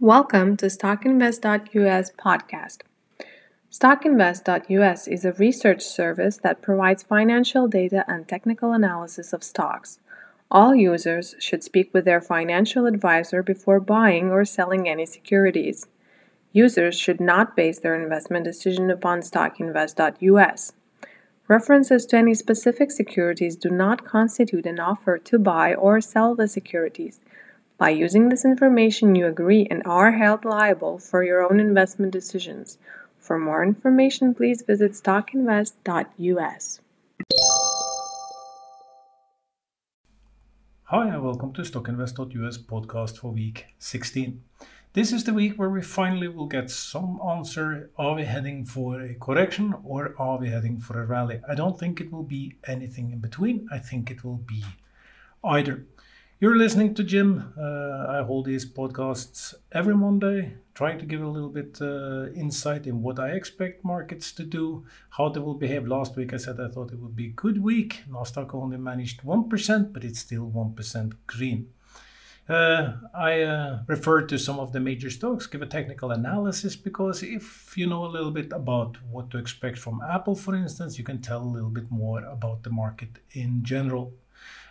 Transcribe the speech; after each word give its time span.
Welcome 0.00 0.56
to 0.58 0.66
StockInvest.us 0.66 2.12
podcast. 2.12 2.82
StockInvest.us 3.72 5.08
is 5.08 5.24
a 5.24 5.32
research 5.32 5.82
service 5.82 6.36
that 6.36 6.62
provides 6.62 7.02
financial 7.02 7.66
data 7.66 8.04
and 8.06 8.28
technical 8.28 8.70
analysis 8.70 9.32
of 9.32 9.42
stocks. 9.42 9.98
All 10.52 10.72
users 10.72 11.34
should 11.40 11.64
speak 11.64 11.92
with 11.92 12.04
their 12.04 12.20
financial 12.20 12.86
advisor 12.86 13.42
before 13.42 13.80
buying 13.80 14.30
or 14.30 14.44
selling 14.44 14.88
any 14.88 15.04
securities. 15.04 15.88
Users 16.52 16.96
should 16.96 17.20
not 17.20 17.56
base 17.56 17.80
their 17.80 18.00
investment 18.00 18.44
decision 18.44 18.92
upon 18.92 19.22
StockInvest.us. 19.22 20.74
References 21.48 22.06
to 22.06 22.16
any 22.16 22.34
specific 22.34 22.92
securities 22.92 23.56
do 23.56 23.68
not 23.68 24.04
constitute 24.04 24.64
an 24.64 24.78
offer 24.78 25.18
to 25.18 25.40
buy 25.40 25.74
or 25.74 26.00
sell 26.00 26.36
the 26.36 26.46
securities. 26.46 27.18
By 27.78 27.90
using 27.90 28.28
this 28.28 28.44
information, 28.44 29.14
you 29.14 29.28
agree 29.28 29.68
and 29.70 29.84
are 29.86 30.10
held 30.10 30.44
liable 30.44 30.98
for 30.98 31.22
your 31.22 31.48
own 31.48 31.60
investment 31.60 32.12
decisions. 32.12 32.76
For 33.18 33.38
more 33.38 33.62
information, 33.62 34.34
please 34.34 34.62
visit 34.62 34.94
stockinvest.us. 34.94 36.80
Hi, 40.82 41.08
and 41.08 41.22
welcome 41.22 41.52
to 41.52 41.62
StockInvest.us 41.62 42.58
podcast 42.58 43.18
for 43.18 43.30
week 43.30 43.66
16. 43.78 44.42
This 44.94 45.12
is 45.12 45.22
the 45.22 45.34
week 45.34 45.56
where 45.56 45.70
we 45.70 45.82
finally 45.82 46.26
will 46.26 46.48
get 46.48 46.72
some 46.72 47.20
answer. 47.24 47.90
Are 47.96 48.16
we 48.16 48.24
heading 48.24 48.64
for 48.64 49.00
a 49.00 49.14
correction 49.14 49.72
or 49.84 50.16
are 50.18 50.38
we 50.38 50.48
heading 50.48 50.80
for 50.80 51.00
a 51.00 51.06
rally? 51.06 51.40
I 51.48 51.54
don't 51.54 51.78
think 51.78 52.00
it 52.00 52.10
will 52.10 52.24
be 52.24 52.56
anything 52.66 53.12
in 53.12 53.20
between. 53.20 53.68
I 53.70 53.78
think 53.78 54.10
it 54.10 54.24
will 54.24 54.38
be 54.38 54.64
either. 55.44 55.86
You're 56.40 56.56
listening 56.56 56.94
to 56.94 57.02
Jim. 57.02 57.52
Uh, 57.58 58.06
I 58.08 58.22
hold 58.22 58.44
these 58.44 58.64
podcasts 58.64 59.54
every 59.72 59.96
Monday, 59.96 60.54
trying 60.72 61.00
to 61.00 61.04
give 61.04 61.20
a 61.20 61.26
little 61.26 61.48
bit 61.48 61.78
uh, 61.80 62.30
insight 62.32 62.86
in 62.86 63.02
what 63.02 63.18
I 63.18 63.30
expect 63.30 63.84
markets 63.84 64.30
to 64.34 64.44
do, 64.44 64.86
how 65.10 65.30
they 65.30 65.40
will 65.40 65.54
behave. 65.54 65.88
Last 65.88 66.14
week 66.14 66.32
I 66.32 66.36
said 66.36 66.60
I 66.60 66.68
thought 66.68 66.92
it 66.92 67.00
would 67.00 67.16
be 67.16 67.26
a 67.26 67.30
good 67.30 67.60
week. 67.60 68.02
Nasdaq 68.08 68.54
only 68.54 68.76
managed 68.76 69.22
1%, 69.22 69.92
but 69.92 70.04
it's 70.04 70.20
still 70.20 70.48
1% 70.48 71.12
green. 71.26 71.70
Uh, 72.48 72.92
I 73.12 73.42
uh, 73.42 73.82
refer 73.88 74.22
to 74.22 74.38
some 74.38 74.60
of 74.60 74.72
the 74.72 74.78
major 74.78 75.10
stocks, 75.10 75.48
give 75.48 75.62
a 75.62 75.66
technical 75.66 76.12
analysis, 76.12 76.76
because 76.76 77.24
if 77.24 77.76
you 77.76 77.88
know 77.88 78.04
a 78.04 78.14
little 78.14 78.30
bit 78.30 78.52
about 78.52 78.96
what 79.10 79.28
to 79.32 79.38
expect 79.38 79.76
from 79.76 80.00
Apple, 80.08 80.36
for 80.36 80.54
instance, 80.54 80.98
you 80.98 81.04
can 81.04 81.20
tell 81.20 81.42
a 81.42 81.54
little 81.56 81.68
bit 81.68 81.90
more 81.90 82.22
about 82.26 82.62
the 82.62 82.70
market 82.70 83.18
in 83.32 83.64
general. 83.64 84.12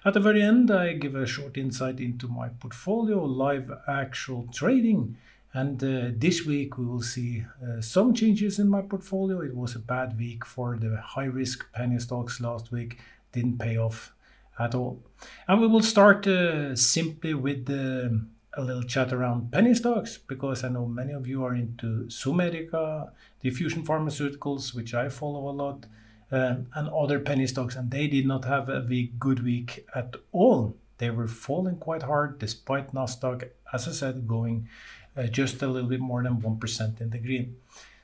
At 0.08 0.14
the 0.14 0.22
very 0.22 0.42
end, 0.42 0.72
I 0.72 0.94
give 0.94 1.16
a 1.16 1.26
short 1.26 1.58
insight 1.58 2.00
into 2.00 2.30
my 2.30 2.48
portfolio, 2.48 3.26
live 3.26 3.70
actual 3.90 4.48
trading. 4.54 5.18
And 5.52 5.84
uh, 5.84 6.12
this 6.16 6.46
week 6.46 6.78
we 6.78 6.86
will 6.86 7.02
see 7.02 7.44
uh, 7.62 7.82
some 7.82 8.14
changes 8.14 8.58
in 8.58 8.70
my 8.70 8.84
portfolio. 8.84 9.42
It 9.42 9.54
was 9.54 9.76
a 9.76 9.80
bad 9.80 10.18
week 10.18 10.46
for 10.46 10.78
the 10.78 10.96
high 10.96 11.26
risk 11.26 11.70
penny 11.74 12.00
stocks 12.00 12.40
last 12.40 12.72
week, 12.72 13.00
didn't 13.34 13.58
pay 13.58 13.76
off 13.76 14.14
at 14.58 14.74
all. 14.74 15.04
And 15.46 15.60
we 15.60 15.68
will 15.68 15.82
start 15.82 16.26
uh, 16.26 16.74
simply 16.78 17.34
with 17.34 17.70
a 17.70 18.22
little 18.58 18.84
chat 18.84 19.12
around 19.12 19.52
penny 19.52 19.74
stocks 19.74 20.18
because 20.18 20.64
I 20.64 20.70
know 20.70 20.86
many 20.86 21.12
of 21.12 21.28
you 21.28 21.44
are 21.44 21.54
into 21.54 22.06
Zomedica, 22.06 23.12
Diffusion 23.42 23.84
Pharmaceuticals, 23.84 24.74
which 24.74 24.94
I 24.94 25.10
follow 25.10 25.50
a 25.50 25.58
lot 25.64 25.86
um, 26.32 26.68
and 26.74 26.90
other 26.90 27.20
penny 27.20 27.48
stocks, 27.48 27.76
and 27.76 27.92
they 27.92 28.08
did 28.08 28.26
not 28.26 28.46
have 28.46 28.70
a 28.70 28.82
good 29.20 29.44
week 29.44 29.86
at 29.96 30.16
all. 30.32 30.76
They 30.98 31.10
were 31.10 31.28
falling 31.28 31.78
quite 31.78 32.04
hard 32.04 32.40
despite 32.40 32.94
Nasdaq, 32.94 33.50
as 33.74 33.88
I 33.88 33.92
said, 33.92 34.28
going 34.28 34.68
uh, 35.16 35.24
just 35.28 35.62
a 35.62 35.68
little 35.68 35.90
bit 35.90 36.00
more 36.00 36.24
than 36.24 36.42
1% 36.42 37.02
in 37.02 37.10
the 37.10 37.18
green. 37.18 37.56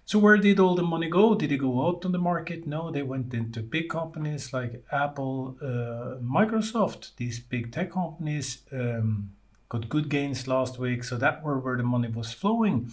So 0.05 0.19
where 0.19 0.37
did 0.37 0.59
all 0.59 0.75
the 0.75 0.83
money 0.83 1.09
go? 1.09 1.33
Did 1.33 1.51
it 1.51 1.57
go 1.57 1.87
out 1.87 2.05
on 2.05 2.11
the 2.11 2.17
market? 2.17 2.67
No, 2.67 2.91
they 2.91 3.03
went 3.03 3.33
into 3.33 3.61
big 3.61 3.89
companies 3.89 4.51
like 4.51 4.83
Apple, 4.91 5.55
uh, 5.61 6.19
Microsoft. 6.21 7.15
These 7.15 7.39
big 7.39 7.71
tech 7.71 7.91
companies 7.91 8.63
um, 8.73 9.31
got 9.69 9.87
good 9.87 10.09
gains 10.09 10.45
last 10.47 10.77
week, 10.77 11.05
so 11.05 11.15
that 11.17 11.41
were 11.41 11.57
where 11.57 11.77
the 11.77 11.83
money 11.83 12.09
was 12.09 12.33
flowing. 12.33 12.91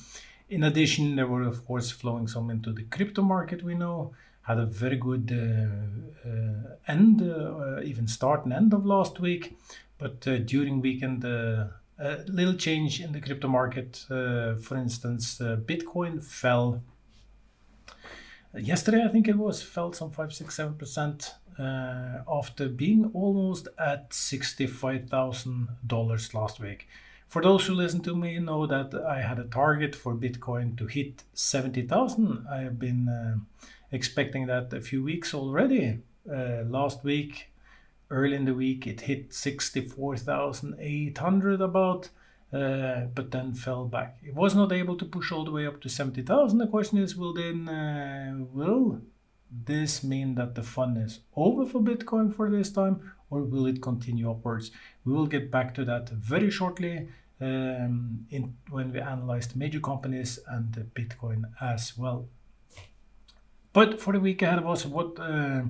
In 0.49 0.63
addition, 0.65 1.17
there 1.17 1.27
were 1.27 1.43
of 1.43 1.65
course 1.67 1.91
flowing 1.91 2.29
some 2.29 2.49
into 2.49 2.73
the 2.73 2.85
crypto 2.85 3.23
market. 3.23 3.65
We 3.65 3.75
know 3.75 4.13
had 4.43 4.59
a 4.59 4.67
very 4.67 4.97
good 4.97 5.31
uh, 5.33 6.29
uh, 6.29 6.77
end, 6.89 7.23
uh, 7.23 7.81
even 7.83 8.07
start 8.07 8.45
and 8.45 8.53
end 8.53 8.73
of 8.73 8.85
last 8.85 9.21
week. 9.21 9.57
But 9.99 10.21
during 10.21 10.81
weekend, 10.81 11.25
a 11.25 11.73
little 12.27 12.55
change 12.55 13.01
in 13.01 13.13
the 13.13 13.21
crypto 13.21 13.49
market. 13.49 14.05
for 14.09 14.77
instance, 14.77 15.39
Bitcoin 15.39 16.25
fell 16.25 16.83
yesterday, 18.55 19.05
I 19.05 19.09
think 19.09 19.29
it 19.29 19.37
was, 19.37 19.63
fell 19.63 19.93
some 19.93 20.11
5, 20.11 20.33
6, 20.33 20.57
7% 20.57 21.35
uh, 21.59 22.23
after 22.29 22.69
being 22.69 23.11
almost 23.15 23.69
at 23.79 24.11
$65,000 24.11 26.35
last 26.35 26.61
week. 26.61 26.87
For 27.29 27.41
those 27.43 27.67
who 27.67 27.75
listen 27.75 28.01
to 28.03 28.15
me, 28.17 28.39
know 28.41 28.67
that 28.67 28.95
I 28.95 29.21
had 29.21 29.39
a 29.39 29.45
target 29.45 29.95
for 29.95 30.17
Bitcoin 30.17 30.77
to 30.79 30.87
hit 30.87 31.23
70,000. 31.35 32.47
I 32.51 32.63
have 32.63 32.79
been 32.79 33.09
uh, 33.09 33.37
expecting 33.93 34.47
that 34.47 34.73
a 34.73 34.81
few 34.81 35.03
weeks 35.03 35.35
already. 35.35 35.99
Uh, 36.31 36.63
last 36.67 37.03
week, 37.05 37.51
early 38.11 38.37
in 38.37 38.45
the 38.45 38.55
week, 38.55 38.87
it 38.87 39.01
hit 39.03 39.33
64,800 39.33 41.61
about, 41.61 42.11
uh, 42.53 43.03
but 43.15 43.31
then 43.31 43.55
fell 43.55 43.87
back. 43.87 44.19
It 44.23 44.35
was 44.35 44.55
not 44.55 44.73
able 44.73 44.97
to 44.97 45.05
push 45.05 45.33
all 45.33 45.45
the 45.45 45.51
way 45.51 45.67
up 45.67 45.81
to 45.83 45.89
70,000. 45.89 46.59
The 46.59 46.67
question 46.67 46.99
is, 46.99 47.17
will 47.17 47.33
then 47.33 47.69
uh, 47.69 48.45
will 48.53 49.01
this 49.51 50.05
mean 50.05 50.37
that 50.37 50.55
the 50.55 50.63
fun 50.63 50.97
is 50.97 51.19
over 51.35 51.67
for 51.67 51.81
Bitcoin 51.81 52.33
for 52.35 52.49
this 52.51 52.71
time, 52.71 53.13
or 53.31 53.43
will 53.43 53.67
it 53.67 53.83
continue 53.83 54.31
upwards? 54.31 54.71
We 55.05 55.13
will 55.13 55.27
get 55.27 55.51
back 55.51 55.75
to 55.75 55.85
that 55.87 56.09
very 56.11 56.51
shortly. 56.51 57.09
Um, 57.43 58.27
in, 58.29 58.55
when 58.69 58.93
we 58.93 59.01
analyze 59.01 59.49
the 59.49 59.57
major 59.57 59.81
companies 59.81 60.39
and 60.47 60.71
Bitcoin 60.95 61.45
as 61.59 61.97
well. 61.97 62.29
But 63.73 64.01
for 64.01 64.13
the 64.13 64.21
week 64.21 64.43
ahead 64.43 64.59
of 64.59 64.67
us, 64.67 64.85
what 64.85 65.19
uh, 65.21 65.63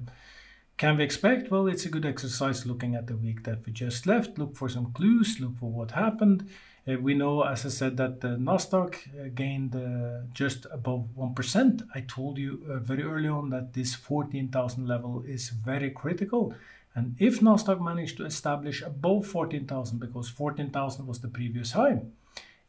can 0.78 0.96
we 0.96 1.04
expect? 1.04 1.50
Well, 1.50 1.66
it's 1.66 1.84
a 1.84 1.90
good 1.90 2.06
exercise 2.06 2.64
looking 2.64 2.94
at 2.94 3.06
the 3.06 3.16
week 3.16 3.44
that 3.44 3.66
we 3.66 3.72
just 3.72 4.06
left. 4.06 4.38
Look 4.38 4.56
for 4.56 4.68
some 4.68 4.92
clues, 4.92 5.38
look 5.38 5.58
for 5.58 5.70
what 5.70 5.90
happened. 5.90 6.48
Uh, 6.88 6.94
we 6.94 7.12
know, 7.12 7.42
as 7.42 7.66
I 7.66 7.68
said, 7.68 7.98
that 7.98 8.22
the 8.22 8.38
Nasdaq 8.38 8.94
uh, 8.94 9.28
gained 9.34 9.76
uh, 9.76 10.22
just 10.32 10.66
above 10.72 11.08
1%. 11.18 11.82
I 11.94 12.00
told 12.08 12.38
you 12.38 12.64
uh, 12.70 12.78
very 12.78 13.02
early 13.02 13.28
on 13.28 13.50
that 13.50 13.74
this 13.74 13.94
14,000 13.94 14.88
level 14.88 15.22
is 15.26 15.50
very 15.50 15.90
critical. 15.90 16.54
And 16.94 17.16
if 17.18 17.40
Nasdaq 17.40 17.80
managed 17.84 18.16
to 18.16 18.24
establish 18.24 18.80
above 18.80 19.26
14,000, 19.26 19.98
because 19.98 20.30
14,000 20.30 21.06
was 21.06 21.20
the 21.20 21.28
previous 21.28 21.72
high, 21.72 22.00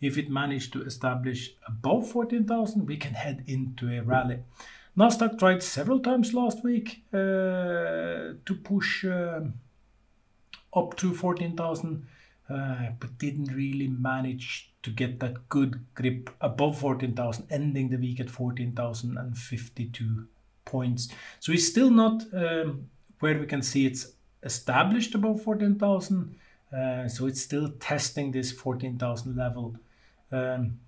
if 0.02 0.18
it 0.18 0.30
managed 0.30 0.74
to 0.74 0.84
establish 0.84 1.54
above 1.68 2.10
14,000, 2.10 2.86
we 2.86 2.98
can 2.98 3.14
head 3.14 3.44
into 3.48 3.90
a 3.90 4.02
rally. 4.02 4.40
Nasdaq 4.98 5.40
tried 5.40 5.64
several 5.64 6.00
times 6.00 6.34
last 6.34 6.64
week 6.64 7.04
uh, 7.14 8.36
to 8.46 8.60
push 8.64 9.06
uh, 9.06 9.42
up 10.76 10.98
to 10.98 11.14
14,000, 11.14 12.06
uh, 12.50 12.76
but 13.00 13.18
didn't 13.18 13.54
really 13.54 13.88
manage 13.88 14.74
to 14.84 14.90
get 14.90 15.20
that 15.22 15.48
good 15.48 15.86
grip 15.96 16.30
above 16.42 16.80
14,000, 16.80 17.48
ending 17.50 17.90
the 17.90 17.98
week 17.98 18.20
at 18.20 18.30
14,052 18.30 20.28
points. 20.66 21.08
So 21.40 21.54
it's 21.54 21.68
still 21.68 21.90
not 21.90 22.24
um, 22.34 22.90
where 23.20 23.40
we 23.40 23.46
can 23.46 23.62
see 23.62 23.86
it's 23.86 24.14
established 24.44 25.16
above 25.16 25.42
14,000. 25.42 26.36
Uh, 26.76 27.08
so 27.08 27.28
it's 27.28 27.42
still 27.42 27.70
testing 27.80 28.32
this 28.32 28.52
14,000 28.52 29.38
level. 29.38 29.76
Um, 30.32 30.80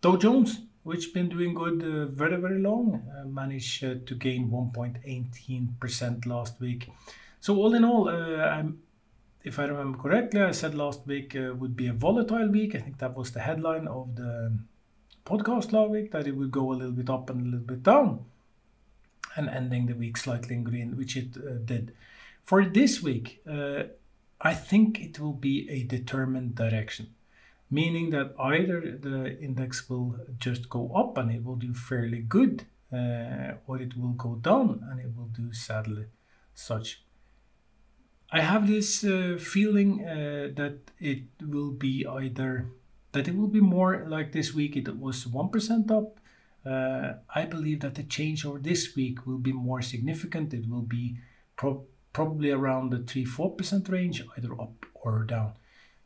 Dow 0.00 0.16
Jones 0.16 0.60
which 0.82 1.12
been 1.12 1.28
doing 1.28 1.54
good 1.54 1.82
uh, 1.82 2.06
very 2.06 2.36
very 2.36 2.58
long 2.58 3.02
uh, 3.16 3.26
managed 3.26 3.84
uh, 3.84 3.94
to 4.06 4.14
gain 4.14 4.50
1.18% 4.50 6.26
last 6.26 6.60
week. 6.60 6.88
So 7.40 7.56
all 7.56 7.74
in 7.74 7.84
all 7.84 8.08
uh, 8.08 8.62
if 9.44 9.58
i 9.58 9.64
remember 9.64 9.96
correctly 9.98 10.42
i 10.42 10.50
said 10.50 10.74
last 10.74 11.06
week 11.06 11.36
uh, 11.36 11.54
would 11.54 11.76
be 11.76 11.86
a 11.88 11.92
volatile 11.92 12.48
week. 12.48 12.74
I 12.74 12.80
think 12.80 12.98
that 12.98 13.16
was 13.16 13.32
the 13.32 13.40
headline 13.40 13.86
of 13.86 14.16
the 14.16 14.58
podcast 15.24 15.72
last 15.72 15.90
week 15.90 16.10
that 16.12 16.26
it 16.26 16.36
would 16.36 16.50
go 16.50 16.72
a 16.72 16.74
little 16.74 16.92
bit 16.92 17.10
up 17.10 17.28
and 17.30 17.40
a 17.42 17.44
little 17.44 17.66
bit 17.66 17.82
down 17.82 18.24
and 19.36 19.48
ending 19.48 19.86
the 19.86 19.94
week 19.94 20.16
slightly 20.16 20.54
in 20.54 20.64
green 20.64 20.96
which 20.96 21.16
it 21.16 21.36
uh, 21.36 21.58
did. 21.64 21.94
For 22.42 22.64
this 22.64 23.02
week 23.02 23.42
i 24.40 24.54
think 24.54 25.00
it 25.00 25.18
will 25.18 25.32
be 25.32 25.68
a 25.68 25.82
determined 25.82 26.54
direction 26.54 27.08
meaning 27.70 28.10
that 28.10 28.34
either 28.38 28.80
the 28.80 29.38
index 29.40 29.88
will 29.88 30.16
just 30.38 30.68
go 30.68 30.90
up 30.94 31.18
and 31.18 31.30
it 31.30 31.44
will 31.44 31.56
do 31.56 31.74
fairly 31.74 32.20
good, 32.20 32.66
uh, 32.92 33.54
or 33.66 33.80
it 33.80 33.96
will 33.96 34.14
go 34.16 34.36
down 34.36 34.82
and 34.90 35.00
it 35.00 35.14
will 35.16 35.30
do 35.36 35.52
sadly 35.52 36.06
such. 36.54 37.02
I 38.30 38.40
have 38.40 38.66
this 38.66 39.04
uh, 39.04 39.38
feeling 39.40 40.04
uh, 40.04 40.50
that 40.56 40.78
it 40.98 41.24
will 41.40 41.70
be 41.70 42.06
either 42.06 42.66
that 43.12 43.26
it 43.26 43.34
will 43.34 43.48
be 43.48 43.60
more 43.60 44.04
like 44.06 44.32
this 44.32 44.52
week 44.52 44.76
it 44.76 44.98
was 44.98 45.24
1% 45.24 45.90
up. 45.90 46.20
Uh, 46.66 47.14
I 47.34 47.46
believe 47.46 47.80
that 47.80 47.94
the 47.94 48.02
change 48.02 48.44
over 48.44 48.58
this 48.58 48.94
week 48.94 49.26
will 49.26 49.38
be 49.38 49.52
more 49.52 49.80
significant. 49.80 50.52
It 50.52 50.68
will 50.68 50.82
be 50.82 51.16
pro- 51.56 51.86
probably 52.12 52.50
around 52.50 52.90
the 52.90 52.98
3 52.98 53.24
4% 53.24 53.88
range, 53.88 54.22
either 54.36 54.52
up 54.60 54.84
or 54.94 55.24
down. 55.24 55.54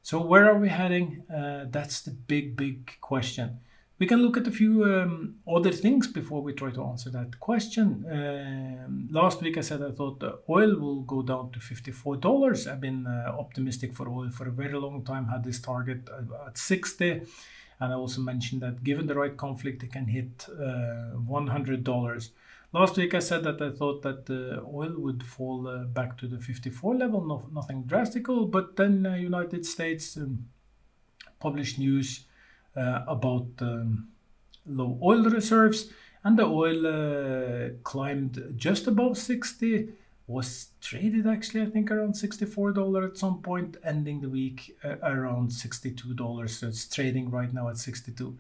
So, 0.03 0.21
where 0.21 0.51
are 0.51 0.59
we 0.59 0.69
heading? 0.69 1.25
Uh, 1.33 1.67
that's 1.71 2.03
the 2.03 2.11
big, 2.11 2.57
big 2.57 2.99
question. 3.01 3.61
We 3.99 4.07
can 4.07 4.21
look 4.21 4.37
at 4.37 4.49
a 4.49 4.51
few 4.51 4.85
um, 4.85 5.37
other 5.47 5.71
things 5.71 6.09
before 6.09 6.43
we 6.43 6.53
try 6.55 6.73
to 6.73 6.85
answer 6.85 7.09
that 7.11 7.39
question. 7.39 8.05
Um, 8.11 9.09
last 9.13 9.41
week 9.43 9.57
I 9.57 9.61
said 9.61 9.81
I 9.81 9.93
thought 9.93 10.25
oil 10.51 10.77
will 10.77 11.03
go 11.03 11.23
down 11.23 11.53
to 11.53 11.61
$54. 11.61 12.67
I've 12.67 12.81
been 12.81 13.07
uh, 13.07 13.37
optimistic 13.39 13.95
for 13.95 14.09
oil 14.09 14.31
for 14.31 14.49
a 14.49 14.51
very 14.51 14.73
long 14.73 15.05
time, 15.05 15.29
had 15.29 15.45
this 15.45 15.61
target 15.61 16.09
at 16.49 16.59
60 16.59 17.23
and 17.83 17.93
I 17.93 17.97
also 17.97 18.21
mentioned 18.21 18.63
that 18.63 18.85
given 18.85 19.09
the 19.09 19.17
right 19.17 19.37
conflict, 19.37 19.83
it 19.83 19.91
can 19.91 20.07
hit 20.07 20.47
uh, 20.49 21.17
$100. 21.29 22.31
Last 22.75 22.97
week 22.97 23.13
I 23.13 23.19
said 23.19 23.45
that 23.45 23.61
I 23.61 23.71
thought 23.71 24.01
that 24.03 24.25
the 24.25 24.63
oil 24.63 24.95
would 24.97 25.23
fall 25.23 25.69
uh, 25.69 25.85
back 25.85 26.17
to 26.19 26.27
the 26.27 26.39
54 26.39 26.95
level, 26.95 27.23
no, 27.23 27.47
nothing 27.53 27.83
drastical, 27.83 28.47
but 28.47 28.77
then 28.77 29.05
uh, 29.05 29.15
United 29.15 29.67
States 29.67 30.17
um, 30.17 30.47
published 31.39 31.79
news 31.79 32.25
uh, 32.75 33.01
about 33.07 33.47
um, 33.61 34.09
low 34.67 34.99
oil 35.03 35.23
reserves, 35.25 35.91
and 36.25 36.39
the 36.39 36.47
oil 36.47 36.87
uh, 36.87 37.69
climbed 37.83 38.43
just 38.57 38.87
above 38.87 39.19
60. 39.19 39.89
Was 40.29 40.69
traded 40.81 41.27
actually, 41.27 41.63
I 41.63 41.67
think, 41.67 41.91
around 41.91 42.15
$64 42.15 43.07
at 43.07 43.19
some 43.19 43.43
point, 43.43 43.77
ending 43.85 44.23
the 44.23 44.31
week 44.31 44.79
uh, 44.83 44.97
around 45.03 45.51
$62. 45.51 46.49
So 46.49 46.69
it's 46.69 46.89
trading 46.89 47.29
right 47.29 47.53
now 47.53 47.69
at 47.69 47.77
62. 47.77 48.39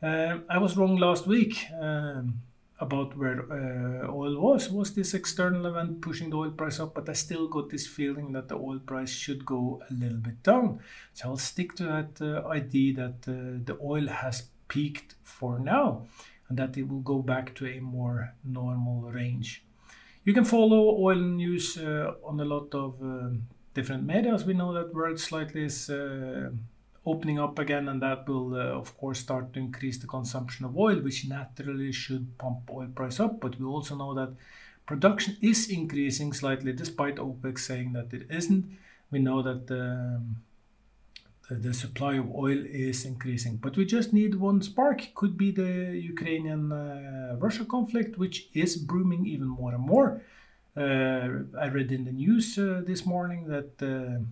Uh, 0.00 0.38
I 0.48 0.56
was 0.56 0.76
wrong 0.76 0.96
last 0.96 1.26
week. 1.26 1.66
Um, 1.78 2.40
about 2.80 3.16
where 3.16 3.40
uh, 3.50 4.08
oil 4.10 4.40
was 4.40 4.70
was 4.70 4.94
this 4.94 5.14
external 5.14 5.66
event 5.66 6.00
pushing 6.00 6.30
the 6.30 6.36
oil 6.36 6.50
price 6.50 6.78
up 6.78 6.94
but 6.94 7.08
i 7.08 7.12
still 7.12 7.48
got 7.48 7.68
this 7.70 7.86
feeling 7.86 8.30
that 8.32 8.48
the 8.48 8.54
oil 8.54 8.78
price 8.78 9.10
should 9.10 9.44
go 9.44 9.82
a 9.90 9.94
little 9.94 10.18
bit 10.18 10.42
down. 10.42 10.78
So 11.12 11.28
i'll 11.28 11.36
stick 11.36 11.74
to 11.76 11.84
that 11.84 12.20
uh, 12.20 12.46
idea 12.48 12.94
that 12.94 13.18
uh, 13.26 13.58
the 13.64 13.76
oil 13.82 14.06
has 14.06 14.48
peaked 14.68 15.14
for 15.22 15.58
now 15.58 16.06
and 16.48 16.58
that 16.58 16.76
it 16.76 16.88
will 16.88 17.00
go 17.00 17.18
back 17.18 17.54
to 17.56 17.66
a 17.66 17.80
more 17.80 18.34
normal 18.44 19.10
range. 19.10 19.64
You 20.24 20.34
can 20.34 20.44
follow 20.44 20.96
oil 20.98 21.16
news 21.16 21.78
uh, 21.78 22.12
on 22.24 22.40
a 22.40 22.44
lot 22.44 22.74
of 22.74 23.00
um, 23.02 23.42
different 23.74 24.06
medias. 24.06 24.44
We 24.44 24.54
know 24.54 24.72
that 24.74 24.94
world 24.94 25.18
slightly 25.18 25.64
is 25.64 25.90
uh, 25.90 26.50
opening 27.04 27.38
up 27.38 27.58
again, 27.58 27.88
and 27.88 28.02
that 28.02 28.28
will, 28.28 28.54
uh, 28.54 28.80
of 28.82 28.96
course, 28.98 29.18
start 29.20 29.52
to 29.52 29.60
increase 29.60 29.98
the 29.98 30.06
consumption 30.06 30.64
of 30.64 30.76
oil, 30.76 30.96
which 30.96 31.26
naturally 31.26 31.92
should 31.92 32.36
pump 32.38 32.70
oil 32.70 32.88
price 32.94 33.20
up. 33.20 33.40
But 33.40 33.58
we 33.58 33.66
also 33.66 33.96
know 33.96 34.14
that 34.14 34.34
production 34.86 35.36
is 35.40 35.70
increasing 35.70 36.32
slightly, 36.32 36.72
despite 36.72 37.16
OPEC 37.16 37.58
saying 37.58 37.92
that 37.92 38.12
it 38.12 38.26
isn't. 38.30 38.64
We 39.10 39.18
know 39.20 39.42
that 39.42 39.70
um, 39.70 40.36
the, 41.48 41.54
the 41.56 41.74
supply 41.74 42.16
of 42.16 42.34
oil 42.34 42.62
is 42.66 43.04
increasing, 43.04 43.56
but 43.56 43.76
we 43.76 43.84
just 43.86 44.12
need 44.12 44.34
one 44.34 44.60
spark. 44.60 45.14
Could 45.14 45.36
be 45.36 45.50
the 45.50 45.98
Ukrainian 46.12 46.72
uh, 46.72 47.36
Russia 47.38 47.64
conflict, 47.64 48.18
which 48.18 48.48
is 48.54 48.76
booming 48.76 49.26
even 49.26 49.48
more 49.48 49.72
and 49.74 49.84
more. 49.84 50.22
Uh, 50.76 51.44
I 51.58 51.66
read 51.68 51.90
in 51.90 52.04
the 52.04 52.12
news 52.12 52.56
uh, 52.58 52.82
this 52.86 53.04
morning 53.04 53.48
that 53.48 53.72
uh, 53.82 54.22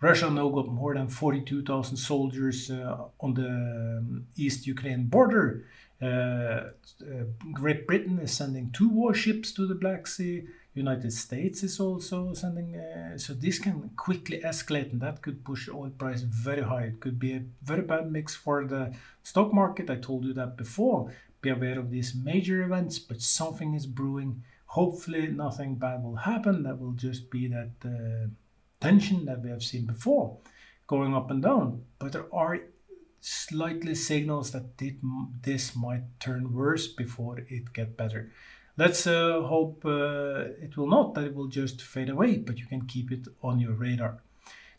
Russia 0.00 0.30
now 0.30 0.48
got 0.48 0.68
more 0.68 0.94
than 0.94 1.08
42,000 1.08 1.96
soldiers 1.96 2.70
uh, 2.70 3.04
on 3.20 3.34
the 3.34 3.48
um, 3.48 4.26
East 4.36 4.66
Ukraine 4.66 5.06
border. 5.06 5.66
Uh, 6.02 6.06
uh, 6.06 6.70
Great 7.52 7.86
Britain 7.86 8.18
is 8.18 8.32
sending 8.32 8.70
two 8.72 8.88
warships 8.88 9.52
to 9.52 9.66
the 9.66 9.74
Black 9.74 10.06
Sea. 10.06 10.44
United 10.74 11.12
States 11.12 11.62
is 11.62 11.78
also 11.78 12.34
sending. 12.34 12.76
Uh, 12.76 13.16
so 13.16 13.32
this 13.32 13.58
can 13.58 13.90
quickly 13.96 14.40
escalate, 14.40 14.92
and 14.92 15.00
that 15.00 15.22
could 15.22 15.44
push 15.44 15.68
oil 15.68 15.90
price 15.96 16.22
very 16.22 16.62
high. 16.62 16.84
It 16.84 17.00
could 17.00 17.18
be 17.18 17.32
a 17.32 17.44
very 17.62 17.82
bad 17.82 18.10
mix 18.10 18.34
for 18.34 18.64
the 18.64 18.92
stock 19.22 19.54
market. 19.54 19.88
I 19.88 19.96
told 19.96 20.24
you 20.24 20.34
that 20.34 20.56
before. 20.56 21.12
Be 21.40 21.50
aware 21.50 21.78
of 21.78 21.90
these 21.90 22.14
major 22.14 22.62
events, 22.62 22.98
but 22.98 23.20
something 23.20 23.74
is 23.74 23.86
brewing. 23.86 24.42
Hopefully, 24.66 25.28
nothing 25.28 25.76
bad 25.76 26.02
will 26.02 26.16
happen. 26.16 26.64
That 26.64 26.80
will 26.80 26.92
just 26.92 27.30
be 27.30 27.46
that 27.48 27.70
uh, 27.84 28.28
tension 28.84 29.24
that 29.24 29.42
we 29.42 29.50
have 29.50 29.62
seen 29.62 29.86
before 29.86 30.26
going 30.86 31.14
up 31.14 31.30
and 31.30 31.42
down. 31.42 31.82
But 31.98 32.12
there 32.12 32.28
are 32.32 32.58
slightly 33.20 33.94
signals 33.94 34.50
that 34.50 34.66
this 35.42 35.74
might 35.74 36.06
turn 36.20 36.52
worse 36.52 36.86
before 36.88 37.38
it 37.38 37.72
get 37.72 37.96
better. 37.96 38.30
Let's 38.76 39.06
uh, 39.06 39.40
hope 39.54 39.84
uh, 39.86 40.64
it 40.64 40.76
will 40.76 40.88
not, 40.96 41.14
that 41.14 41.24
it 41.24 41.34
will 41.34 41.46
just 41.60 41.80
fade 41.80 42.10
away, 42.10 42.38
but 42.38 42.58
you 42.58 42.66
can 42.66 42.86
keep 42.86 43.12
it 43.12 43.26
on 43.42 43.60
your 43.60 43.72
radar. 43.72 44.22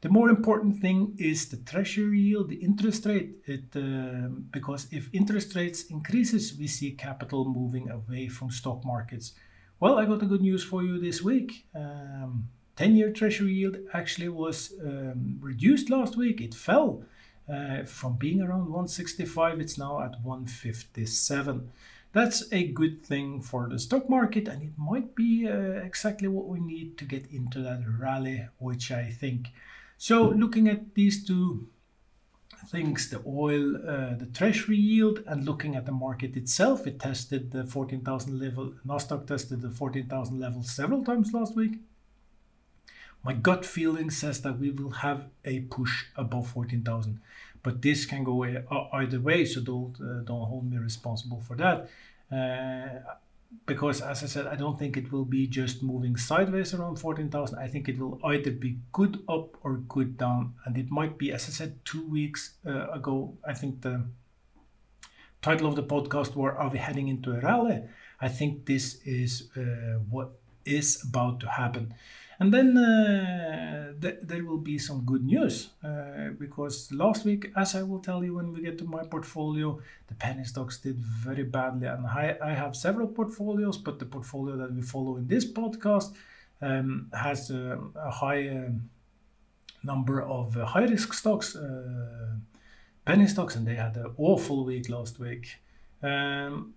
The 0.01 0.09
more 0.09 0.29
important 0.29 0.81
thing 0.81 1.15
is 1.17 1.49
the 1.49 1.57
treasury 1.57 2.19
yield, 2.19 2.49
the 2.49 2.61
interest 2.69 3.05
rate, 3.05 3.37
it, 3.45 3.67
uh, 3.75 4.27
because 4.51 4.87
if 4.91 5.09
interest 5.13 5.55
rates 5.55 5.85
increases, 5.85 6.55
we 6.59 6.67
see 6.67 6.91
capital 6.91 7.45
moving 7.45 7.89
away 7.89 8.27
from 8.27 8.51
stock 8.51 8.85
markets. 8.85 9.33
Well, 9.79 9.97
I 9.97 10.05
got 10.05 10.19
the 10.19 10.25
good 10.33 10.41
news 10.41 10.63
for 10.63 10.83
you 10.83 10.99
this 10.99 11.23
week. 11.23 11.65
Um, 11.73 12.49
10 12.75 12.95
year 12.95 13.11
treasury 13.11 13.53
yield 13.53 13.77
actually 13.93 14.29
was 14.29 14.73
um, 14.83 15.37
reduced 15.39 15.89
last 15.89 16.17
week. 16.17 16.41
It 16.41 16.53
fell 16.53 17.03
uh, 17.51 17.83
from 17.83 18.17
being 18.17 18.41
around 18.41 18.65
165, 18.65 19.59
it's 19.59 19.77
now 19.77 20.01
at 20.01 20.21
157. 20.23 21.71
That's 22.11 22.51
a 22.51 22.67
good 22.67 23.05
thing 23.05 23.41
for 23.41 23.67
the 23.69 23.77
stock 23.77 24.09
market, 24.09 24.47
and 24.47 24.63
it 24.63 24.71
might 24.77 25.15
be 25.15 25.47
uh, 25.47 25.83
exactly 25.83 26.27
what 26.27 26.47
we 26.47 26.59
need 26.59 26.97
to 26.97 27.05
get 27.05 27.29
into 27.29 27.61
that 27.61 27.83
rally, 27.99 28.47
which 28.57 28.91
I 28.91 29.09
think. 29.09 29.49
So, 29.97 30.29
looking 30.29 30.67
at 30.69 30.95
these 30.95 31.25
two 31.25 31.67
things 32.67 33.09
the 33.09 33.21
oil, 33.27 33.75
uh, 33.75 34.15
the 34.15 34.29
treasury 34.33 34.77
yield, 34.77 35.23
and 35.27 35.45
looking 35.45 35.75
at 35.75 35.85
the 35.85 35.91
market 35.91 36.35
itself, 36.35 36.87
it 36.87 36.99
tested 36.99 37.51
the 37.51 37.65
14,000 37.65 38.39
level. 38.39 38.73
Nasdaq 38.87 39.27
tested 39.27 39.61
the 39.61 39.69
14,000 39.69 40.39
level 40.39 40.63
several 40.63 41.03
times 41.03 41.33
last 41.33 41.55
week. 41.55 41.79
My 43.25 43.33
gut 43.33 43.65
feeling 43.65 44.11
says 44.11 44.41
that 44.43 44.59
we 44.59 44.69
will 44.69 44.91
have 44.91 45.25
a 45.43 45.61
push 45.61 46.05
above 46.15 46.47
14,000, 46.49 47.19
but 47.63 47.81
this 47.81 48.05
can 48.05 48.23
go 48.23 48.45
either 48.93 49.19
way, 49.19 49.45
so 49.45 49.61
don't 49.61 49.95
uh, 49.99 50.21
don't 50.23 50.45
hold 50.45 50.69
me 50.69 50.77
responsible 50.77 51.39
for 51.39 51.55
that. 51.55 51.89
Uh, 52.31 52.99
because 53.65 54.01
as 54.01 54.21
I 54.23 54.27
said, 54.27 54.45
I 54.45 54.55
don't 54.55 54.77
think 54.77 54.95
it 54.95 55.11
will 55.11 55.25
be 55.25 55.47
just 55.47 55.81
moving 55.81 56.17
sideways 56.17 56.75
around 56.75 56.97
14,000. 56.97 57.57
I 57.57 57.67
think 57.67 57.89
it 57.89 57.97
will 57.97 58.19
either 58.23 58.51
be 58.51 58.77
good 58.91 59.23
up 59.27 59.57
or 59.63 59.77
good 59.77 60.17
down, 60.19 60.53
and 60.65 60.77
it 60.77 60.91
might 60.91 61.17
be, 61.17 61.31
as 61.31 61.47
I 61.47 61.51
said 61.51 61.83
two 61.83 62.07
weeks 62.07 62.55
uh, 62.67 62.91
ago. 62.91 63.35
I 63.43 63.53
think 63.53 63.81
the 63.81 64.03
title 65.41 65.67
of 65.67 65.75
the 65.75 65.83
podcast 65.83 66.35
were 66.35 66.53
"Are 66.53 66.69
we 66.69 66.77
heading 66.77 67.07
into 67.07 67.31
a 67.31 67.39
rally?" 67.39 67.81
I 68.21 68.27
think 68.27 68.67
this 68.67 69.01
is 69.03 69.49
uh, 69.57 69.97
what 70.11 70.29
is 70.63 71.03
about 71.03 71.39
to 71.39 71.49
happen. 71.49 71.95
And 72.39 72.53
then 72.53 72.77
uh, 72.77 73.93
th 74.01 74.15
there 74.21 74.43
will 74.43 74.63
be 74.71 74.77
some 74.77 75.01
good 75.05 75.23
news 75.23 75.69
uh, 75.83 76.35
because 76.37 76.91
last 76.91 77.25
week, 77.25 77.51
as 77.55 77.75
I 77.75 77.83
will 77.83 78.01
tell 78.01 78.23
you 78.23 78.35
when 78.35 78.51
we 78.51 78.61
get 78.61 78.77
to 78.79 78.85
my 78.85 79.03
portfolio, 79.03 79.79
the 80.07 80.15
penny 80.15 80.43
stocks 80.43 80.77
did 80.79 80.97
very 80.99 81.43
badly. 81.43 81.87
And 81.87 82.05
I, 82.05 82.37
I 82.41 82.51
have 82.53 82.75
several 82.75 83.07
portfolios, 83.07 83.77
but 83.77 83.99
the 83.99 84.05
portfolio 84.05 84.57
that 84.57 84.73
we 84.73 84.81
follow 84.81 85.17
in 85.17 85.27
this 85.27 85.45
podcast 85.51 86.13
um, 86.61 87.09
has 87.13 87.49
a, 87.51 87.79
a 87.95 88.11
high 88.11 88.49
um, 88.49 88.89
number 89.83 90.21
of 90.21 90.57
uh, 90.57 90.65
high 90.65 90.85
risk 90.85 91.13
stocks, 91.13 91.55
uh, 91.55 92.35
penny 93.05 93.27
stocks, 93.27 93.55
and 93.55 93.65
they 93.65 93.75
had 93.75 93.95
an 93.97 94.13
awful 94.17 94.65
week 94.65 94.89
last 94.89 95.19
week. 95.19 95.57
Um, 96.03 96.74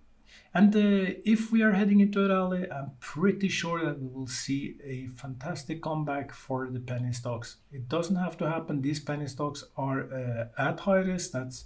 and 0.55 0.75
uh, 0.75 1.15
if 1.25 1.53
we 1.53 1.63
are 1.63 1.73
heading 1.73 2.01
into 2.01 2.25
a 2.25 2.29
rally, 2.29 2.71
I'm 2.71 2.93
pretty 3.01 3.49
sure 3.49 3.85
that 3.85 4.01
we 4.01 4.09
will 4.09 4.27
see 4.27 4.77
a 4.85 5.07
fantastic 5.09 5.83
comeback 5.83 6.33
for 6.33 6.69
the 6.71 6.81
penny 6.81 7.13
stocks. 7.13 7.57
It 7.73 7.89
doesn't 7.89 8.17
have 8.17 8.37
to 8.39 8.49
happen. 8.49 8.81
These 8.81 9.01
penny 9.01 9.27
stocks 9.27 9.65
are 9.77 10.13
uh, 10.13 10.47
at 10.59 10.81
high 10.81 10.99
risk. 10.99 11.33
That's 11.33 11.65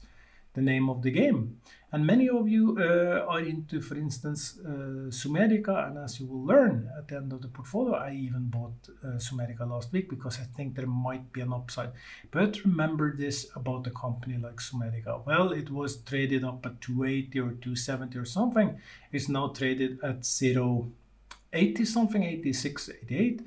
the 0.55 0.63
name 0.63 0.89
of 0.89 1.03
the 1.03 1.11
game. 1.11 1.59
And 1.95 2.07
many 2.07 2.29
of 2.31 2.49
you 2.49 2.79
uh, 2.81 3.27
are 3.29 3.41
into, 3.41 3.83
for 3.83 3.97
instance, 3.97 4.59
uh, 4.65 5.11
Zomedica. 5.11 5.89
And 5.89 5.99
as 5.99 6.19
you 6.19 6.27
will 6.27 6.43
learn 6.43 6.91
at 6.97 7.09
the 7.09 7.17
end 7.17 7.33
of 7.35 7.43
the 7.43 7.49
portfolio, 7.49 7.95
I 7.95 8.13
even 8.13 8.49
bought 8.49 8.73
uh, 9.05 9.19
Zomedica 9.19 9.69
last 9.69 9.93
week 9.93 10.09
because 10.09 10.39
I 10.41 10.45
think 10.57 10.75
there 10.75 10.87
might 10.87 11.31
be 11.33 11.43
an 11.43 11.53
upside. 11.53 11.93
But 12.31 12.65
remember 12.65 13.15
this 13.15 13.47
about 13.55 13.87
a 13.87 13.91
company 13.91 14.39
like 14.39 14.57
Zomedica. 14.57 15.25
Well, 15.27 15.53
it 15.53 15.71
was 15.71 15.99
traded 15.99 16.45
up 16.45 16.65
at 16.65 16.81
280 16.81 17.41
or 17.41 17.53
270 17.53 18.19
or 18.19 18.25
something. 18.25 18.79
It's 19.13 19.29
now 19.29 19.49
traded 19.49 20.01
at 20.03 20.25
0, 20.25 20.91
80 21.53 21.85
something, 21.85 22.23
86, 22.23 22.91
88. 23.03 23.43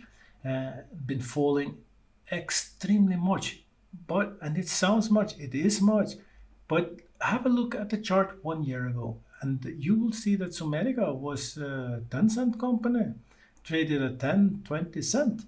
Uh, 0.47 0.71
been 1.07 1.21
falling 1.21 1.77
extremely 2.31 3.15
much 3.15 3.65
but 4.07 4.38
and 4.41 4.57
it 4.57 4.67
sounds 4.67 5.09
much, 5.09 5.38
it 5.39 5.55
is 5.55 5.81
much, 5.81 6.13
but 6.67 7.00
have 7.22 7.45
a 7.45 7.50
look 7.50 7.75
at 7.75 7.89
the 7.89 7.98
chart 7.98 8.39
one 8.43 8.63
year 8.63 8.88
ago, 8.88 9.17
and 9.41 9.63
you 9.77 10.00
will 10.00 10.12
see 10.12 10.36
that 10.36 10.50
Zomedica 10.50 11.13
was 11.13 11.57
a 11.57 12.03
10 12.10 12.29
cent 12.29 12.60
company, 12.60 13.13
traded 13.63 14.01
at 14.01 14.19
10, 14.19 14.62
20 14.63 15.01
cent. 15.01 15.41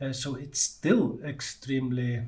Uh, 0.00 0.12
so 0.12 0.34
it's 0.34 0.60
still 0.60 1.20
extremely 1.24 2.22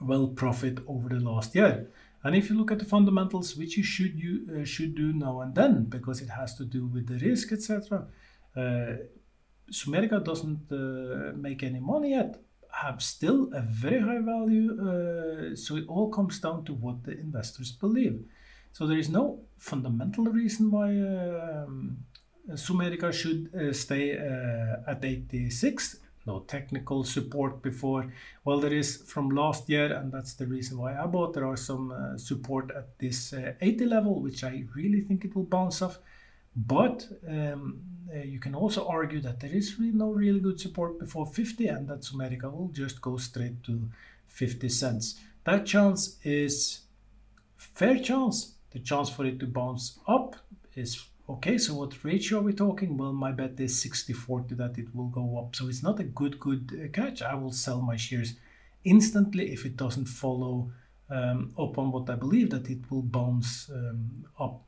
well 0.00 0.28
profit 0.28 0.78
over 0.86 1.08
the 1.08 1.20
last 1.20 1.54
year. 1.54 1.88
And 2.22 2.34
if 2.34 2.48
you 2.48 2.56
look 2.56 2.70
at 2.70 2.78
the 2.78 2.84
fundamentals, 2.84 3.56
which 3.56 3.76
you 3.76 3.82
should 3.82 4.18
you 4.18 4.60
uh, 4.60 4.64
should 4.64 4.94
do 4.94 5.12
now 5.12 5.40
and 5.42 5.54
then, 5.54 5.84
because 5.84 6.22
it 6.22 6.30
has 6.30 6.54
to 6.56 6.64
do 6.64 6.86
with 6.86 7.06
the 7.06 7.18
risk, 7.26 7.52
etc. 7.52 8.06
Uh, 8.56 8.96
Zomedica 9.70 10.22
doesn't 10.24 10.70
uh, 10.72 11.36
make 11.36 11.62
any 11.62 11.80
money 11.80 12.10
yet, 12.10 12.42
have 12.82 13.02
still 13.02 13.50
a 13.54 13.60
very 13.60 14.00
high 14.00 14.20
value. 14.20 14.68
Uh, 14.80 15.56
so 15.56 15.76
it 15.76 15.84
all 15.88 16.10
comes 16.10 16.38
down 16.40 16.64
to 16.64 16.74
what 16.74 17.04
the 17.04 17.12
investors 17.12 17.72
believe. 17.72 18.24
So 18.72 18.86
there 18.86 18.98
is 18.98 19.08
no 19.08 19.40
fundamental 19.58 20.24
reason 20.24 20.70
why 20.70 20.88
um, 20.88 21.98
Zomedica 22.50 23.12
should 23.12 23.54
uh, 23.54 23.72
stay 23.72 24.18
uh, 24.18 24.90
at 24.90 25.04
86 25.04 26.00
no 26.26 26.40
technical 26.40 27.04
support 27.04 27.62
before. 27.62 28.12
Well, 28.44 28.60
there 28.60 28.72
is 28.72 28.96
from 29.06 29.30
last 29.30 29.68
year, 29.68 29.92
and 29.92 30.10
that's 30.10 30.34
the 30.34 30.46
reason 30.46 30.78
why 30.78 30.96
I 30.96 31.06
bought. 31.06 31.34
There 31.34 31.46
are 31.46 31.56
some 31.56 31.92
uh, 31.92 32.16
support 32.18 32.70
at 32.70 32.98
this 32.98 33.32
uh, 33.32 33.52
80 33.60 33.86
level, 33.86 34.20
which 34.20 34.42
I 34.44 34.64
really 34.74 35.02
think 35.02 35.24
it 35.24 35.34
will 35.34 35.44
bounce 35.44 35.82
off. 35.82 35.98
But 36.56 37.06
um, 37.28 37.80
uh, 38.12 38.18
you 38.18 38.38
can 38.38 38.54
also 38.54 38.86
argue 38.86 39.20
that 39.20 39.40
there 39.40 39.52
is 39.52 39.78
really 39.78 39.92
no 39.92 40.10
really 40.10 40.40
good 40.40 40.60
support 40.60 40.98
before 40.98 41.26
50, 41.26 41.66
and 41.68 41.88
that 41.88 42.00
Zomedica 42.00 42.52
will 42.52 42.68
just 42.68 43.00
go 43.00 43.16
straight 43.16 43.62
to 43.64 43.88
50 44.26 44.68
cents. 44.68 45.20
That 45.44 45.66
chance 45.66 46.18
is 46.22 46.80
fair 47.56 47.98
chance. 47.98 48.54
The 48.70 48.80
chance 48.80 49.08
for 49.08 49.24
it 49.24 49.38
to 49.40 49.46
bounce 49.46 49.98
up 50.06 50.36
is 50.74 51.04
Okay, 51.26 51.56
so 51.56 51.72
what 51.74 52.04
ratio 52.04 52.40
are 52.40 52.42
we 52.42 52.52
talking? 52.52 52.98
Well, 52.98 53.14
my 53.14 53.32
bet 53.32 53.58
is 53.58 53.82
60-40 53.82 54.58
that 54.58 54.76
it 54.76 54.94
will 54.94 55.06
go 55.06 55.38
up. 55.38 55.56
So 55.56 55.68
it's 55.68 55.82
not 55.82 55.98
a 55.98 56.04
good, 56.04 56.38
good 56.38 56.70
uh, 56.78 56.88
catch. 56.92 57.22
I 57.22 57.34
will 57.34 57.52
sell 57.52 57.80
my 57.80 57.96
shares 57.96 58.34
instantly 58.84 59.50
if 59.50 59.64
it 59.64 59.74
doesn't 59.74 60.04
follow 60.04 60.70
um, 61.08 61.54
up 61.58 61.78
on 61.78 61.92
what 61.92 62.10
I 62.10 62.16
believe 62.16 62.50
that 62.50 62.68
it 62.68 62.90
will 62.90 63.00
bounce 63.00 63.70
um, 63.70 64.26
up. 64.38 64.64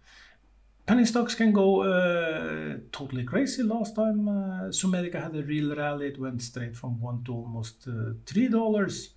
Penny 0.87 1.05
stocks 1.05 1.35
can 1.35 1.53
go 1.53 1.83
uh, 1.83 2.79
totally 2.93 3.25
crazy. 3.25 3.63
Last 3.63 3.97
time 3.97 4.29
uh, 4.29 4.69
Zomedica 4.71 5.21
had 5.21 5.35
a 5.35 5.43
real 5.43 5.75
rally, 5.75 6.07
it 6.07 6.21
went 6.21 6.41
straight 6.41 6.77
from 6.77 7.01
one 7.01 7.25
to 7.25 7.33
almost 7.33 7.89
uh, 7.89 8.13
three 8.25 8.49
dollars 8.49 9.15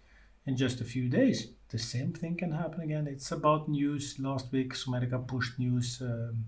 in 0.47 0.57
just 0.57 0.81
a 0.81 0.83
few 0.83 1.09
days. 1.09 1.53
The 1.69 1.77
same 1.77 2.11
thing 2.13 2.35
can 2.35 2.51
happen 2.51 2.81
again. 2.81 3.07
It's 3.07 3.31
about 3.31 3.69
news. 3.69 4.17
Last 4.19 4.51
week, 4.51 4.73
Zomedica 4.73 5.27
pushed 5.27 5.59
news. 5.59 6.01
Um, 6.01 6.45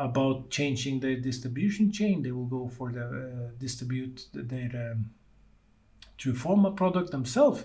about 0.00 0.50
changing 0.50 0.98
their 1.00 1.16
distribution 1.16 1.92
chain. 1.92 2.22
They 2.22 2.32
will 2.32 2.46
go 2.46 2.68
for 2.68 2.90
the 2.90 3.52
distribute 3.58 4.26
their 4.32 4.92
um, 4.92 5.10
Truforma 6.18 6.74
product 6.74 7.10
themselves, 7.10 7.64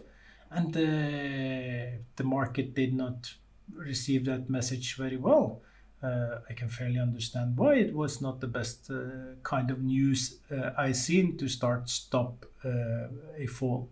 and 0.52 0.74
the 0.74 2.24
market 2.24 2.74
did 2.74 2.94
not 2.94 3.34
receive 3.74 4.26
that 4.26 4.50
message 4.50 4.96
very 4.96 5.18
well. 5.18 5.62
Uh, 6.06 6.40
I 6.50 6.54
can 6.54 6.70
fairly 6.70 7.00
understand 7.00 7.58
why 7.58 7.76
it 7.76 7.94
was 7.96 8.22
not 8.22 8.40
the 8.40 8.48
best 8.48 8.92
uh, 8.92 9.36
kind 9.44 9.72
of 9.72 9.82
news 9.82 10.38
uh, 10.52 10.72
I 10.78 10.92
seen 10.92 11.38
to 11.38 11.48
start 11.48 11.90
stop 11.90 12.46
uh, 12.64 13.08
a 13.38 13.48
fall. 13.48 13.90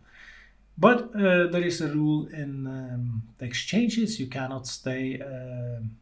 But 0.77 1.15
uh, 1.15 1.47
there 1.47 1.63
is 1.63 1.81
a 1.81 1.87
rule 1.87 2.27
in 2.27 2.67
um, 2.67 3.23
the 3.37 3.45
exchanges: 3.45 4.19
you 4.19 4.27
cannot 4.27 4.67
stay. 4.67 5.21
Um, 5.21 5.97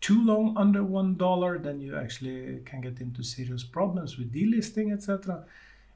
too 0.00 0.24
long 0.24 0.56
under 0.56 0.82
one 0.82 1.16
dollar, 1.16 1.58
then 1.58 1.80
you 1.80 1.96
actually 1.96 2.60
can 2.64 2.80
get 2.80 3.00
into 3.00 3.22
serious 3.22 3.62
problems 3.62 4.18
with 4.18 4.32
delisting, 4.32 4.92
etc. 4.92 5.44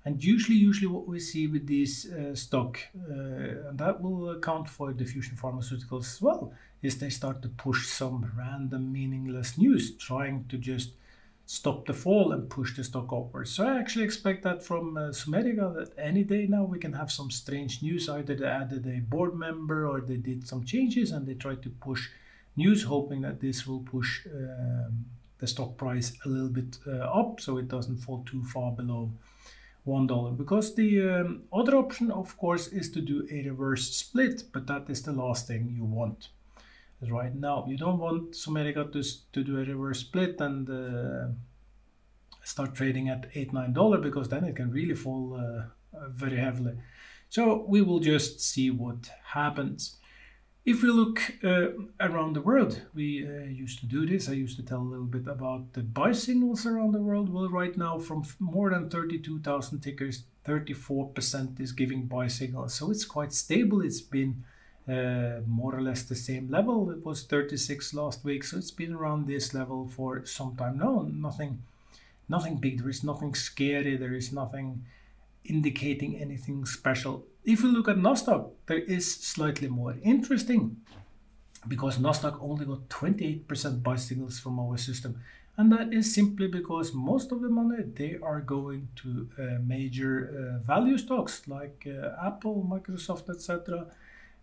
And 0.04 0.22
usually, 0.22 0.56
usually 0.56 0.86
what 0.86 1.08
we 1.08 1.18
see 1.18 1.48
with 1.48 1.66
these 1.66 2.12
uh, 2.12 2.32
stock, 2.36 2.78
and 2.94 3.76
that 3.76 4.00
will 4.00 4.30
account 4.30 4.68
for 4.68 4.92
diffusion 4.92 5.36
pharmaceuticals 5.36 6.06
as 6.14 6.22
well, 6.22 6.52
is 6.87 6.99
they 6.99 7.11
start 7.11 7.43
to 7.43 7.49
push 7.49 7.87
some 7.87 8.33
random 8.37 8.93
meaningless 8.93 9.59
news, 9.59 9.97
trying 9.97 10.45
to 10.49 10.57
just 10.57 10.90
stop 11.47 11.87
the 11.87 11.93
fall 11.95 12.33
and 12.33 12.50
push 12.50 12.76
the 12.76 12.83
stock 12.83 13.12
upwards. 13.12 13.52
So 13.52 13.66
I 13.66 13.78
actually 13.78 14.05
expect 14.05 14.43
that 14.43 14.64
from 14.64 14.97
uh, 14.97 15.11
Zomedica 15.11 15.75
that 15.76 15.93
any 15.99 16.25
day 16.25 16.47
now 16.49 16.64
we 16.64 16.78
can 16.78 16.93
have 16.95 17.12
some 17.12 17.31
strange 17.31 17.83
news. 17.83 18.09
Either 18.09 18.35
they 18.35 18.47
added 18.47 18.87
a 18.87 19.00
board 19.00 19.35
member 19.35 19.87
or 19.87 20.00
they 20.00 20.16
did 20.16 20.47
some 20.47 20.64
changes 20.64 21.12
and 21.12 21.26
they 21.26 21.35
try 21.35 21.55
to 21.55 21.71
push 21.71 22.09
news, 22.57 22.83
hoping 22.83 23.21
that 23.21 23.40
this 23.40 23.66
will 23.66 23.81
push 23.81 24.26
um, 24.26 25.05
the 25.38 25.47
stock 25.47 25.76
price 25.76 26.12
a 26.25 26.28
little 26.28 26.49
bit 26.49 26.78
uh, 26.87 27.21
up 27.21 27.40
so 27.40 27.59
it 27.59 27.69
doesn't 27.69 27.99
fall 27.99 28.25
too 28.25 28.43
far 28.45 28.73
below 28.73 29.12
one 29.85 30.07
dollar 30.07 30.33
because 30.33 30.75
the 30.75 31.09
um, 31.09 31.43
other 31.52 31.76
option 31.76 32.11
of 32.11 32.37
course 32.38 32.66
is 32.69 32.90
to 32.90 33.00
do 33.00 33.26
a 33.31 33.43
reverse 33.43 33.95
split 33.95 34.43
but 34.52 34.66
that 34.66 34.88
is 34.88 35.02
the 35.02 35.12
last 35.12 35.47
thing 35.47 35.73
you 35.76 35.85
want 35.85 36.31
right 37.11 37.35
now 37.35 37.65
you 37.69 37.76
don't 37.76 37.99
want 37.99 38.33
Zomedica 38.33 38.91
to, 38.93 39.03
to 39.33 39.45
do 39.45 39.57
a 39.57 39.65
reverse 39.65 40.00
split 40.00 40.41
and 40.41 40.69
uh, 40.71 41.29
start 42.43 42.75
trading 42.75 43.09
at 43.09 43.26
eight 43.35 43.53
nine 43.53 43.73
dollar 43.73 43.99
because 43.99 44.29
then 44.29 44.45
it 44.45 44.57
can 44.57 44.71
really 44.71 44.95
fall 44.95 45.38
uh, 45.38 45.62
very 46.09 46.37
heavily 46.37 46.75
so 47.29 47.65
we 47.69 47.83
will 47.83 48.00
just 48.00 48.41
see 48.41 48.71
what 48.71 49.11
happens 49.25 49.97
if 50.67 50.83
we 50.83 50.91
look 50.91 51.23
uh, 51.45 51.69
around 52.00 52.35
the 52.35 52.41
world, 52.41 52.83
we 52.93 53.25
uh, 53.25 53.45
used 53.45 53.79
to 53.79 53.87
do 53.87 54.05
this. 54.05 54.29
I 54.29 54.33
used 54.33 54.57
to 54.57 54.65
tell 54.65 54.81
a 54.81 54.91
little 54.91 55.07
bit 55.07 55.29
about 55.29 55.73
the 55.75 55.83
buy 55.83 56.11
signals 56.11 56.67
around 56.67 56.91
the 56.91 57.00
world. 57.00 57.33
Well, 57.33 57.49
right 57.49 57.76
now, 57.76 58.00
from 58.00 58.25
more 58.41 58.71
than 58.71 58.91
32,000 58.91 59.79
tickers, 59.79 60.25
34% 60.45 61.61
is 61.61 61.71
giving 61.71 62.07
buy 62.07 62.26
signals. 62.26 62.75
So 62.75 62.91
it's 62.91 63.05
quite 63.05 63.33
stable. 63.33 63.81
It's 63.81 64.00
been 64.00 64.43
uh, 64.88 65.40
more 65.47 65.75
or 65.75 65.83
less 65.83 66.02
the 66.05 66.14
same 66.14 66.49
level. 66.50 66.90
It 66.90 67.05
was 67.05 67.25
36 67.25 67.95
last 67.95 68.25
week, 68.25 68.45
so 68.45 68.59
it's 68.59 68.71
been 68.71 68.95
around 68.95 69.26
this 69.26 69.52
level 69.52 69.88
for 69.88 70.25
some 70.25 70.57
time 70.57 70.78
now. 70.78 71.09
Nothing, 71.12 71.62
nothing 72.28 72.57
big. 72.57 72.81
There 72.81 72.90
is 72.90 73.02
nothing 73.02 73.35
scary. 73.35 73.97
There 73.97 74.14
is 74.14 74.33
nothing 74.33 74.85
indicating 75.45 76.21
anything 76.21 76.64
special. 76.66 77.25
If 77.45 77.62
we 77.62 77.71
look 77.71 77.88
at 77.88 77.97
Nasdaq, 77.97 78.50
there 78.66 78.78
is 78.78 79.12
slightly 79.12 79.69
more 79.69 79.97
interesting 80.02 80.76
because 81.69 81.99
Nasdaq 81.99 82.38
only 82.40 82.66
got 82.66 82.88
28% 82.88 83.83
buy 83.83 83.97
signals 83.97 84.38
from 84.38 84.59
our 84.59 84.76
system. 84.76 85.21
And 85.57 85.73
that 85.73 85.93
is 85.93 86.14
simply 86.14 86.49
because 86.49 86.93
most 86.93 87.33
of 87.33 87.40
the 87.40 87.49
money 87.49 87.83
they 87.83 88.19
are 88.23 88.40
going 88.40 88.88
to 88.97 89.28
uh, 89.38 89.43
major 89.64 90.14
uh, 90.28 90.64
value 90.64 90.99
stocks 90.99 91.49
like 91.49 91.87
uh, 91.88 92.26
Apple, 92.26 92.66
Microsoft, 92.69 93.31
etc. 93.31 93.87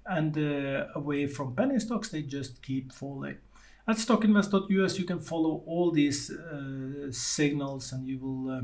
And 0.05 0.37
uh, 0.37 0.87
away 0.95 1.27
from 1.27 1.55
penny 1.55 1.79
stocks, 1.79 2.09
they 2.09 2.23
just 2.23 2.61
keep 2.61 2.91
falling. 2.91 3.37
At 3.87 3.97
stockinvest.us, 3.97 4.97
you 4.97 5.05
can 5.05 5.19
follow 5.19 5.63
all 5.65 5.91
these 5.91 6.31
uh, 6.31 7.11
signals 7.11 7.91
and 7.91 8.07
you 8.07 8.17
will 8.19 8.49
uh, 8.49 8.61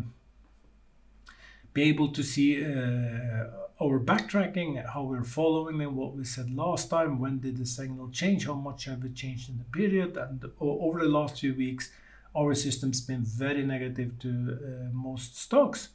be 1.73 1.83
able 1.83 2.09
to 2.09 2.23
see 2.23 2.63
uh, 2.63 3.45
our 3.81 3.99
backtracking, 3.99 4.85
how 4.93 5.03
we're 5.03 5.23
following 5.23 5.81
and 5.81 5.95
what 5.95 6.15
we 6.15 6.23
said 6.23 6.49
last 6.53 6.89
time, 6.89 7.19
when 7.19 7.39
did 7.39 7.57
the 7.57 7.65
signal 7.65 8.09
change, 8.09 8.45
how 8.45 8.53
much 8.53 8.85
have 8.85 9.03
it 9.05 9.15
changed 9.15 9.49
in 9.49 9.57
the 9.57 9.63
period, 9.65 10.17
and 10.17 10.43
over 10.59 10.99
the 10.99 11.09
last 11.09 11.39
few 11.39 11.53
weeks, 11.53 11.91
our 12.35 12.53
system's 12.53 13.01
been 13.01 13.23
very 13.23 13.63
negative 13.65 14.17
to 14.19 14.29
uh, 14.29 14.89
most 14.93 15.37
stocks. 15.37 15.89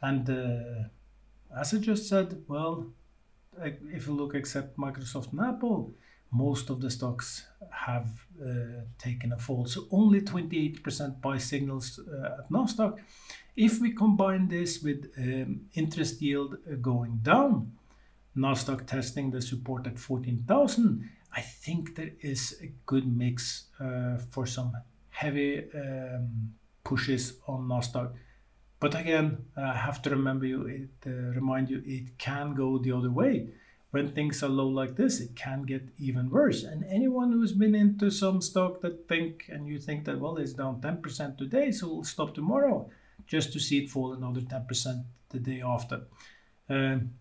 And 0.00 0.28
uh, 0.28 1.58
as 1.58 1.74
I 1.74 1.78
just 1.78 2.08
said, 2.08 2.42
well, 2.48 2.86
if 3.62 4.06
you 4.06 4.14
look 4.14 4.34
except 4.34 4.76
Microsoft 4.76 5.32
and 5.32 5.40
Apple, 5.40 5.92
most 6.30 6.70
of 6.70 6.80
the 6.80 6.90
stocks 6.90 7.46
have 7.70 8.08
uh, 8.44 8.82
taken 8.98 9.32
a 9.32 9.38
fall. 9.38 9.66
So 9.66 9.86
only 9.90 10.20
28% 10.20 11.20
buy 11.20 11.38
signals 11.38 12.00
uh, 12.00 12.38
at 12.40 12.50
Nasdaq. 12.50 12.98
If 13.56 13.80
we 13.80 13.92
combine 13.92 14.48
this 14.48 14.82
with 14.82 15.12
um, 15.16 15.60
interest 15.74 16.20
yield 16.20 16.54
uh, 16.54 16.74
going 16.80 17.20
down, 17.22 17.72
Nasdaq 18.36 18.86
testing 18.86 19.30
the 19.30 19.40
support 19.40 19.86
at 19.86 19.98
14,000, 19.98 21.08
I 21.32 21.40
think 21.40 21.94
there 21.94 22.12
is 22.20 22.58
a 22.62 22.72
good 22.86 23.06
mix 23.06 23.66
uh, 23.80 24.18
for 24.30 24.46
some 24.46 24.72
heavy 25.10 25.64
um, 25.72 26.52
pushes 26.82 27.38
on 27.46 27.68
Nasdaq. 27.68 28.12
But 28.84 29.00
again, 29.00 29.46
I 29.56 29.72
have 29.86 30.02
to 30.02 30.10
remember 30.10 30.44
you, 30.44 30.66
it, 30.66 30.90
uh, 31.06 31.10
remind 31.40 31.70
you, 31.70 31.82
it 31.86 32.18
can 32.18 32.54
go 32.54 32.76
the 32.76 32.92
other 32.92 33.10
way 33.10 33.48
when 33.92 34.10
things 34.10 34.42
are 34.42 34.50
low 34.50 34.68
like 34.68 34.94
this, 34.94 35.20
it 35.20 35.34
can 35.34 35.62
get 35.62 35.88
even 35.98 36.28
worse. 36.28 36.64
And 36.64 36.84
anyone 36.84 37.32
who's 37.32 37.52
been 37.52 37.74
into 37.74 38.10
some 38.10 38.42
stock 38.42 38.82
that 38.82 39.08
think 39.08 39.48
and 39.48 39.66
you 39.66 39.78
think 39.78 40.04
that 40.04 40.20
well, 40.20 40.36
it's 40.36 40.52
down 40.52 40.82
10% 40.82 41.38
today, 41.38 41.70
so 41.72 41.86
we'll 41.88 42.04
stop 42.04 42.34
tomorrow, 42.34 42.90
just 43.26 43.54
to 43.54 43.58
see 43.58 43.78
it 43.78 43.90
fall 43.90 44.12
another 44.12 44.42
10% 44.42 45.04
the 45.30 45.38
day 45.38 45.62
after. 45.74 46.02
Um, 46.68 47.12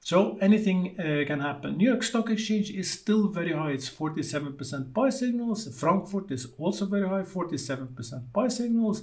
So 0.00 0.38
anything 0.40 0.78
uh, 0.98 1.24
can 1.30 1.40
happen. 1.40 1.76
New 1.76 1.90
York 1.92 2.02
Stock 2.02 2.30
Exchange 2.30 2.70
is 2.70 2.88
still 2.90 3.28
very 3.28 3.52
high. 3.52 3.72
It's 3.72 3.90
47% 3.90 4.94
buy 4.94 5.10
signals. 5.10 5.60
Frankfurt 5.82 6.30
is 6.30 6.46
also 6.58 6.86
very 6.86 7.08
high, 7.14 7.24
47% 7.24 8.32
buy 8.32 8.48
signals. 8.48 9.02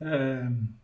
Um, 0.00 0.74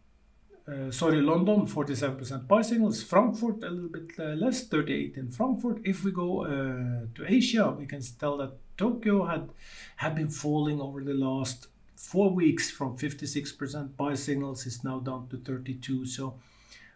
uh, 0.71 0.91
sorry, 0.91 1.21
London 1.21 1.67
47% 1.67 2.47
buy 2.47 2.63
signals. 2.63 3.03
Frankfurt 3.03 3.63
a 3.65 3.71
little 3.71 3.89
bit 3.89 4.11
uh, 4.19 4.35
less, 4.35 4.65
38 4.65 5.17
in 5.17 5.29
Frankfurt. 5.29 5.81
If 5.85 6.05
we 6.05 6.13
go 6.13 6.45
uh, 6.45 7.07
to 7.15 7.25
Asia, 7.27 7.71
we 7.71 7.87
can 7.87 8.03
tell 8.19 8.37
that 8.39 8.53
Tokyo 8.77 9.25
had 9.25 9.51
had 9.97 10.15
been 10.15 10.31
falling 10.31 10.81
over 10.81 11.03
the 11.03 11.15
last 11.15 11.67
four 11.97 12.31
weeks 12.31 12.71
from 12.71 12.97
56% 12.97 13.97
buy 13.97 14.15
signals 14.15 14.65
is 14.67 14.83
now 14.83 15.01
down 15.01 15.29
to 15.29 15.37
32. 15.37 16.07
So 16.07 16.35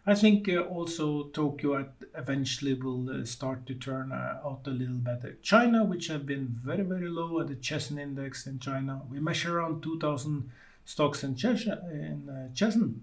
I 0.07 0.15
think 0.15 0.49
uh, 0.49 0.61
also 0.61 1.25
Tokyo 1.25 1.87
eventually 2.15 2.73
will 2.73 3.09
uh, 3.09 3.25
start 3.25 3.65
to 3.67 3.75
turn 3.75 4.11
uh, 4.11 4.39
out 4.45 4.61
a 4.65 4.71
little 4.71 4.95
better. 4.95 5.37
China, 5.41 5.83
which 5.83 6.07
have 6.07 6.25
been 6.25 6.47
very, 6.47 6.83
very 6.83 7.09
low 7.09 7.39
at 7.39 7.47
the 7.47 7.55
Chesson 7.55 7.99
index 7.99 8.47
in 8.47 8.59
China, 8.59 9.01
we 9.09 9.19
measure 9.19 9.59
around 9.59 9.83
2,000 9.83 10.49
stocks 10.85 11.23
in, 11.23 11.35
Chesson, 11.35 13.01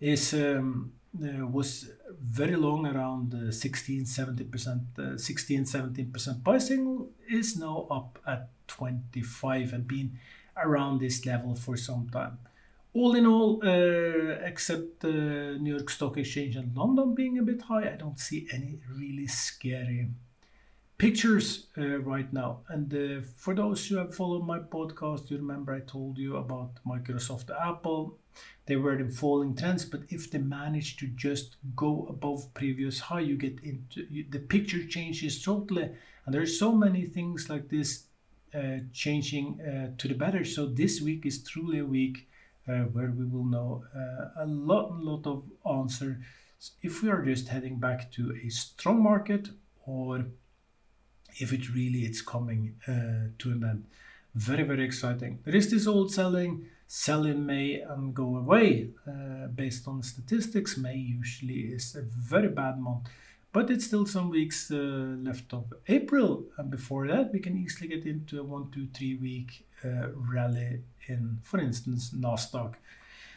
is 0.00 0.34
um, 0.34 0.92
uh, 1.22 1.46
was 1.46 1.90
very 2.20 2.56
long 2.56 2.86
around 2.86 3.34
uh, 3.34 3.50
16 3.50 4.04
70% 4.04 4.98
uh, 4.98 5.16
16 5.16 5.64
17% 5.64 6.42
buy 6.42 6.58
signal 6.58 7.08
is 7.28 7.56
now 7.56 7.86
up 7.90 8.18
at 8.26 8.48
25 8.66 9.72
and 9.72 9.86
been 9.86 10.18
around 10.56 11.00
this 11.00 11.24
level 11.26 11.54
for 11.54 11.76
some 11.76 12.08
time. 12.10 12.38
All 12.94 13.14
in 13.14 13.26
all, 13.26 13.60
uh, 13.62 14.38
except 14.42 15.00
the 15.00 15.58
New 15.60 15.76
York 15.76 15.90
Stock 15.90 16.16
Exchange 16.16 16.56
and 16.56 16.74
London 16.74 17.14
being 17.14 17.38
a 17.38 17.42
bit 17.42 17.60
high, 17.62 17.92
I 17.92 17.96
don't 17.96 18.18
see 18.18 18.48
any 18.52 18.78
really 18.90 19.26
scary 19.26 20.08
pictures 20.98 21.66
uh, 21.76 21.98
right 21.98 22.32
now. 22.32 22.60
And 22.68 22.92
uh, 22.92 23.26
for 23.36 23.54
those 23.54 23.86
who 23.86 23.96
have 23.96 24.14
followed 24.14 24.46
my 24.46 24.58
podcast, 24.58 25.30
you 25.30 25.36
remember 25.36 25.74
I 25.74 25.80
told 25.80 26.18
you 26.18 26.36
about 26.36 26.72
Microsoft, 26.86 27.50
Apple. 27.50 28.18
They 28.66 28.76
were 28.76 28.98
in 28.98 29.10
falling 29.10 29.54
trends, 29.54 29.84
but 29.84 30.00
if 30.08 30.30
they 30.30 30.38
manage 30.38 30.96
to 30.98 31.06
just 31.08 31.56
go 31.74 32.06
above 32.08 32.52
previous 32.54 33.00
high, 33.00 33.20
you 33.20 33.36
get 33.36 33.60
into 33.62 34.06
you, 34.10 34.24
the 34.28 34.40
picture 34.40 34.86
changes 34.86 35.42
totally. 35.42 35.90
And 36.24 36.34
there's 36.34 36.58
so 36.58 36.72
many 36.72 37.06
things 37.06 37.48
like 37.48 37.68
this 37.68 38.04
uh, 38.54 38.78
changing 38.92 39.60
uh, 39.60 39.94
to 39.98 40.08
the 40.08 40.14
better. 40.14 40.44
So 40.44 40.66
this 40.66 41.00
week 41.00 41.24
is 41.26 41.42
truly 41.42 41.78
a 41.78 41.84
week 41.84 42.28
uh, 42.68 42.84
where 42.94 43.10
we 43.10 43.24
will 43.24 43.44
know 43.44 43.84
uh, 43.94 44.42
a 44.42 44.46
lot, 44.46 44.92
lot 44.98 45.26
of 45.26 45.44
answers 45.64 46.16
if 46.82 47.02
we 47.02 47.10
are 47.10 47.22
just 47.22 47.48
heading 47.48 47.78
back 47.78 48.10
to 48.12 48.34
a 48.44 48.48
strong 48.48 49.02
market 49.02 49.48
or 49.86 50.26
if 51.38 51.52
it 51.52 51.74
really 51.74 52.00
it's 52.00 52.22
coming 52.22 52.74
uh, 52.88 53.32
to 53.38 53.50
an 53.50 53.64
end. 53.64 53.84
Very, 54.34 54.64
very 54.64 54.84
exciting. 54.84 55.38
There 55.44 55.56
is 55.56 55.70
this 55.70 55.86
old 55.86 56.12
selling, 56.12 56.66
sell 56.86 57.24
in 57.24 57.46
May 57.46 57.80
and 57.80 58.14
go 58.14 58.36
away. 58.36 58.90
Uh, 59.08 59.46
based 59.48 59.88
on 59.88 60.02
statistics, 60.02 60.76
May 60.76 60.96
usually 60.96 61.60
is 61.60 61.96
a 61.96 62.02
very 62.02 62.48
bad 62.48 62.78
month. 62.78 63.08
But 63.52 63.70
it's 63.70 63.86
still 63.86 64.04
some 64.04 64.28
weeks 64.28 64.70
uh, 64.70 65.16
left 65.22 65.54
of 65.54 65.72
April. 65.88 66.44
And 66.58 66.70
before 66.70 67.06
that, 67.08 67.32
we 67.32 67.40
can 67.40 67.56
easily 67.56 67.88
get 67.88 68.04
into 68.04 68.40
a 68.40 68.42
one, 68.42 68.70
two, 68.70 68.88
three 68.92 69.16
week 69.16 69.66
uh, 69.82 70.08
rally 70.14 70.82
in, 71.06 71.38
for 71.42 71.58
instance, 71.58 72.10
Nasdaq. 72.10 72.74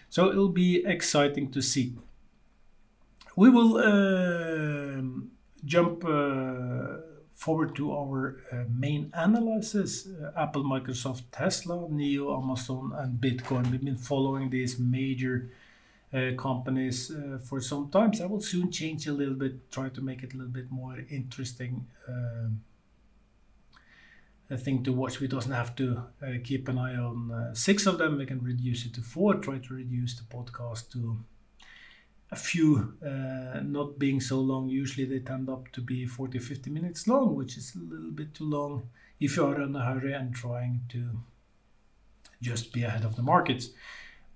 So 0.09 0.29
it'll 0.29 0.49
be 0.49 0.83
exciting 0.85 1.51
to 1.51 1.61
see. 1.61 1.95
We 3.37 3.49
will 3.49 3.77
uh, 3.77 5.01
jump 5.63 6.03
uh, 6.03 6.97
forward 7.39 7.73
to 7.73 7.93
our 7.93 8.35
uh, 8.51 8.65
main 8.69 9.09
analysis 9.13 10.09
uh, 10.09 10.31
Apple, 10.35 10.65
Microsoft, 10.65 11.21
Tesla, 11.31 11.77
NIO, 11.87 12.37
Amazon, 12.37 12.91
and 12.97 13.17
Bitcoin. 13.17 13.71
We've 13.71 13.83
been 13.83 13.95
following 13.95 14.49
these 14.49 14.77
major 14.77 15.49
uh, 16.13 16.31
companies 16.37 17.09
uh, 17.09 17.37
for 17.37 17.61
some 17.61 17.89
time. 17.91 18.13
So 18.13 18.25
I 18.25 18.27
will 18.27 18.41
soon 18.41 18.69
change 18.69 19.07
a 19.07 19.13
little 19.13 19.35
bit, 19.35 19.71
try 19.71 19.87
to 19.87 20.01
make 20.01 20.21
it 20.21 20.33
a 20.33 20.37
little 20.37 20.51
bit 20.51 20.69
more 20.69 20.97
interesting. 21.09 21.87
Um, 22.09 22.61
a 24.49 24.57
thing 24.57 24.83
to 24.83 24.91
watch. 24.91 25.21
We 25.21 25.27
doesn't 25.27 25.51
have 25.51 25.75
to 25.77 26.03
uh, 26.21 26.39
keep 26.43 26.67
an 26.67 26.77
eye 26.77 26.97
on 26.97 27.31
uh, 27.31 27.53
six 27.53 27.85
of 27.85 27.99
them. 27.99 28.17
We 28.17 28.25
can 28.25 28.43
reduce 28.43 28.85
it 28.85 28.93
to 28.95 29.01
four. 29.01 29.35
Try 29.35 29.59
to 29.59 29.73
reduce 29.73 30.15
the 30.15 30.23
podcast 30.23 30.91
to 30.91 31.17
a 32.31 32.35
few, 32.35 32.93
uh, 33.05 33.61
not 33.63 33.97
being 33.97 34.21
so 34.21 34.39
long. 34.39 34.69
Usually 34.69 35.05
they 35.05 35.19
tend 35.19 35.49
up 35.49 35.71
to 35.71 35.81
be 35.81 36.05
40, 36.05 36.39
50 36.39 36.69
minutes 36.69 37.07
long, 37.07 37.35
which 37.35 37.57
is 37.57 37.73
a 37.75 37.79
little 37.79 38.11
bit 38.11 38.33
too 38.35 38.45
long 38.49 38.89
if 39.19 39.35
you 39.35 39.45
are 39.45 39.61
in 39.61 39.75
a 39.75 39.83
hurry 39.83 40.13
and 40.13 40.33
trying 40.33 40.81
to 40.89 41.09
just 42.41 42.71
be 42.71 42.83
ahead 42.83 43.03
of 43.03 43.15
the 43.15 43.23
markets. 43.23 43.69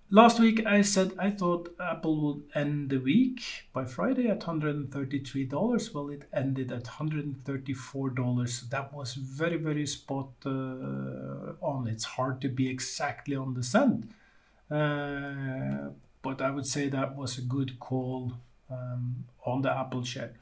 Last 0.10 0.40
week 0.40 0.66
I 0.66 0.82
said 0.82 1.14
I 1.18 1.32
thought 1.32 1.74
Apple 1.80 2.22
would 2.22 2.44
end 2.54 2.90
the 2.90 3.00
week 3.00 3.42
by 3.74 3.86
Friday 3.86 4.28
at 4.28 4.42
$133. 4.42 5.94
Well, 5.94 6.10
it 6.10 6.28
ended 6.34 6.72
at 6.72 6.84
$134. 6.84 8.70
That 8.70 8.94
was 8.94 9.14
very, 9.16 9.58
very 9.58 9.88
spot 9.88 10.30
uh, 10.46 11.54
on. 11.62 11.88
It's 11.88 12.04
hard 12.04 12.42
to 12.42 12.50
be 12.50 12.70
exactly 12.70 13.36
on 13.36 13.54
the 13.56 13.64
cent. 13.64 14.12
Uh, 14.70 15.90
I 16.44 16.52
would 16.52 16.68
say 16.68 16.90
that 16.90 17.16
was 17.16 17.38
a 17.38 17.42
good 17.42 17.80
call 17.80 18.34
um, 18.70 19.26
on 19.46 19.62
the 19.62 19.72
Apple 19.72 20.04
share. 20.04 20.34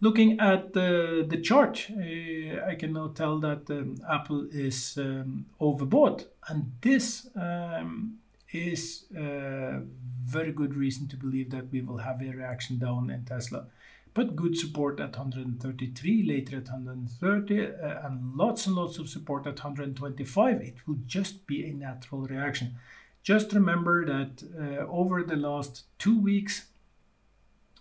Looking 0.00 0.38
at 0.38 0.74
the, 0.74 1.26
the 1.28 1.38
chart, 1.38 1.88
uh, 1.90 2.64
I 2.64 2.76
can 2.76 2.92
now 2.92 3.08
tell 3.08 3.40
that 3.40 3.68
um, 3.68 3.96
Apple 4.08 4.46
is 4.52 4.96
um, 4.96 5.46
overbought. 5.60 6.26
And 6.48 6.72
this 6.80 7.28
um, 7.34 8.18
is 8.52 9.06
a 9.16 9.80
very 10.24 10.52
good 10.52 10.76
reason 10.76 11.08
to 11.08 11.16
believe 11.16 11.50
that 11.50 11.72
we 11.72 11.80
will 11.80 11.98
have 11.98 12.22
a 12.22 12.30
reaction 12.30 12.78
down 12.78 13.10
in 13.10 13.24
Tesla. 13.24 13.66
But 14.14 14.36
good 14.36 14.56
support 14.56 15.00
at 15.00 15.16
133, 15.16 16.22
later 16.22 16.58
at 16.58 16.68
130, 16.68 17.66
uh, 17.66 18.06
and 18.06 18.36
lots 18.36 18.66
and 18.66 18.76
lots 18.76 18.98
of 18.98 19.08
support 19.08 19.46
at 19.46 19.62
125. 19.64 20.60
It 20.60 20.76
will 20.86 20.98
just 21.06 21.46
be 21.46 21.68
a 21.68 21.72
natural 21.72 22.22
reaction. 22.22 22.76
Just 23.22 23.52
remember 23.52 24.06
that 24.06 24.42
uh, 24.58 24.86
over 24.90 25.22
the 25.22 25.36
last 25.36 25.84
two 25.98 26.18
weeks, 26.20 26.66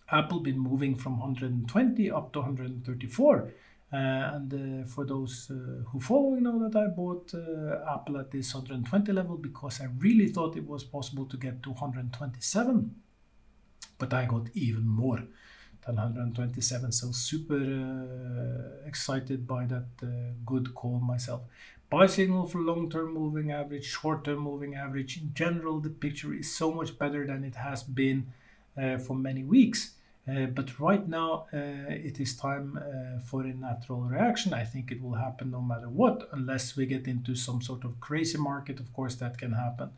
Apple 0.09 0.39
been 0.39 0.59
moving 0.59 0.95
from 0.95 1.19
120 1.19 2.11
up 2.11 2.33
to 2.33 2.39
134. 2.39 3.53
Uh, 3.91 3.95
and 3.95 4.53
uh, 4.53 4.85
for 4.85 5.05
those 5.05 5.49
uh, 5.49 5.83
who 5.89 5.99
follow, 5.99 6.35
you 6.35 6.41
know 6.41 6.67
that 6.67 6.77
I 6.77 6.87
bought 6.87 7.33
Apple 7.89 8.17
at 8.17 8.31
this 8.31 8.53
120 8.53 9.13
level 9.13 9.37
because 9.37 9.79
I 9.79 9.85
really 9.99 10.27
thought 10.27 10.57
it 10.57 10.67
was 10.67 10.83
possible 10.83 11.25
to 11.25 11.37
get 11.37 11.63
to 11.63 11.69
127. 11.69 12.95
But 13.97 14.13
I 14.13 14.25
got 14.25 14.49
even 14.53 14.85
more 14.85 15.23
than 15.85 15.95
127. 15.95 16.91
So 16.91 17.11
super 17.11 18.83
excited 18.85 19.47
by 19.47 19.65
that 19.67 19.87
good 20.45 20.75
call 20.75 20.99
myself. 20.99 21.41
Buy 21.89 22.05
signal 22.07 22.45
for 22.47 22.59
long-term 22.59 23.13
moving 23.13 23.51
average, 23.51 23.85
short-term 23.85 24.39
moving 24.39 24.75
average. 24.75 25.21
In 25.21 25.33
general, 25.33 25.79
the 25.79 25.89
picture 25.89 26.33
is 26.33 26.53
so 26.53 26.71
much 26.71 26.99
better 26.99 27.25
than 27.25 27.45
it 27.45 27.55
has 27.55 27.81
been 27.83 28.33
uh, 28.81 28.97
for 28.97 29.15
many 29.15 29.43
weeks. 29.43 29.91
Uh, 30.29 30.47
but 30.47 30.77
right 30.81 31.07
now, 31.07 31.45
uh, 31.53 31.87
it 31.89 32.19
is 32.19 32.35
time 32.35 32.77
uh, 32.77 33.21
for 33.21 33.43
a 33.43 33.53
natural 33.53 34.01
reaction. 34.01 34.53
I 34.53 34.65
think 34.65 34.91
it 34.91 35.01
will 35.01 35.13
happen 35.13 35.51
no 35.51 35.61
matter 35.61 35.87
what, 35.87 36.27
unless 36.33 36.75
we 36.75 36.85
get 36.85 37.07
into 37.07 37.33
some 37.35 37.61
sort 37.61 37.85
of 37.85 37.97
crazy 38.01 38.37
market. 38.37 38.81
Of 38.81 38.91
course, 38.93 39.15
that 39.15 39.37
can 39.37 39.53
happen. 39.53 39.91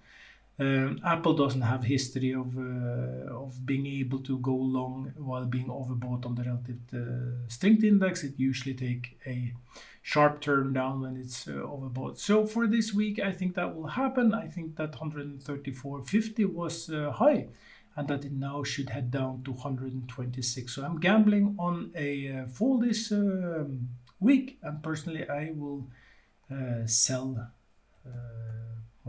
Um, 0.59 0.99
Apple 1.05 1.35
doesn't 1.35 1.61
have 1.61 1.85
history 1.85 2.33
of 2.33 2.57
uh, 2.57 3.33
of 3.33 3.65
being 3.65 3.87
able 3.87 4.19
to 4.19 4.37
go 4.39 4.53
long 4.53 5.13
while 5.15 5.45
being 5.45 5.67
overbought 5.67 6.25
on 6.25 6.35
the 6.35 6.43
relative 6.43 6.81
uh, 6.93 7.47
strength 7.47 7.83
index. 7.83 8.23
It 8.23 8.33
usually 8.37 8.73
take 8.73 9.17
a 9.25 9.53
sharp 10.01 10.41
turn 10.41 10.73
down 10.73 11.01
when 11.01 11.15
it's 11.15 11.47
uh, 11.47 11.51
overbought. 11.51 12.19
So 12.19 12.45
for 12.45 12.67
this 12.67 12.93
week, 12.93 13.19
I 13.19 13.31
think 13.31 13.55
that 13.55 13.73
will 13.73 13.87
happen. 13.87 14.33
I 14.33 14.47
think 14.47 14.75
that 14.75 14.91
134.50 14.91 16.53
was 16.53 16.87
high 16.87 17.47
and 17.99 18.07
that 18.07 18.23
it 18.23 18.31
now 18.31 18.63
should 18.63 18.89
head 18.89 19.11
down 19.11 19.43
to 19.43 19.51
126. 19.51 20.73
So 20.73 20.85
I'm 20.85 20.99
gambling 20.99 21.55
on 21.59 21.91
a 21.95 22.29
uh, 22.29 22.47
fall 22.47 22.77
this 22.79 23.11
um, 23.11 23.89
week, 24.21 24.57
and 24.63 24.81
personally, 24.81 25.27
I 25.27 25.51
will 25.53 25.87
uh, 26.49 26.85
sell 26.85 27.51
uh, 28.05 28.09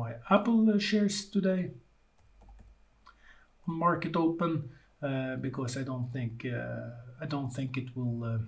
my 0.01 0.15
Apple 0.31 0.79
shares 0.79 1.27
today 1.27 1.71
on 3.69 3.75
market 3.79 4.17
open 4.17 4.71
uh, 5.03 5.37
because 5.37 5.77
I 5.77 5.83
don't 5.83 6.11
think 6.13 6.47
uh, 6.47 6.91
I 7.23 7.27
don't 7.27 7.51
think 7.51 7.77
it 7.77 7.89
will 7.95 8.25
uh, 8.25 8.39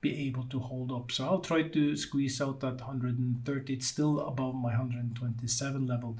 be 0.00 0.26
able 0.28 0.44
to 0.44 0.58
hold 0.58 0.92
up. 0.92 1.10
So 1.10 1.24
I'll 1.24 1.46
try 1.52 1.62
to 1.62 1.96
squeeze 1.96 2.40
out 2.40 2.60
that 2.60 2.78
130. 2.80 3.72
It's 3.72 3.86
still 3.86 4.20
above 4.20 4.54
my 4.54 4.72
127 4.76 5.86
level. 5.86 6.18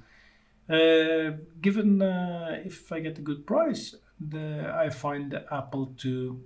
Uh, 0.68 1.36
given 1.60 2.00
uh, 2.00 2.62
if 2.64 2.90
I 2.90 3.00
get 3.00 3.18
a 3.18 3.22
good 3.22 3.46
price, 3.46 3.94
the, 4.18 4.72
I 4.74 4.88
find 4.88 5.38
Apple 5.50 5.94
to 5.98 6.40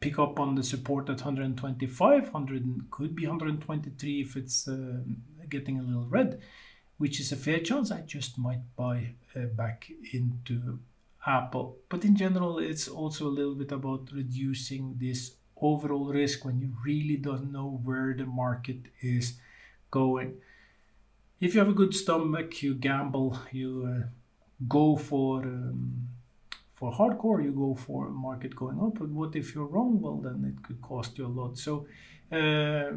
pick 0.00 0.18
up 0.18 0.38
on 0.38 0.54
the 0.54 0.62
support 0.62 1.08
at 1.08 1.16
125, 1.16 2.32
100 2.32 2.90
could 2.90 3.16
be 3.16 3.26
123 3.26 4.20
if 4.20 4.36
it's 4.36 4.68
uh, 4.68 4.98
getting 5.48 5.78
a 5.78 5.82
little 5.82 6.06
red, 6.06 6.40
which 6.98 7.20
is 7.20 7.32
a 7.32 7.36
fair 7.36 7.60
chance. 7.60 7.90
I 7.90 8.00
just 8.02 8.38
might 8.38 8.62
buy 8.76 9.14
uh, 9.36 9.46
back 9.46 9.90
into 10.12 10.78
Apple. 11.26 11.76
But 11.88 12.04
in 12.04 12.16
general, 12.16 12.58
it's 12.58 12.88
also 12.88 13.26
a 13.26 13.36
little 13.38 13.54
bit 13.54 13.72
about 13.72 14.10
reducing 14.12 14.96
this 14.98 15.36
overall 15.60 16.12
risk 16.12 16.44
when 16.44 16.60
you 16.60 16.74
really 16.84 17.16
don't 17.16 17.52
know 17.52 17.80
where 17.84 18.14
the 18.14 18.26
market 18.26 18.80
is 19.00 19.34
going. 19.90 20.34
If 21.40 21.54
you 21.54 21.60
have 21.60 21.68
a 21.68 21.74
good 21.74 21.94
stomach, 21.94 22.62
you 22.62 22.74
gamble, 22.74 23.38
you 23.52 23.70
uh, 23.88 24.06
go 24.68 24.96
for 24.96 25.42
um, 25.42 26.08
for 26.74 26.92
hardcore, 26.92 27.42
you 27.42 27.52
go 27.52 27.74
for 27.74 28.08
market 28.10 28.54
going 28.56 28.80
up. 28.80 28.98
But 28.98 29.08
what 29.08 29.36
if 29.36 29.54
you're 29.54 29.66
wrong? 29.66 30.00
Well, 30.00 30.16
then 30.16 30.44
it 30.44 30.62
could 30.62 30.80
cost 30.82 31.18
you 31.18 31.26
a 31.26 31.28
lot. 31.28 31.58
So 31.58 31.86
uh, 32.32 32.92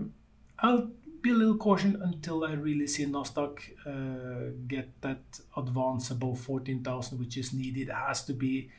I'll 0.60 0.92
be 1.28 1.34
a 1.34 1.36
little 1.36 1.58
caution 1.58 2.02
until 2.02 2.46
I 2.46 2.54
really 2.54 2.88
see 2.88 3.06
Nasdaq 3.06 3.60
uh, 3.86 4.54
get 4.68 5.02
that 5.02 5.24
advance 5.58 6.12
above 6.12 6.40
14,000, 6.40 7.20
which 7.20 7.38
is 7.38 7.54
needed. 7.54 7.90
It 7.90 7.94
has 7.94 8.24
to 8.26 8.34
be 8.34 8.70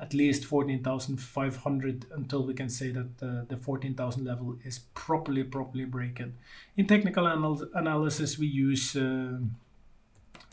at 0.00 0.14
least 0.14 0.46
14,500 0.46 2.06
until 2.12 2.46
we 2.46 2.54
can 2.54 2.70
say 2.70 2.90
that 2.92 3.10
uh, 3.22 3.44
the 3.48 3.56
14,000 3.56 4.24
level 4.24 4.56
is 4.64 4.78
properly 4.94 5.44
properly 5.44 5.84
broken. 5.84 6.38
In 6.76 6.86
technical 6.86 7.28
anal 7.28 7.68
analysis, 7.74 8.38
we 8.38 8.46
use 8.46 8.96
uh, 8.96 9.38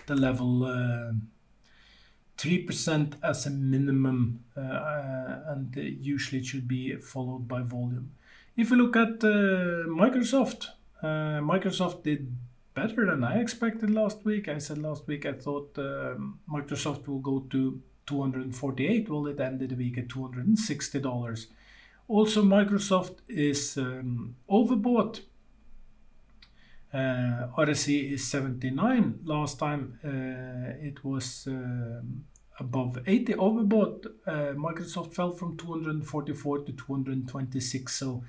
the 0.05 0.15
level 0.15 0.67
3% 2.38 3.13
uh, 3.13 3.27
as 3.27 3.45
a 3.45 3.49
minimum, 3.49 4.43
uh, 4.57 4.60
uh, 4.60 5.39
and 5.47 5.73
usually 6.01 6.41
it 6.41 6.45
should 6.45 6.67
be 6.67 6.95
followed 6.97 7.47
by 7.47 7.62
volume. 7.62 8.12
If 8.57 8.71
we 8.71 8.77
look 8.77 8.95
at 8.97 9.19
Microsoft, 9.19 10.69
Microsoft 11.03 12.03
did 12.03 12.36
better 12.73 13.05
than 13.05 13.23
I 13.23 13.39
expected 13.39 13.89
last 13.89 14.23
week. 14.25 14.47
I 14.47 14.57
said 14.57 14.77
last 14.77 15.07
week 15.07 15.25
I 15.25 15.33
thought 15.33 15.77
um, 15.77 16.39
Microsoft 16.51 17.07
will 17.07 17.19
go 17.19 17.39
to 17.51 17.81
248 18.07 19.10
well 19.10 19.27
it 19.27 19.39
ended 19.39 19.71
the 19.71 19.75
week 19.75 19.97
at 19.97 20.07
$260 20.07 21.47
also 22.07 22.41
microsoft 22.41 23.17
is 23.27 23.77
um, 23.77 24.36
overbought. 24.49 25.21
Uh, 26.93 27.47
RSI 27.57 28.13
is 28.13 28.25
79 28.27 29.19
last 29.25 29.60
time 29.60 29.99
uh, 30.05 30.88
it 30.88 31.03
was 31.03 31.47
uh, 31.47 32.01
above 32.60 32.97
80 33.05 33.33
overbought. 33.33 34.05
Uh, 34.25 34.53
Microsoft 34.55 35.13
fell 35.13 35.33
from 35.33 35.57
244 35.57 36.60
to 36.60 36.71
226 36.71 37.93
so 37.93 38.23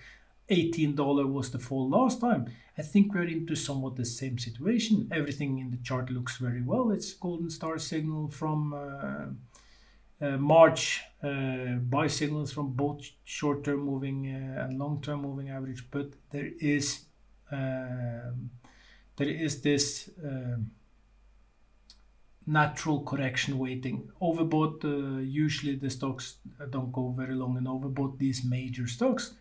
$18 0.51 1.31
was 1.31 1.51
the 1.51 1.59
fall 1.59 1.89
last 1.89 2.21
time. 2.21 2.47
I 2.77 2.83
think 2.83 3.15
we're 3.15 3.25
into 3.25 3.55
somewhat 3.55 3.97
the 3.97 4.05
same 4.05 4.39
situation. 4.39 5.09
Everything 5.13 5.59
in 5.59 5.71
the 5.71 5.79
chart 5.79 6.11
looks 6.11 6.37
very 6.37 6.63
well. 6.63 6.91
It's 6.91 7.13
golden 7.15 7.51
star 7.51 7.79
signal 7.79 8.29
from 8.29 8.73
uh, 8.73 9.27
uh, 10.21 10.37
March 10.37 11.03
uh, 11.23 11.77
buy 11.81 12.07
signals 12.07 12.53
from 12.53 12.73
both 12.73 13.09
short-term 13.25 13.81
moving 13.81 14.27
uh, 14.35 14.65
and 14.65 14.79
long-term 14.79 15.23
moving 15.23 15.51
average, 15.51 15.85
but 15.91 16.13
there 16.31 16.51
is 16.61 17.05
um, 17.51 18.51
there 19.17 19.29
is 19.29 19.61
this 19.63 20.11
um, 20.25 20.71
natural 22.47 23.03
correction 23.03 23.59
waiting. 23.59 24.11
Overbought, 24.21 24.85
uh, 24.85 25.21
usually 25.21 25.77
the 25.77 25.91
stocks 25.91 26.37
don't 26.71 26.93
go 26.93 27.11
very 27.11 27.35
long 27.35 27.57
and 27.57 27.67
overbought 27.67 28.19
these 28.19 28.45
major 28.45 28.87
stocks. 28.87 29.35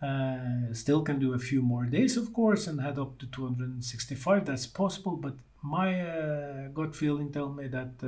Uh, 0.00 0.72
still 0.72 1.02
can 1.02 1.18
do 1.18 1.34
a 1.34 1.38
few 1.38 1.60
more 1.60 1.84
days, 1.84 2.16
of 2.16 2.32
course, 2.32 2.66
and 2.66 2.80
head 2.80 2.98
up 2.98 3.18
to 3.18 3.26
265. 3.26 4.44
That's 4.44 4.66
possible, 4.66 5.16
but 5.16 5.34
my 5.62 6.00
uh, 6.00 6.68
gut 6.68 6.94
feeling 6.94 7.32
tell 7.32 7.48
me 7.48 7.66
that 7.66 7.98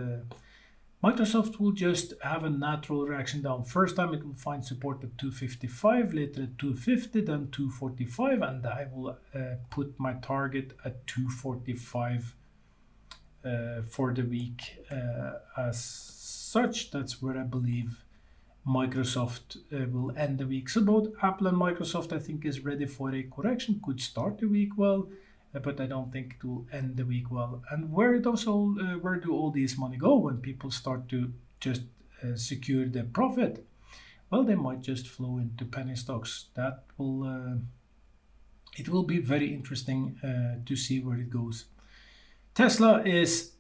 Microsoft 1.02 1.58
will 1.58 1.72
just 1.72 2.12
have 2.22 2.44
a 2.44 2.50
natural 2.50 3.06
reaction 3.06 3.40
down. 3.40 3.64
First 3.64 3.96
time 3.96 4.12
it 4.12 4.24
will 4.24 4.34
find 4.34 4.62
support 4.62 5.02
at 5.02 5.16
255, 5.16 6.12
later 6.12 6.42
at 6.42 6.58
250, 6.58 7.22
then 7.22 7.48
245, 7.50 8.42
and 8.42 8.66
I 8.66 8.86
will 8.92 9.16
uh, 9.34 9.38
put 9.70 9.98
my 9.98 10.12
target 10.14 10.74
at 10.84 11.06
245 11.06 12.34
uh, 13.42 13.82
for 13.88 14.12
the 14.12 14.24
week 14.24 14.84
uh, 14.90 15.38
as 15.56 15.82
such. 15.82 16.90
That's 16.90 17.22
where 17.22 17.38
I 17.38 17.44
believe 17.44 18.04
Microsoft 18.66 19.56
uh, 19.72 19.88
will 19.90 20.16
end 20.16 20.38
the 20.38 20.46
week. 20.46 20.68
So 20.68 20.82
both 20.82 21.08
Apple 21.22 21.46
and 21.46 21.56
Microsoft, 21.56 22.12
I 22.12 22.18
think, 22.18 22.44
is 22.44 22.64
ready 22.64 22.86
for 22.86 23.14
a 23.14 23.22
correction. 23.22 23.80
Could 23.84 24.00
start 24.00 24.38
the 24.38 24.46
week 24.46 24.76
well 24.76 25.08
but 25.52 25.80
I 25.80 25.86
don't 25.86 26.12
think 26.12 26.36
it 26.38 26.46
will 26.46 26.66
end 26.72 26.96
the 26.96 27.04
week 27.04 27.30
well. 27.30 27.62
And 27.70 27.92
where 27.92 28.18
does 28.18 28.46
all 28.46 28.76
uh, 28.80 28.98
where 28.98 29.16
do 29.16 29.32
all 29.32 29.50
these 29.50 29.76
money 29.76 29.96
go 29.96 30.16
when 30.16 30.38
people 30.38 30.70
start 30.70 31.08
to 31.08 31.32
just 31.58 31.82
uh, 32.22 32.36
secure 32.36 32.86
their 32.86 33.04
profit? 33.04 33.66
Well, 34.30 34.44
they 34.44 34.54
might 34.54 34.82
just 34.82 35.08
flow 35.08 35.38
into 35.38 35.64
penny 35.64 35.96
stocks. 35.96 36.46
That 36.54 36.84
will 36.96 37.24
uh, 37.24 37.58
it 38.78 38.88
will 38.88 39.02
be 39.02 39.18
very 39.18 39.52
interesting 39.52 40.18
uh, 40.22 40.64
to 40.64 40.76
see 40.76 41.00
where 41.00 41.18
it 41.18 41.30
goes. 41.30 41.64
Tesla 42.54 43.02
is 43.02 43.52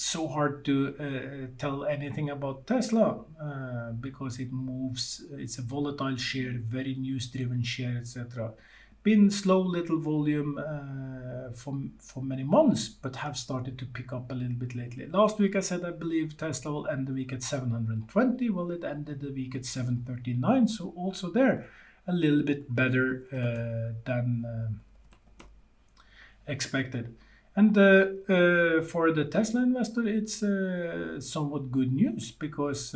so 0.00 0.28
hard 0.28 0.64
to 0.64 0.94
uh, 0.98 1.46
tell 1.58 1.84
anything 1.84 2.30
about 2.30 2.66
Tesla 2.66 3.24
uh, 3.42 3.92
because 3.92 4.38
it 4.38 4.52
moves. 4.52 5.24
It's 5.32 5.58
a 5.58 5.62
volatile 5.62 6.16
share, 6.16 6.52
very 6.58 6.94
news 6.94 7.26
driven 7.28 7.62
share, 7.62 7.96
etc 7.98 8.54
been 9.02 9.30
slow 9.30 9.60
little 9.60 9.98
volume 9.98 10.58
uh, 10.58 11.50
for, 11.54 11.74
for 11.98 12.22
many 12.22 12.42
months, 12.42 12.88
but 12.88 13.16
have 13.16 13.36
started 13.36 13.78
to 13.78 13.86
pick 13.86 14.12
up 14.12 14.30
a 14.30 14.34
little 14.34 14.56
bit 14.56 14.74
lately. 14.74 15.06
Last 15.06 15.38
week 15.38 15.56
I 15.56 15.60
said 15.60 15.84
I 15.84 15.92
believe 15.92 16.36
Tesla 16.36 16.72
will 16.72 16.86
end 16.88 17.06
the 17.06 17.12
week 17.12 17.32
at 17.32 17.42
720. 17.42 18.50
Well, 18.50 18.70
it 18.70 18.84
ended 18.84 19.20
the 19.20 19.32
week 19.32 19.54
at 19.54 19.64
739, 19.64 20.68
so 20.68 20.92
also 20.96 21.30
there 21.30 21.66
a 22.06 22.12
little 22.12 22.42
bit 22.42 22.74
better 22.74 23.24
uh, 23.32 23.94
than 24.04 24.44
uh, 24.44 25.44
expected. 26.46 27.14
And 27.58 27.76
uh, 27.76 28.06
uh, 28.28 28.82
for 28.82 29.10
the 29.10 29.24
Tesla 29.24 29.62
investor, 29.64 30.06
it's 30.06 30.44
uh, 30.44 31.20
somewhat 31.20 31.72
good 31.72 31.92
news 31.92 32.30
because 32.30 32.94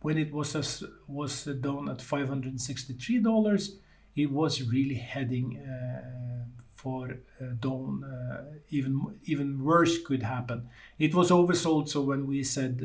when 0.00 0.18
it 0.18 0.32
was 0.32 0.56
as, 0.56 0.82
was 1.06 1.44
down 1.44 1.88
at 1.88 2.02
563 2.02 3.20
dollars 3.20 3.76
it 4.16 4.30
was 4.30 4.62
really 4.62 4.96
heading 4.96 5.58
uh, 5.58 6.44
for 6.74 7.18
uh, 7.40 7.44
down. 7.60 8.04
Uh, 8.04 8.58
even 8.70 9.00
even 9.24 9.64
worse 9.64 10.02
could 10.02 10.22
happen. 10.22 10.68
It 10.98 11.14
was 11.14 11.30
oversold, 11.30 11.88
so 11.88 12.02
when 12.02 12.26
we 12.26 12.42
said 12.42 12.76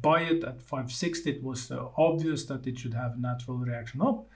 buy 0.00 0.20
it 0.22 0.44
at 0.44 0.62
560, 0.62 1.30
it 1.30 1.42
was 1.42 1.72
obvious 1.96 2.44
that 2.46 2.66
it 2.66 2.78
should 2.78 2.94
have 2.94 3.14
a 3.14 3.20
natural 3.20 3.56
reaction 3.56 4.00
up. 4.00 4.28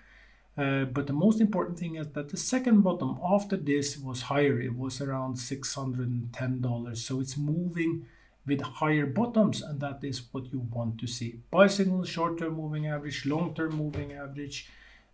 Uh, 0.60 0.84
but 0.84 1.06
the 1.06 1.12
most 1.12 1.40
important 1.40 1.78
thing 1.78 1.94
is 1.96 2.08
that 2.08 2.28
the 2.28 2.36
second 2.36 2.82
bottom 2.82 3.18
after 3.24 3.56
this 3.56 3.96
was 3.96 4.22
higher. 4.22 4.60
It 4.60 4.76
was 4.76 5.00
around 5.00 5.36
$610. 5.36 6.96
So 6.96 7.20
it's 7.20 7.36
moving 7.36 8.06
with 8.46 8.60
higher 8.60 9.06
bottoms, 9.06 9.62
and 9.62 9.80
that 9.80 10.00
is 10.02 10.22
what 10.32 10.52
you 10.52 10.60
want 10.70 10.98
to 10.98 11.06
see. 11.06 11.40
Buy 11.50 11.66
signal, 11.66 12.04
short 12.04 12.38
term 12.38 12.54
moving 12.56 12.86
average, 12.88 13.24
long 13.24 13.54
term 13.54 13.76
moving 13.76 14.12
average, 14.12 14.68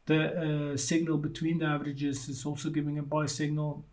the 0.06 0.72
uh, 0.72 0.76
signal 0.76 1.18
between 1.18 1.59
the 1.59 1.66
averages 1.66 2.28
is 2.28 2.46
also 2.46 2.70
giving 2.70 2.98
a 2.98 3.02
buy 3.02 3.26
signal. 3.26 3.85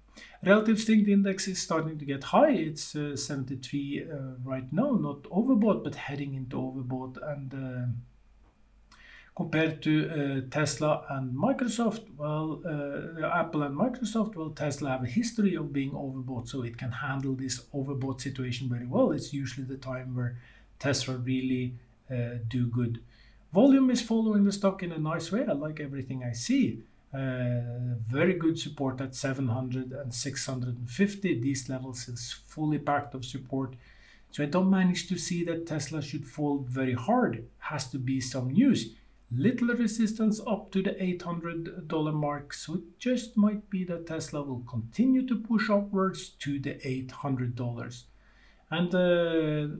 Relative 0.45 0.79
strength 0.79 1.07
index 1.07 1.47
is 1.47 1.59
starting 1.59 1.97
to 1.97 2.05
get 2.05 2.23
high. 2.23 2.51
It's 2.51 2.95
uh, 2.95 3.15
73 3.15 4.03
uh, 4.03 4.17
right 4.43 4.71
now, 4.71 4.91
not 4.91 5.23
overbought, 5.23 5.83
but 5.83 5.95
heading 5.95 6.35
into 6.35 6.57
overbought. 6.57 7.17
And 7.31 7.53
uh, 7.53 7.87
compared 9.35 9.81
to 9.81 10.09
uh, 10.09 10.41
Tesla 10.51 11.05
and 11.09 11.35
Microsoft, 11.35 12.03
well, 12.17 12.61
uh, 12.65 13.25
Apple 13.27 13.63
and 13.63 13.75
Microsoft, 13.75 14.35
well, 14.35 14.51
Tesla 14.51 14.91
have 14.91 15.03
a 15.03 15.07
history 15.07 15.55
of 15.55 15.73
being 15.73 15.91
overbought, 15.91 16.47
so 16.47 16.61
it 16.61 16.77
can 16.77 16.91
handle 16.91 17.33
this 17.33 17.61
overbought 17.73 18.21
situation 18.21 18.69
very 18.69 18.85
well. 18.85 19.11
It's 19.11 19.33
usually 19.33 19.65
the 19.65 19.77
time 19.77 20.15
where 20.15 20.37
Tesla 20.79 21.17
really 21.17 21.75
do 22.47 22.67
good. 22.67 23.01
Volume 23.53 23.89
is 23.89 24.01
following 24.01 24.43
the 24.43 24.51
stock 24.51 24.81
in 24.83 24.91
a 24.91 24.97
nice 24.97 25.31
way. 25.31 25.45
I 25.47 25.53
like 25.53 25.79
everything 25.79 26.23
I 26.23 26.33
see. 26.33 26.83
Uh, 27.13 27.93
very 28.09 28.33
good 28.33 28.57
support 28.57 28.99
at 28.99 29.13
700 29.13 29.91
and 29.91 30.11
650. 30.11 31.39
These 31.39 31.69
levels 31.69 32.07
is 32.07 32.31
fully 32.47 32.79
packed 32.79 33.13
of 33.13 33.23
support. 33.23 33.75
So 34.31 34.41
I 34.41 34.47
don't 34.47 34.71
manage 34.71 35.07
to 35.09 35.17
see 35.19 35.43
that 35.43 35.67
Tesla 35.67 36.01
should 36.01 36.25
fall 36.25 36.65
very 36.67 36.93
hard. 36.93 37.45
Has 37.59 37.87
to 37.91 37.99
be 37.99 38.19
some 38.19 38.49
news. 38.51 38.95
Little 39.35 39.69
resistance 39.69 40.39
up 40.45 40.71
to 40.71 40.83
the 40.83 40.91
$800 40.91 42.13
mark. 42.13 42.53
So 42.53 42.75
it 42.75 42.99
just 42.99 43.35
might 43.35 43.69
be 43.69 43.83
that 43.85 44.05
Tesla 44.07 44.43
will 44.43 44.63
continue 44.69 45.25
to 45.27 45.35
push 45.35 45.69
upwards 45.69 46.29
to 46.39 46.59
the 46.59 46.75
$800. 46.75 48.03
And 48.69 48.93
uh, 48.93 49.75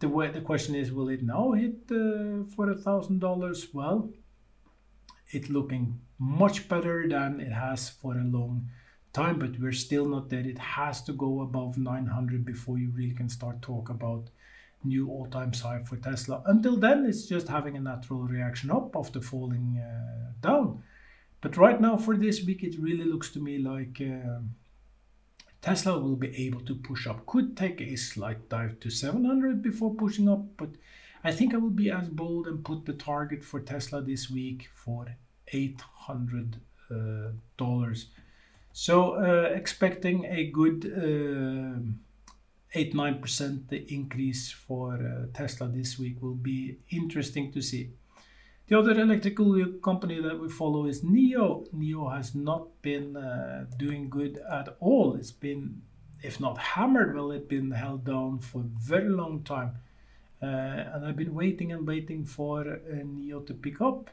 the 0.00 0.08
way 0.08 0.28
the 0.28 0.40
question 0.40 0.74
is, 0.74 0.92
will 0.92 1.08
it 1.08 1.22
now 1.22 1.52
hit 1.52 1.76
uh, 1.90 2.44
for 2.54 2.70
a 2.70 2.76
thousand 2.76 3.20
dollars? 3.20 3.68
Well, 3.72 4.10
it's 5.30 5.48
looking 5.48 6.00
much 6.18 6.68
better 6.68 7.06
than 7.08 7.40
it 7.40 7.52
has 7.52 7.88
for 7.88 8.14
a 8.14 8.24
long 8.24 8.68
time, 9.12 9.38
but 9.38 9.58
we're 9.58 9.72
still 9.72 10.06
not 10.06 10.28
there. 10.28 10.40
It 10.40 10.58
has 10.58 11.02
to 11.02 11.12
go 11.12 11.42
above 11.42 11.78
900 11.78 12.44
before 12.44 12.78
you 12.78 12.90
really 12.90 13.14
can 13.14 13.28
start 13.28 13.62
talk 13.62 13.90
about 13.90 14.30
new 14.84 15.08
all-time 15.08 15.52
high 15.52 15.80
for 15.82 15.96
Tesla. 15.96 16.42
Until 16.46 16.76
then, 16.76 17.04
it's 17.04 17.26
just 17.26 17.48
having 17.48 17.76
a 17.76 17.80
natural 17.80 18.20
reaction 18.20 18.70
up 18.70 18.96
after 18.96 19.20
falling 19.20 19.78
uh, 19.78 20.32
down. 20.40 20.82
But 21.40 21.56
right 21.56 21.80
now, 21.80 21.96
for 21.96 22.16
this 22.16 22.44
week, 22.44 22.62
it 22.62 22.78
really 22.78 23.04
looks 23.04 23.30
to 23.30 23.40
me 23.40 23.58
like 23.58 24.00
uh, 24.00 24.40
Tesla 25.62 25.98
will 25.98 26.16
be 26.16 26.34
able 26.46 26.60
to 26.60 26.74
push 26.74 27.06
up. 27.06 27.26
Could 27.26 27.56
take 27.56 27.80
a 27.80 27.96
slight 27.96 28.48
dive 28.48 28.80
to 28.80 28.90
700 28.90 29.62
before 29.62 29.94
pushing 29.94 30.28
up, 30.28 30.44
but 30.56 30.70
I 31.22 31.32
think 31.32 31.54
I 31.54 31.58
will 31.58 31.70
be 31.70 31.90
as 31.90 32.08
bold 32.08 32.46
and 32.46 32.64
put 32.64 32.86
the 32.86 32.94
target 32.94 33.44
for 33.44 33.60
Tesla 33.60 34.00
this 34.00 34.30
week 34.30 34.68
for 34.74 35.06
800 35.48 36.56
uh, 36.90 37.32
dollars. 37.58 38.06
So 38.72 39.14
uh, 39.14 39.50
expecting 39.52 40.24
a 40.26 40.50
good 40.50 40.86
uh, 40.86 41.80
8 42.72 42.94
9% 42.94 43.90
increase 43.90 44.52
for 44.52 44.94
uh, 44.94 45.26
Tesla 45.36 45.68
this 45.68 45.98
week 45.98 46.22
will 46.22 46.34
be 46.34 46.78
interesting 46.90 47.50
to 47.52 47.60
see. 47.60 47.90
The 48.68 48.78
other 48.78 48.92
electrical 48.92 49.66
company 49.82 50.20
that 50.20 50.38
we 50.38 50.48
follow 50.48 50.86
is 50.86 51.02
NIO. 51.02 51.66
NIO 51.74 52.14
has 52.14 52.36
not 52.36 52.68
been 52.82 53.16
uh, 53.16 53.64
doing 53.76 54.08
good 54.08 54.38
at 54.48 54.76
all. 54.78 55.16
It's 55.16 55.32
been, 55.32 55.82
if 56.22 56.38
not 56.38 56.56
hammered, 56.56 57.16
well, 57.16 57.32
it's 57.32 57.48
been 57.48 57.72
held 57.72 58.04
down 58.04 58.38
for 58.38 58.60
a 58.60 58.70
very 58.88 59.08
long 59.08 59.42
time. 59.42 59.72
Uh, 60.40 60.46
and 60.46 61.04
I've 61.04 61.16
been 61.16 61.34
waiting 61.34 61.72
and 61.72 61.84
waiting 61.84 62.24
for 62.24 62.60
uh, 62.60 62.94
NIO 62.94 63.44
to 63.48 63.54
pick 63.54 63.80
up. 63.80 64.08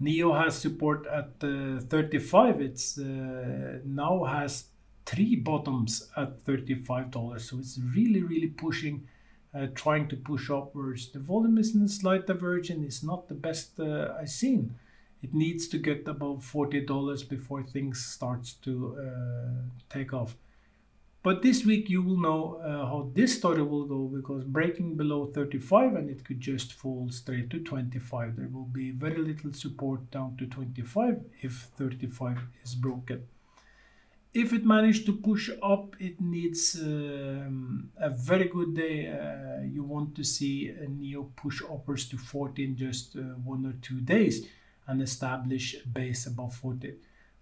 NIO 0.00 0.40
has 0.40 0.56
support 0.56 1.06
at 1.08 1.30
uh, 1.42 1.80
35. 1.80 2.60
It's 2.60 2.98
uh, 2.98 3.80
now 3.84 4.22
has 4.22 4.66
three 5.06 5.36
bottoms 5.36 6.10
at 6.16 6.44
$35. 6.44 7.40
So 7.40 7.58
it's 7.58 7.78
really, 7.94 8.22
really 8.22 8.48
pushing 8.48 9.08
uh, 9.54 9.68
trying 9.74 10.08
to 10.08 10.16
push 10.16 10.50
upwards. 10.50 11.08
The 11.12 11.20
volume 11.20 11.56
is 11.58 11.74
in 11.74 11.82
a 11.82 11.88
slight 11.88 12.26
divergence. 12.26 12.84
It's 12.84 13.02
not 13.02 13.28
the 13.28 13.34
best 13.34 13.80
uh, 13.80 14.12
I've 14.20 14.28
seen. 14.28 14.74
It 15.22 15.32
needs 15.32 15.68
to 15.68 15.78
get 15.78 16.06
above 16.06 16.44
$40 16.44 17.28
before 17.28 17.62
things 17.62 18.04
starts 18.04 18.52
to 18.64 18.98
uh, 19.00 19.62
take 19.88 20.12
off. 20.12 20.36
But 21.22 21.42
this 21.42 21.64
week 21.64 21.88
you 21.88 22.02
will 22.02 22.20
know 22.20 22.60
uh, 22.62 22.86
how 22.86 23.10
this 23.14 23.36
story 23.36 23.62
will 23.62 23.86
go 23.86 24.04
because 24.04 24.44
breaking 24.44 24.94
below 24.94 25.26
35 25.26 25.94
and 25.94 26.10
it 26.10 26.24
could 26.24 26.40
just 26.40 26.74
fall 26.74 27.08
straight 27.10 27.50
to 27.50 27.58
25. 27.60 28.36
There 28.36 28.48
will 28.48 28.70
be 28.72 28.90
very 28.92 29.18
little 29.18 29.52
support 29.52 30.08
down 30.10 30.36
to 30.36 30.46
25 30.46 31.24
if 31.42 31.68
35 31.76 32.38
is 32.62 32.74
broken 32.76 33.26
if 34.36 34.52
it 34.52 34.66
managed 34.66 35.06
to 35.06 35.14
push 35.14 35.48
up, 35.62 35.96
it 35.98 36.20
needs 36.20 36.78
um, 36.82 37.90
a 37.98 38.10
very 38.10 38.48
good 38.48 38.74
day. 38.74 39.08
Uh, 39.08 39.62
you 39.62 39.82
want 39.82 40.14
to 40.14 40.24
see 40.24 40.68
a 40.68 40.86
NIO 40.86 41.34
push 41.36 41.62
upwards 41.62 42.06
to 42.10 42.18
40 42.18 42.64
in 42.64 42.76
just 42.76 43.16
uh, 43.16 43.20
one 43.52 43.64
or 43.64 43.72
two 43.80 44.00
days 44.02 44.46
and 44.86 45.00
establish 45.00 45.76
base 45.84 46.26
above 46.26 46.54
40. 46.54 46.94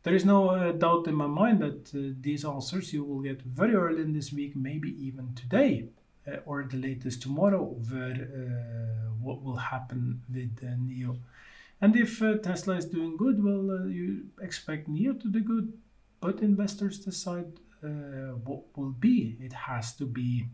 There 0.04 0.14
is 0.14 0.24
no 0.24 0.50
uh, 0.50 0.72
doubt 0.72 1.08
in 1.08 1.16
my 1.16 1.26
mind 1.26 1.60
that 1.62 1.94
uh, 1.94 2.14
these 2.20 2.44
answers 2.44 2.92
you 2.92 3.02
will 3.02 3.22
get 3.22 3.42
very 3.42 3.74
early 3.74 4.02
in 4.02 4.12
this 4.12 4.32
week, 4.32 4.54
maybe 4.54 4.90
even 5.04 5.34
today 5.34 5.88
uh, 6.28 6.36
or 6.46 6.62
the 6.62 6.76
latest 6.76 7.22
tomorrow, 7.22 7.76
over 7.76 8.12
uh, 8.12 9.10
what 9.20 9.42
will 9.42 9.56
happen 9.56 10.22
with 10.32 10.60
NIO. 10.62 11.18
And 11.80 11.96
if 11.96 12.20
Tesla 12.42 12.76
is 12.76 12.84
doing 12.86 13.16
good, 13.16 13.42
well, 13.42 13.88
you 13.88 14.26
expect 14.40 14.88
NIO 14.88 15.20
to 15.20 15.28
do 15.28 15.40
good 15.40 15.72
but 16.24 16.40
investors 16.40 17.00
decide 17.00 17.52
uh, 17.84 18.32
what 18.46 18.62
will 18.76 18.96
be. 19.08 19.36
It 19.40 19.52
has 19.52 19.92
to 19.96 20.06
be. 20.06 20.46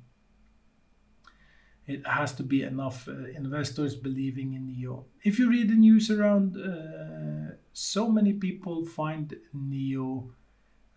It 1.87 2.04
has 2.04 2.33
to 2.38 2.42
be 2.42 2.64
enough 2.64 3.06
uh, 3.06 3.12
investors 3.42 3.94
believing 3.94 4.54
in 4.54 4.62
NIO. 4.66 5.04
If 5.22 5.38
you 5.38 5.48
read 5.48 5.68
the 5.68 5.76
news 5.76 6.11
around, 6.11 6.56
uh, 6.56 7.54
so 7.72 8.11
many 8.11 8.33
people 8.33 8.85
find 8.85 9.33
NIO 9.56 10.30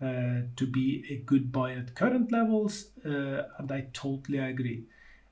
uh, 0.01 0.05
to 0.55 0.65
be 0.65 1.05
a 1.07 1.17
good 1.17 1.51
buy 1.51 1.73
at 1.73 1.93
current 1.93 2.31
levels, 2.31 2.73
uh, 3.05 3.43
and 3.59 3.71
I 3.71 3.81
totally 3.93 4.39
agree. 4.39 4.85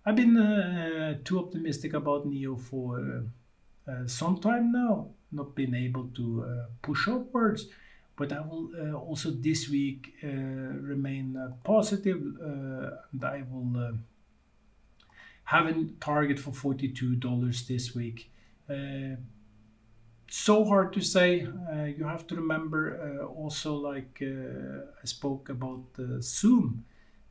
I've 0.05 0.17
been 0.17 0.37
uh, 0.37 1.17
too 1.23 1.39
optimistic 1.39 1.93
about 1.95 2.27
NIO 2.27 2.61
for 2.61 3.23
some 4.05 4.39
time 4.39 4.71
now, 4.71 5.09
not 5.31 5.55
been 5.55 5.73
able 5.73 6.07
to 6.19 6.23
push 6.83 7.07
upwards 7.07 7.67
but 8.15 8.31
I 8.31 8.41
will 8.41 8.69
uh, 8.79 8.93
also 8.93 9.31
this 9.31 9.69
week 9.69 10.13
uh, 10.23 10.27
remain 10.27 11.37
uh, 11.37 11.51
positive 11.63 12.21
and 12.21 13.23
I 13.23 13.43
will 13.49 13.97
have 15.45 15.65
a 15.67 15.85
target 15.99 16.39
for 16.39 16.51
$42 16.51 17.67
this 17.67 17.95
week. 17.95 18.31
so 20.29 20.63
hard 20.63 20.93
to 20.93 21.01
say. 21.01 21.47
you 21.97 22.05
have 22.05 22.25
to 22.27 22.35
remember 22.35 22.79
also, 23.35 23.75
like 23.75 24.21
I 24.21 25.05
spoke 25.05 25.49
about 25.49 25.83
Zoom. 26.21 26.85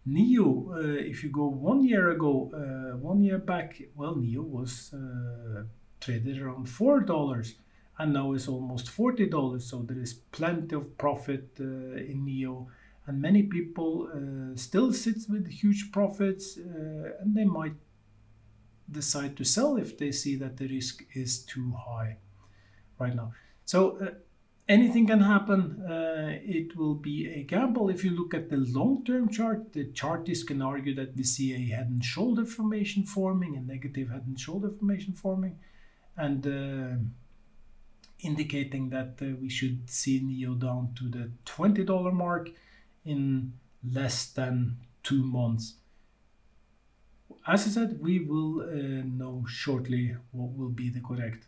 NIO, 0.08 0.72
uh, 0.72 0.98
if 0.98 1.22
you 1.22 1.30
go 1.30 1.46
one 1.46 1.84
year 1.84 2.10
ago, 2.10 2.50
uh, 2.54 2.96
one 2.96 3.22
year 3.22 3.38
back, 3.38 3.80
well, 3.94 4.16
NIO 4.16 4.42
was 4.42 4.92
uh, 4.94 5.62
traded 6.00 6.40
around 6.40 6.68
four 6.68 7.00
dollars 7.00 7.54
and 8.00 8.14
now 8.14 8.32
it's 8.32 8.48
almost 8.48 8.86
$40 8.86 9.60
so 9.60 9.82
there 9.82 10.00
is 10.00 10.14
plenty 10.32 10.74
of 10.74 10.96
profit 10.96 11.48
uh, 11.60 11.64
in 12.10 12.24
NIO. 12.26 12.66
and 13.06 13.20
many 13.20 13.42
people 13.42 14.08
uh, 14.08 14.56
still 14.56 14.90
sit 14.92 15.18
with 15.28 15.46
huge 15.46 15.92
profits 15.92 16.58
uh, 16.58 17.20
and 17.20 17.36
they 17.36 17.44
might 17.44 17.74
decide 18.90 19.36
to 19.36 19.44
sell 19.44 19.76
if 19.76 19.98
they 19.98 20.12
see 20.12 20.34
that 20.36 20.56
the 20.56 20.66
risk 20.68 21.04
is 21.14 21.40
too 21.44 21.72
high 21.86 22.16
right 22.98 23.14
now. 23.14 23.32
So 23.66 23.98
uh, 23.98 24.06
anything 24.66 25.06
can 25.06 25.20
happen 25.20 25.60
uh, 25.82 26.38
it 26.58 26.74
will 26.78 26.94
be 26.94 27.28
a 27.28 27.42
gamble. 27.42 27.90
If 27.90 28.02
you 28.02 28.12
look 28.12 28.32
at 28.32 28.48
the 28.48 28.60
long-term 28.78 29.28
chart 29.28 29.74
the 29.74 29.84
chartists 29.92 30.44
can 30.44 30.62
argue 30.62 30.94
that 30.94 31.14
we 31.16 31.24
see 31.24 31.52
a 31.52 31.76
head 31.76 31.88
and 31.88 32.02
shoulder 32.02 32.46
formation 32.46 33.02
forming 33.04 33.58
a 33.58 33.60
negative 33.60 34.08
head 34.08 34.24
and 34.26 34.40
shoulder 34.40 34.70
formation 34.70 35.12
forming. 35.12 35.58
And 36.16 36.46
uh, 36.46 36.96
indicating 38.22 38.90
that 38.90 39.18
uh, 39.22 39.28
we 39.40 39.48
should 39.48 39.88
see 39.88 40.20
NIO 40.20 40.58
down 40.58 40.92
to 40.96 41.08
the 41.08 41.30
$20 41.46 42.12
mark 42.12 42.50
in 43.04 43.54
less 43.92 44.26
than 44.26 44.76
two 45.02 45.24
months. 45.24 45.74
As 47.46 47.66
I 47.66 47.70
said, 47.70 48.00
we 48.00 48.18
will 48.20 48.62
uh, 48.62 49.02
know 49.04 49.44
shortly 49.48 50.16
what 50.32 50.56
will 50.56 50.68
be 50.68 50.90
the 50.90 51.00
correct. 51.00 51.46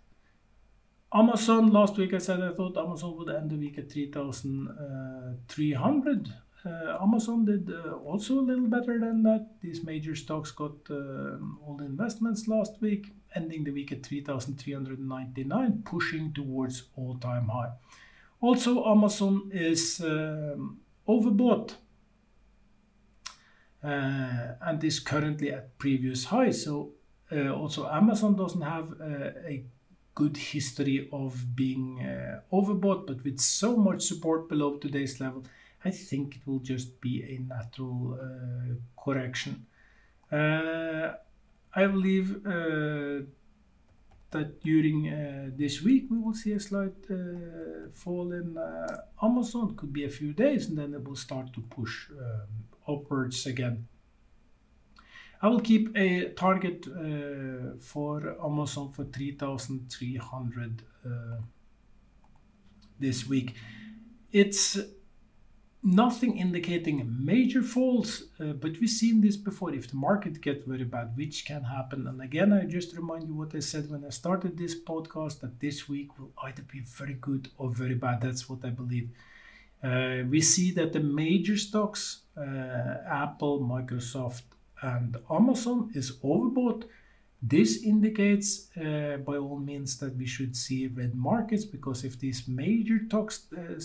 Amazon, 1.14 1.70
last 1.70 1.98
week 1.98 2.14
I 2.14 2.18
said 2.18 2.40
I 2.40 2.54
thought 2.54 2.78
Amazon 2.78 3.14
would 3.18 3.28
end 3.28 3.50
the 3.50 3.56
week 3.56 3.76
at 3.78 3.92
3,300. 3.92 6.32
Uh, 6.64 6.96
Amazon 7.02 7.44
did 7.44 7.68
uh, 7.70 7.94
also 7.96 8.38
a 8.38 8.40
little 8.40 8.68
better 8.68 8.98
than 9.00 9.22
that. 9.24 9.48
These 9.60 9.84
major 9.84 10.14
stocks 10.14 10.52
got 10.52 10.76
uh, 10.90 11.38
all 11.64 11.76
the 11.76 11.84
investments 11.84 12.46
last 12.46 12.80
week, 12.80 13.12
ending 13.34 13.64
the 13.64 13.72
week 13.72 13.90
at 13.90 14.04
3,399, 14.04 15.82
pushing 15.84 16.32
towards 16.32 16.84
all-time 16.94 17.48
high. 17.48 17.72
Also, 18.40 18.84
Amazon 18.86 19.50
is 19.52 20.00
um, 20.04 20.78
overbought 21.08 21.74
uh, 23.82 24.54
and 24.60 24.84
is 24.84 25.00
currently 25.00 25.52
at 25.52 25.76
previous 25.78 26.26
highs. 26.26 26.64
So 26.64 26.92
uh, 27.32 27.50
also 27.50 27.88
Amazon 27.88 28.36
doesn't 28.36 28.60
have 28.60 28.92
uh, 29.00 29.30
a 29.46 29.64
good 30.14 30.36
history 30.36 31.08
of 31.12 31.56
being 31.56 31.98
overbought, 32.52 33.06
but 33.06 33.24
with 33.24 33.40
so 33.40 33.76
much 33.76 34.02
support 34.02 34.48
below 34.48 34.76
today's 34.76 35.18
level, 35.20 35.42
I 35.84 35.90
think 35.90 36.36
it 36.36 36.46
will 36.46 36.60
just 36.60 37.00
be 37.00 37.22
a 37.22 37.38
natural 37.54 38.18
uh, 38.20 39.02
correction. 39.02 39.66
Uh, 40.30 41.14
I 41.74 41.86
believe 41.86 42.46
uh, 42.46 43.24
that 44.30 44.62
during 44.62 45.08
uh, 45.08 45.50
this 45.56 45.82
week 45.82 46.06
we 46.10 46.18
will 46.18 46.34
see 46.34 46.52
a 46.52 46.60
slight 46.60 46.94
uh, 47.10 47.90
fall 47.92 48.32
in 48.32 48.56
uh, 48.56 49.02
Amazon. 49.22 49.74
Could 49.76 49.92
be 49.92 50.04
a 50.04 50.08
few 50.08 50.32
days, 50.32 50.68
and 50.68 50.78
then 50.78 50.94
it 50.94 51.06
will 51.06 51.16
start 51.16 51.52
to 51.54 51.60
push 51.60 52.10
um, 52.10 52.94
upwards 52.94 53.46
again. 53.46 53.88
I 55.42 55.48
will 55.48 55.60
keep 55.60 55.96
a 55.96 56.28
target 56.28 56.86
for 57.80 58.36
Amazon 58.44 58.92
for 58.92 59.04
3,300 59.04 60.82
this 63.00 63.26
week. 63.26 63.56
It's 64.30 64.78
nothing 65.82 66.38
indicating 66.38 67.16
major 67.18 67.62
falls, 67.62 68.24
uh, 68.38 68.52
but 68.52 68.72
we've 68.80 68.88
seen 68.88 69.20
this 69.20 69.36
before. 69.36 69.74
If 69.74 69.88
the 69.88 69.96
market 69.96 70.40
gets 70.40 70.64
very 70.64 70.84
bad, 70.84 71.16
which 71.16 71.44
can 71.44 71.64
happen, 71.64 72.06
and 72.06 72.20
again, 72.22 72.52
I 72.52 72.64
just 72.64 72.96
remind 72.96 73.26
you 73.28 73.34
what 73.34 73.54
I 73.54 73.60
said 73.60 73.90
when 73.90 74.04
I 74.04 74.10
started 74.10 74.56
this 74.56 74.80
podcast 74.80 75.40
that 75.40 75.58
this 75.60 75.88
week 75.88 76.18
will 76.18 76.32
either 76.44 76.62
be 76.62 76.80
very 76.80 77.14
good 77.14 77.48
or 77.58 77.70
very 77.70 77.94
bad. 77.94 78.20
That's 78.20 78.48
what 78.48 78.64
I 78.64 78.70
believe. 78.70 79.10
Uh, 79.82 80.22
we 80.30 80.40
see 80.40 80.70
that 80.70 80.92
the 80.92 81.00
major 81.00 81.56
stocks, 81.56 82.20
uh, 82.36 82.98
Apple, 83.08 83.60
Microsoft, 83.60 84.42
and 84.82 85.16
Amazon, 85.28 85.90
is 85.94 86.12
overbought. 86.22 86.84
This 87.42 87.82
indicates, 87.82 88.68
uh, 88.76 89.16
by 89.16 89.36
all 89.36 89.58
means, 89.58 89.98
that 89.98 90.16
we 90.16 90.26
should 90.26 90.56
see 90.56 90.86
red 90.86 91.16
markets 91.16 91.64
because 91.64 92.04
if 92.04 92.20
these 92.20 92.46
major 92.46 93.00
uh, 93.12 93.18
uh, 93.18 93.78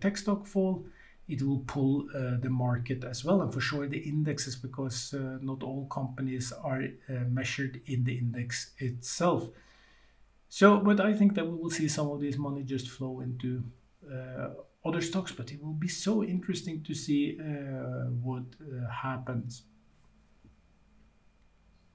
tech 0.00 0.16
stock 0.16 0.46
fall, 0.46 0.86
it 1.30 1.42
will 1.42 1.60
pull 1.60 2.08
uh, 2.14 2.36
the 2.40 2.50
market 2.50 3.04
as 3.04 3.24
well, 3.24 3.42
and 3.42 3.52
for 3.52 3.60
sure 3.60 3.86
the 3.86 3.98
indexes 3.98 4.56
because 4.56 5.14
uh, 5.14 5.38
not 5.40 5.62
all 5.62 5.86
companies 5.86 6.52
are 6.52 6.82
uh, 6.82 7.12
measured 7.30 7.80
in 7.86 8.04
the 8.04 8.16
index 8.18 8.72
itself. 8.78 9.48
So, 10.48 10.78
but 10.78 11.00
I 11.00 11.12
think 11.12 11.34
that 11.34 11.46
we 11.46 11.56
will 11.56 11.70
see 11.70 11.88
some 11.88 12.10
of 12.10 12.20
this 12.20 12.36
money 12.36 12.62
just 12.62 12.88
flow 12.88 13.20
into 13.20 13.62
other 14.84 15.00
stocks, 15.00 15.30
but 15.30 15.52
it 15.52 15.62
will 15.62 15.74
be 15.74 15.86
so 15.86 16.24
interesting 16.24 16.82
to 16.82 16.94
see 16.94 17.38
what 18.22 18.42
happens. 18.90 19.62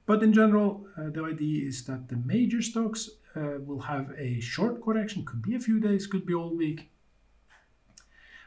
But 0.05 0.21
in 0.21 0.33
general, 0.33 0.87
uh, 0.97 1.09
the 1.09 1.23
idea 1.23 1.67
is 1.67 1.83
that 1.85 2.07
the 2.07 2.17
major 2.17 2.61
stocks 2.61 3.09
uh, 3.35 3.59
will 3.59 3.79
have 3.79 4.11
a 4.17 4.39
short 4.39 4.83
correction, 4.83 5.25
could 5.25 5.41
be 5.41 5.55
a 5.55 5.59
few 5.59 5.79
days, 5.79 6.05
could 6.07 6.25
be 6.25 6.33
all 6.33 6.55
week. 6.55 6.91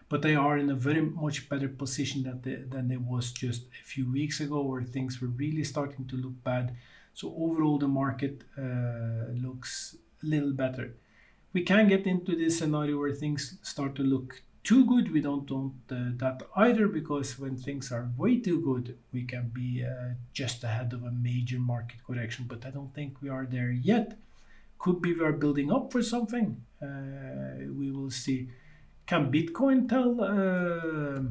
But 0.08 0.22
they 0.22 0.34
are 0.34 0.56
in 0.56 0.70
a 0.70 0.74
very 0.74 1.02
much 1.02 1.48
better 1.48 1.68
position 1.68 2.22
than 2.22 2.40
they, 2.42 2.56
than 2.56 2.88
they 2.88 2.96
was 2.96 3.32
just 3.32 3.62
a 3.80 3.84
few 3.84 4.10
weeks 4.10 4.40
ago, 4.40 4.62
where 4.62 4.82
things 4.82 5.20
were 5.20 5.28
really 5.28 5.64
starting 5.64 6.06
to 6.06 6.16
look 6.16 6.42
bad. 6.44 6.74
So 7.14 7.34
overall, 7.38 7.78
the 7.78 7.88
market 7.88 8.42
uh, 8.56 9.32
looks 9.34 9.96
a 10.22 10.26
little 10.26 10.52
better. 10.52 10.94
We 11.52 11.62
can 11.62 11.88
get 11.88 12.06
into 12.06 12.36
this 12.36 12.58
scenario 12.58 12.98
where 12.98 13.12
things 13.12 13.58
start 13.62 13.94
to 13.96 14.02
look 14.02 14.42
too 14.68 14.84
good, 14.84 15.10
we 15.12 15.22
don't 15.22 15.50
want 15.50 15.72
uh, 15.90 16.12
that 16.16 16.42
either 16.56 16.88
because 16.88 17.38
when 17.38 17.56
things 17.56 17.90
are 17.90 18.10
way 18.18 18.38
too 18.38 18.60
good, 18.60 18.98
we 19.14 19.24
can 19.24 19.48
be 19.48 19.82
uh, 19.82 20.10
just 20.34 20.62
ahead 20.62 20.92
of 20.92 21.04
a 21.04 21.10
major 21.10 21.58
market 21.58 22.00
correction. 22.06 22.44
But 22.46 22.66
I 22.66 22.70
don't 22.70 22.94
think 22.94 23.22
we 23.22 23.30
are 23.30 23.46
there 23.46 23.70
yet. 23.70 24.18
Could 24.78 25.00
be 25.00 25.14
we 25.14 25.24
are 25.24 25.32
building 25.32 25.72
up 25.72 25.90
for 25.90 26.02
something. 26.02 26.62
Uh, 26.82 27.64
we 27.78 27.90
will 27.90 28.10
see. 28.10 28.50
Can 29.08 29.32
Bitcoin 29.32 29.88
tell? 29.88 30.20
Uh, 30.20 31.22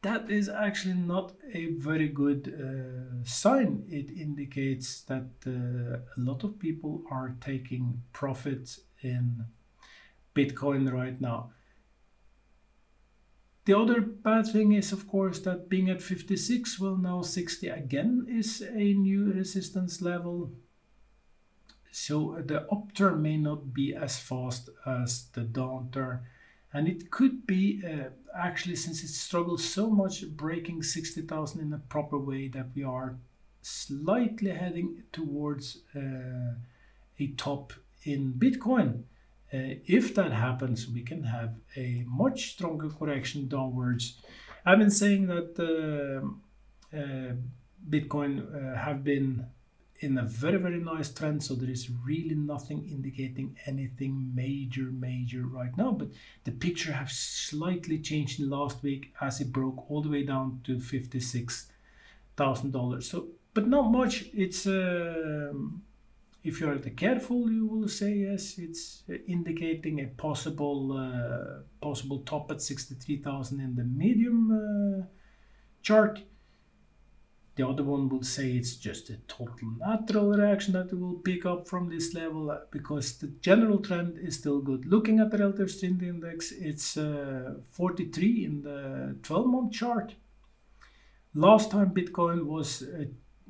that 0.02 0.30
is 0.30 0.48
actually 0.48 0.94
not 0.94 1.34
a 1.54 1.74
very 1.74 2.08
good 2.08 2.48
uh, 2.48 3.26
sign. 3.26 3.84
It 3.90 4.12
indicates 4.12 5.02
that 5.04 5.30
uh, 5.46 6.00
a 6.16 6.18
lot 6.18 6.44
of 6.44 6.60
people 6.60 7.04
are 7.12 7.36
taking 7.42 8.02
profits 8.14 8.82
in 9.02 9.46
Bitcoin 10.36 10.92
right 10.92 11.20
now. 11.20 11.52
The 13.68 13.78
other 13.78 14.00
bad 14.00 14.48
thing 14.48 14.72
is, 14.72 14.94
of 14.94 15.10
course, 15.10 15.40
that 15.42 15.68
being 15.68 15.90
at 15.90 16.02
56, 16.02 16.80
well, 16.80 16.96
now 16.96 17.22
60 17.22 17.68
again 17.68 18.26
is 18.30 18.62
a 18.62 18.94
new 18.94 19.34
resistance 19.34 20.02
level. 20.02 20.52
So 21.92 22.42
the 22.46 22.66
upturn 22.72 23.22
may 23.22 23.36
not 23.36 23.74
be 23.74 23.94
as 23.94 24.20
fast 24.20 24.70
as 24.86 25.26
the 25.34 25.42
downturn 25.42 26.22
and 26.72 26.88
it 26.88 27.12
could 27.12 27.46
be 27.46 27.82
uh, 27.86 28.10
actually 28.38 28.78
since 28.78 29.04
it 29.04 29.10
struggles 29.10 29.66
so 29.66 29.90
much 29.90 30.26
breaking 30.30 30.84
60,000 30.84 31.60
in 31.60 31.74
a 31.74 31.78
proper 31.90 32.18
way 32.18 32.48
that 32.48 32.68
we 32.74 32.84
are 32.84 33.18
slightly 33.62 34.52
heading 34.52 35.04
towards 35.12 35.80
uh, 35.94 36.54
a 37.20 37.28
top 37.36 37.74
in 38.04 38.32
Bitcoin. 38.34 39.04
Uh, 39.54 39.80
if 39.86 40.14
that 40.16 40.32
happens, 40.32 40.90
we 40.90 41.02
can 41.02 41.24
have 41.24 41.56
a 41.76 42.04
much 42.06 42.52
stronger 42.52 42.90
correction 42.90 43.48
downwards. 43.48 44.20
I've 44.66 44.80
been 44.80 44.92
saying 44.92 45.28
that 45.28 45.58
uh, 45.58 46.98
uh, 46.98 47.34
Bitcoin 47.90 48.76
have 48.76 49.04
been 49.04 49.48
in 50.00 50.18
a 50.18 50.24
very 50.24 50.58
very 50.58 50.80
nice 50.80 51.12
trend 51.12 51.44
so 51.44 51.56
there 51.56 51.70
is 51.70 51.90
really 52.06 52.36
nothing 52.36 52.88
indicating 52.88 53.58
anything 53.66 54.32
major 54.36 54.92
major 54.92 55.44
right 55.48 55.76
now 55.76 55.92
but 55.92 56.10
the 56.44 56.52
picture 56.52 56.92
has 56.92 57.12
slightly 57.12 57.98
changed 57.98 58.40
in 58.40 58.50
last 58.50 58.84
week 58.84 59.14
as 59.22 59.42
it 59.42 59.52
broke 59.52 59.90
all 59.90 60.02
the 60.02 60.10
way 60.10 60.24
down 60.24 60.60
to 60.64 60.80
56 60.80 61.72
thousand 62.36 62.72
dollars 62.72 63.10
so 63.10 63.28
but 63.56 63.68
not 63.68 63.92
much 63.92 64.26
it's 64.34 64.68
uh, 64.68 65.52
if 66.48 66.62
you 66.62 66.70
are 66.70 66.78
careful 67.04 67.52
you 67.52 67.66
will 67.68 67.88
say 67.88 68.12
yes 68.28 68.58
it's 68.58 69.04
indicating 69.28 70.00
a 70.00 70.08
possible 70.26 70.94
uh, 70.94 71.62
possible 71.82 72.20
top 72.20 72.50
at 72.52 72.62
63,000 72.62 73.60
in 73.60 73.76
the 73.76 73.84
medium 73.84 74.40
uh, 74.52 75.06
chart 75.82 76.22
the 77.58 77.68
other 77.68 77.84
one 77.84 78.08
will 78.08 78.24
say 78.24 78.52
it's 78.52 78.76
just 78.76 79.10
a 79.10 79.18
total 79.28 79.70
natural 79.80 80.30
reaction 80.30 80.74
that 80.74 80.94
will 80.94 81.16
pick 81.16 81.44
up 81.46 81.68
from 81.68 81.90
this 81.90 82.14
level 82.14 82.52
uh, 82.52 82.60
because 82.72 83.18
the 83.18 83.28
general 83.42 83.80
trend 83.80 84.20
is 84.20 84.36
still 84.36 84.62
good. 84.62 84.86
Looking 84.86 85.20
at 85.20 85.32
the 85.32 85.40
relative 85.40 85.72
strength 85.72 86.04
index, 86.04 86.52
it's 86.52 86.98
uh, 86.98 87.56
43 87.72 88.46
in 88.46 88.62
the 88.62 89.18
12 89.24 89.48
month 89.48 89.74
chart. 89.74 90.14
Last 91.34 91.72
time 91.72 91.96
Bitcoin 91.96 92.46
was 92.46 92.84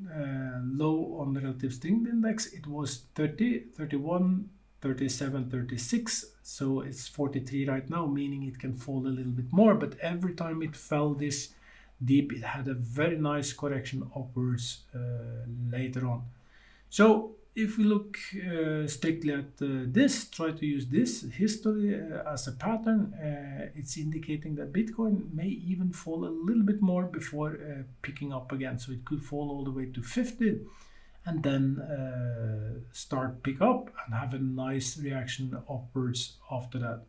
uh, 0.05 0.60
low 0.63 1.17
on 1.19 1.33
the 1.33 1.41
relative 1.41 1.73
strength 1.73 2.07
index, 2.07 2.53
it 2.53 2.67
was 2.67 3.03
30, 3.15 3.65
31, 3.75 4.49
37, 4.81 5.49
36. 5.49 6.25
So 6.43 6.81
it's 6.81 7.07
43 7.07 7.67
right 7.67 7.89
now, 7.89 8.05
meaning 8.05 8.43
it 8.43 8.60
can 8.60 8.73
fall 8.73 9.05
a 9.07 9.10
little 9.10 9.31
bit 9.31 9.51
more. 9.51 9.75
But 9.75 9.97
every 9.99 10.33
time 10.33 10.62
it 10.62 10.75
fell 10.75 11.13
this 11.13 11.49
deep. 12.03 12.33
It 12.33 12.43
had 12.43 12.67
a 12.67 12.73
very 12.73 13.17
nice 13.17 13.53
correction 13.53 14.10
upwards 14.15 14.83
uh, 14.93 14.99
later 15.69 16.07
on. 16.07 16.23
So 16.89 17.36
if 17.57 17.79
we 17.79 17.85
look 17.85 18.19
uh, 18.35 18.85
strictly 18.85 19.33
at 19.33 19.59
uh, 19.63 19.85
this, 19.87 20.29
try 20.29 20.51
to 20.51 20.65
use 20.65 20.85
this 20.85 21.23
history 21.23 21.99
uh, 21.99 22.31
as 22.31 22.47
a 22.47 22.51
pattern, 22.51 23.11
uh, 23.15 23.69
it's 23.73 23.97
indicating 23.97 24.53
that 24.55 24.71
Bitcoin 24.71 25.33
may 25.33 25.47
even 25.47 25.91
fall 25.91 26.23
a 26.25 26.29
little 26.29 26.61
bit 26.61 26.83
more 26.83 27.05
before 27.05 27.53
uh, 27.53 27.81
picking 28.03 28.31
up 28.31 28.51
again. 28.51 28.77
So 28.77 28.91
it 28.91 29.03
could 29.05 29.23
fall 29.23 29.49
all 29.49 29.63
the 29.63 29.71
way 29.71 29.87
to 29.87 30.03
50 30.03 30.60
and 31.25 31.43
then 31.43 32.85
start 32.93 33.43
pick 33.43 33.60
up 33.60 33.89
and 34.05 34.15
have 34.15 34.33
a 34.33 34.39
nice 34.39 34.97
reaction 34.97 35.58
upwards 35.67 36.37
after 36.49 36.77
that 36.79 37.01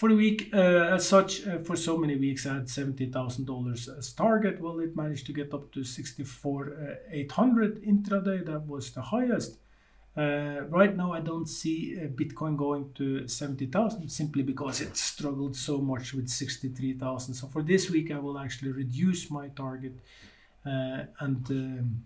for 0.00 0.08
the 0.08 0.16
week 0.16 0.48
uh, 0.54 0.96
as 0.96 1.06
such 1.06 1.46
uh, 1.46 1.58
for 1.58 1.76
so 1.76 1.94
many 1.98 2.16
weeks 2.16 2.46
i 2.46 2.54
had 2.54 2.64
$70000 2.64 3.98
as 3.98 4.12
target. 4.14 4.58
Well 4.58 4.80
it 4.80 4.96
managed 4.96 5.26
to 5.26 5.34
get 5.34 5.52
up 5.52 5.70
to 5.72 5.84
64800 5.84 7.76
uh, 7.76 7.80
intraday. 7.80 8.46
That 8.46 8.66
was 8.66 8.92
the 8.92 9.02
highest. 9.02 9.58
Uh, 10.16 10.62
right 10.78 10.96
now 10.96 11.12
i 11.12 11.20
don't 11.20 11.46
see 11.46 11.96
uh, 11.96 12.06
bitcoin 12.20 12.56
going 12.56 12.90
to 12.94 13.28
70000 13.28 14.08
simply 14.08 14.42
because 14.42 14.80
it 14.80 14.96
struggled 14.96 15.54
so 15.54 15.78
much 15.78 16.14
with 16.14 16.28
63000 16.28 17.32
so 17.32 17.46
for 17.46 17.62
this 17.62 17.90
week 17.90 18.10
i 18.10 18.18
will 18.18 18.36
actually 18.36 18.72
reduce 18.72 19.30
my 19.30 19.46
target 19.48 19.92
uh, 20.66 21.04
and 21.20 21.48
um, 21.50 22.02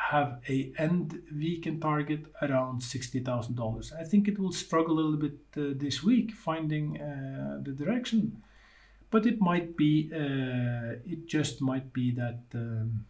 have 0.00 0.40
a 0.48 0.72
end 0.78 1.22
weekend 1.36 1.82
target 1.82 2.24
around 2.42 2.80
$60,000. 2.80 3.92
I 3.92 4.04
think 4.04 4.28
it 4.28 4.38
will 4.38 4.52
struggle 4.52 4.98
a 4.98 5.02
little 5.02 5.28
bit 5.28 5.38
uh, 5.56 5.74
this 5.76 6.02
week 6.02 6.32
finding 6.32 7.00
uh, 7.00 7.58
the 7.62 7.72
direction, 7.72 8.42
but 9.10 9.26
it 9.26 9.40
might 9.40 9.76
be, 9.76 10.10
uh, 10.12 10.96
it 11.04 11.26
just 11.26 11.60
might 11.60 11.92
be 11.92 12.12
that 12.12 12.40
um, 12.54 13.04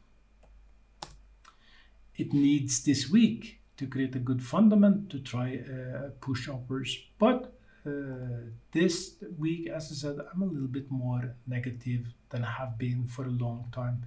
it 2.16 2.34
needs 2.34 2.82
this 2.84 3.08
week 3.08 3.60
to 3.76 3.86
create 3.86 4.16
a 4.16 4.18
good 4.18 4.42
fundament 4.42 5.08
to 5.10 5.20
try 5.20 5.58
uh, 5.58 6.10
push 6.20 6.48
upwards. 6.48 6.98
But 7.18 7.54
uh, 7.86 8.50
this 8.72 9.14
week, 9.38 9.68
as 9.68 9.90
I 9.92 9.94
said, 9.94 10.18
I'm 10.34 10.42
a 10.42 10.46
little 10.46 10.68
bit 10.68 10.90
more 10.90 11.34
negative 11.46 12.06
than 12.30 12.44
I 12.44 12.50
have 12.50 12.76
been 12.76 13.06
for 13.06 13.24
a 13.24 13.30
long 13.30 13.68
time 13.72 14.02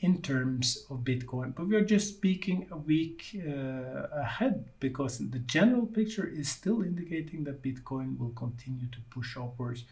in 0.00 0.20
terms 0.20 0.84
of 0.90 0.98
Bitcoin. 0.98 1.54
But 1.54 1.68
we 1.68 1.76
are 1.76 1.84
just 1.84 2.08
speaking 2.08 2.66
a 2.70 2.76
week 2.76 3.36
uh, 3.36 4.08
ahead 4.12 4.66
because 4.78 5.18
the 5.18 5.38
general 5.38 5.86
picture 5.86 6.26
is 6.26 6.50
still 6.50 6.82
indicating 6.82 7.44
that 7.44 7.62
Bitcoin 7.62 8.18
will 8.18 8.30
continue 8.30 8.86
to 8.88 8.98
push 9.10 9.36
upwards. 9.36 9.84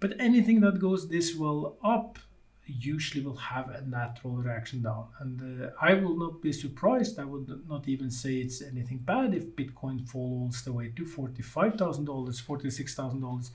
But 0.00 0.20
anything 0.20 0.60
that 0.60 0.78
goes 0.78 1.08
this 1.08 1.34
well 1.34 1.78
up 1.82 2.18
usually 2.66 3.24
will 3.24 3.36
have 3.36 3.70
a 3.70 3.80
natural 3.82 4.34
reaction 4.36 4.82
down. 4.82 5.06
And 5.20 5.64
uh, 5.64 5.70
I 5.80 5.94
will 5.94 6.16
not 6.16 6.42
be 6.42 6.52
surprised. 6.52 7.18
I 7.18 7.24
would 7.24 7.66
not 7.66 7.88
even 7.88 8.10
say 8.10 8.36
it's 8.36 8.60
anything 8.60 8.98
bad 8.98 9.34
if 9.34 9.56
Bitcoin 9.56 10.06
falls 10.06 10.62
the 10.62 10.72
way 10.74 10.92
to 10.94 11.04
$45,000, 11.04 12.04
$46,000. 12.06 13.50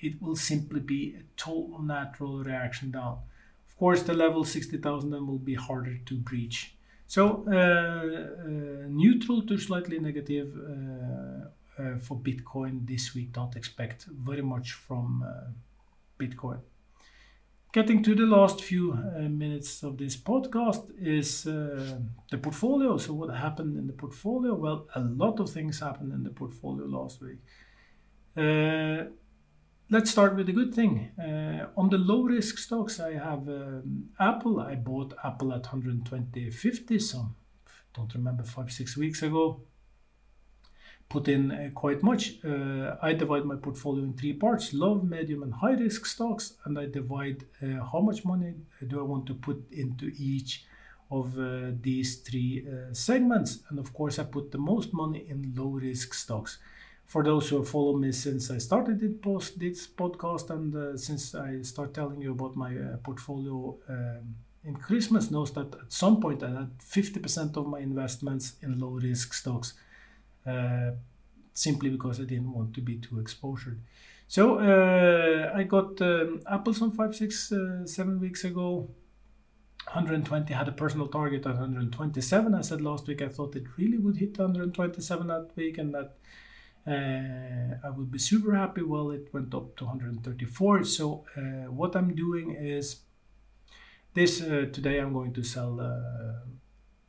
It 0.00 0.22
will 0.22 0.36
simply 0.36 0.80
be 0.80 1.16
a 1.18 1.22
total 1.36 1.82
natural 1.82 2.38
reaction 2.44 2.92
down. 2.92 3.18
Course, 3.78 4.02
the 4.02 4.14
level 4.14 4.44
60,000 4.44 5.10
then 5.10 5.26
will 5.26 5.38
be 5.38 5.54
harder 5.54 5.98
to 5.98 6.16
breach. 6.16 6.76
So 7.06 7.44
uh, 7.46 7.52
uh, 7.52 8.86
neutral 8.88 9.42
to 9.46 9.56
slightly 9.56 9.98
negative 9.98 10.52
uh, 10.56 11.98
for 12.00 12.18
Bitcoin 12.18 12.86
this 12.86 13.14
week. 13.14 13.32
Don't 13.32 13.54
expect 13.56 14.06
very 14.10 14.42
much 14.42 14.72
from 14.72 15.24
Bitcoin. 16.18 16.60
Getting 17.72 18.02
to 18.02 18.14
the 18.14 18.24
last 18.24 18.62
few 18.62 18.92
uh, 18.92 19.20
minutes 19.28 19.82
of 19.82 19.98
this 19.98 20.16
podcast 20.16 20.90
is 20.98 21.46
uh, 21.46 21.98
the 22.30 22.38
portfolio. 22.38 22.96
So, 22.96 23.12
what 23.12 23.28
happened 23.28 23.76
in 23.76 23.86
the 23.86 23.92
portfolio? 23.92 24.54
Well, 24.54 24.88
a 24.94 25.00
lot 25.00 25.38
of 25.38 25.50
things 25.50 25.78
happened 25.80 26.12
in 26.14 26.22
the 26.22 26.30
portfolio 26.30 26.86
last 26.86 27.20
week. 27.20 27.38
Uh, 28.34 29.10
let's 29.90 30.10
start 30.10 30.36
with 30.36 30.46
the 30.46 30.52
good 30.52 30.74
thing. 30.74 31.10
Uh, 31.18 31.66
on 31.76 31.90
the 31.90 31.98
low 31.98 32.22
risk 32.22 32.58
stocks, 32.58 33.00
I 33.00 33.14
have 33.14 33.48
um, 33.48 34.10
Apple. 34.20 34.60
I 34.60 34.74
bought 34.74 35.14
Apple 35.24 35.52
at 35.52 35.64
120.50, 35.64 37.00
some 37.00 37.36
don't 37.94 38.14
remember 38.14 38.44
five, 38.44 38.70
six 38.70 38.96
weeks 38.96 39.22
ago 39.22 39.60
put 41.08 41.28
in 41.28 41.50
uh, 41.50 41.70
quite 41.74 42.02
much. 42.02 42.44
Uh, 42.44 42.96
I 43.00 43.12
divide 43.12 43.44
my 43.44 43.56
portfolio 43.56 44.04
in 44.04 44.12
three 44.14 44.34
parts 44.34 44.74
low, 44.74 44.96
medium, 44.96 45.42
and 45.42 45.52
high 45.52 45.72
risk 45.72 46.06
stocks. 46.06 46.54
And 46.64 46.78
I 46.78 46.86
divide 46.86 47.44
uh, 47.62 47.84
how 47.92 48.00
much 48.00 48.24
money 48.24 48.54
do 48.86 49.00
I 49.00 49.02
want 49.02 49.26
to 49.26 49.34
put 49.34 49.64
into 49.72 50.12
each 50.18 50.64
of 51.10 51.38
uh, 51.38 51.70
these 51.80 52.16
three 52.16 52.66
uh, 52.68 52.92
segments. 52.92 53.60
And 53.70 53.78
of 53.78 53.92
course, 53.94 54.18
I 54.18 54.24
put 54.24 54.50
the 54.50 54.58
most 54.58 54.92
money 54.92 55.24
in 55.28 55.54
low 55.56 55.70
risk 55.70 56.12
stocks. 56.12 56.58
For 57.08 57.24
those 57.24 57.48
who 57.48 57.56
have 57.56 57.68
followed 57.68 57.98
me 58.00 58.12
since 58.12 58.50
I 58.50 58.58
started 58.58 59.02
it 59.02 59.22
post 59.22 59.58
this 59.58 59.86
podcast 59.86 60.50
and 60.50 60.74
uh, 60.74 60.96
since 60.98 61.34
I 61.34 61.62
start 61.62 61.94
telling 61.94 62.20
you 62.20 62.32
about 62.32 62.54
my 62.54 62.70
portfolio 63.02 63.78
um, 63.88 64.34
in 64.62 64.76
Christmas 64.76 65.30
knows 65.30 65.50
that 65.54 65.74
at 65.74 65.90
some 65.90 66.20
point 66.20 66.42
I 66.42 66.50
had 66.50 66.78
50% 66.78 67.56
of 67.56 67.66
my 67.66 67.78
investments 67.78 68.56
in 68.62 68.78
low 68.78 68.90
risk 68.90 69.32
stocks 69.32 69.72
uh, 70.46 70.90
simply 71.54 71.88
because 71.88 72.20
I 72.20 72.24
didn't 72.24 72.52
want 72.52 72.74
to 72.74 72.82
be 72.82 72.98
too 72.98 73.20
exposed. 73.20 73.78
So 74.26 74.58
uh, 74.58 75.50
I 75.54 75.62
got 75.62 75.98
um, 76.02 76.42
Apples 76.50 76.82
on 76.82 76.90
five, 76.90 77.16
six, 77.16 77.50
uh, 77.50 77.86
seven 77.86 78.20
weeks 78.20 78.44
ago. 78.44 78.90
120 79.86 80.52
had 80.52 80.68
a 80.68 80.72
personal 80.72 81.08
target 81.08 81.46
at 81.46 81.54
127. 81.54 82.54
I 82.54 82.60
said 82.60 82.82
last 82.82 83.08
week 83.08 83.22
I 83.22 83.28
thought 83.28 83.56
it 83.56 83.64
really 83.78 83.96
would 83.96 84.18
hit 84.18 84.38
127 84.38 85.26
that 85.28 85.52
week 85.56 85.78
and 85.78 85.94
that 85.94 86.04
uh, 86.04 86.14
I 86.92 87.90
would 87.90 88.10
be 88.10 88.18
super 88.18 88.54
happy. 88.54 88.82
Well, 88.82 89.10
it 89.10 89.28
went 89.32 89.54
up 89.54 89.76
to 89.76 89.84
134. 89.84 90.84
So 90.84 91.24
uh, 91.36 91.40
what 91.70 91.94
I'm 91.96 92.14
doing 92.14 92.54
is 92.54 93.00
this 94.14 94.42
uh, 94.42 94.66
today 94.72 94.98
I'm 94.98 95.12
going 95.12 95.32
to 95.34 95.42
sell 95.42 95.80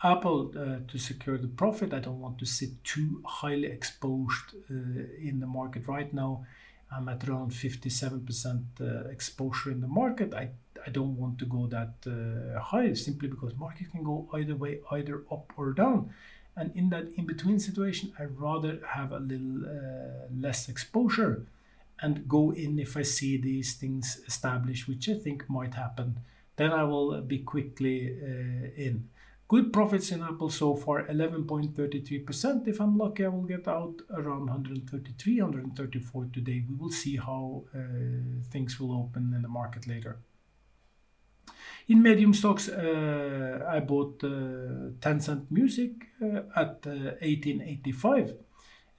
Apple 0.01 0.53
uh, 0.55 0.79
to 0.87 0.97
secure 0.97 1.37
the 1.37 1.47
profit. 1.47 1.93
I 1.93 1.99
don't 1.99 2.21
want 2.21 2.39
to 2.39 2.45
sit 2.45 2.83
too 2.83 3.21
highly 3.25 3.67
exposed 3.67 4.55
uh, 4.71 4.73
in 5.21 5.39
the 5.39 5.47
market 5.47 5.87
right 5.87 6.13
now. 6.13 6.45
I'm 6.91 7.07
at 7.09 7.27
around 7.27 7.51
57% 7.51 8.63
uh, 8.81 9.09
exposure 9.09 9.71
in 9.71 9.81
the 9.81 9.87
market. 9.87 10.33
I, 10.33 10.49
I 10.85 10.89
don't 10.89 11.17
want 11.17 11.37
to 11.39 11.45
go 11.45 11.67
that 11.67 11.93
uh, 12.07 12.59
high 12.59 12.93
simply 12.93 13.27
because 13.27 13.53
market 13.55 13.91
can 13.91 14.03
go 14.03 14.27
either 14.33 14.55
way, 14.55 14.79
either 14.91 15.23
up 15.31 15.51
or 15.57 15.73
down. 15.73 16.11
And 16.55 16.75
in 16.75 16.89
that 16.89 17.07
in 17.15 17.25
between 17.25 17.59
situation, 17.59 18.13
I 18.19 18.25
rather 18.25 18.79
have 18.85 19.11
a 19.11 19.19
little 19.19 19.65
uh, 19.65 20.27
less 20.35 20.67
exposure 20.67 21.45
and 22.01 22.27
go 22.27 22.51
in 22.51 22.79
if 22.79 22.95
I 22.97 23.03
see 23.03 23.37
these 23.37 23.75
things 23.75 24.21
established, 24.27 24.87
which 24.87 25.09
I 25.09 25.15
think 25.15 25.49
might 25.49 25.73
happen. 25.73 26.19
Then 26.55 26.71
I 26.71 26.83
will 26.83 27.21
be 27.21 27.39
quickly 27.39 28.17
uh, 28.21 28.69
in. 28.75 29.09
Good 29.47 29.73
profits 29.73 30.11
in 30.11 30.21
Apple 30.21 30.49
so 30.49 30.75
far, 30.75 31.07
11.33%. 31.07 32.67
If 32.67 32.79
I'm 32.79 32.97
lucky, 32.97 33.25
I 33.25 33.29
will 33.29 33.43
get 33.43 33.67
out 33.67 33.95
around 34.13 34.45
133, 34.45 35.41
134 35.41 36.27
today. 36.31 36.63
We 36.69 36.75
will 36.75 36.91
see 36.91 37.15
how 37.15 37.63
uh, 37.73 37.79
things 38.51 38.79
will 38.79 38.93
open 38.93 39.33
in 39.35 39.41
the 39.41 39.47
market 39.47 39.87
later. 39.87 40.19
In 41.89 42.03
medium 42.03 42.35
stocks, 42.35 42.69
uh, 42.69 43.65
I 43.67 43.79
bought 43.79 44.23
uh, 44.23 44.91
Tencent 45.01 45.49
Music 45.49 45.91
uh, 46.21 46.41
at 46.55 46.85
1885. 46.85 48.29
Uh, 48.29 48.33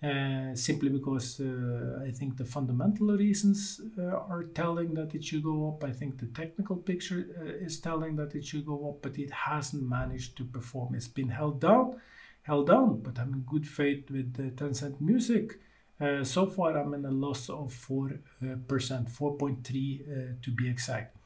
uh, 0.02 0.54
simply 0.56 0.88
because 0.88 1.40
uh, 1.40 2.02
I 2.02 2.10
think 2.10 2.36
the 2.36 2.44
fundamental 2.44 3.08
reasons 3.08 3.80
uh, 3.96 4.06
are 4.06 4.44
telling 4.54 4.94
that 4.94 5.14
it 5.14 5.22
should 5.22 5.44
go 5.44 5.68
up. 5.68 5.84
I 5.84 5.92
think 5.92 6.18
the 6.18 6.26
technical 6.28 6.76
picture 6.76 7.26
uh, 7.38 7.64
is 7.64 7.78
telling 7.80 8.16
that 8.16 8.34
it 8.34 8.44
should 8.44 8.66
go 8.66 8.88
up, 8.88 9.02
but 9.02 9.18
it 9.18 9.30
hasn't 9.30 9.88
managed 9.88 10.36
to 10.38 10.44
perform. 10.44 10.96
It's 10.96 11.06
been 11.06 11.28
held 11.28 11.60
down, 11.60 12.00
held 12.42 12.66
down. 12.66 13.02
But 13.02 13.20
I'm 13.20 13.34
in 13.34 13.40
good 13.42 13.68
faith 13.68 14.10
with 14.10 14.34
the 14.34 14.50
Tencent 14.50 15.00
Music. 15.00 15.60
Uh, 16.00 16.24
so 16.24 16.46
far, 16.46 16.76
I'm 16.76 16.94
in 16.94 17.04
a 17.04 17.10
loss 17.10 17.50
of 17.50 17.72
four 17.72 18.18
percent, 18.66 19.08
4.3 19.08 20.42
to 20.42 20.50
be 20.50 20.68
exact. 20.68 21.19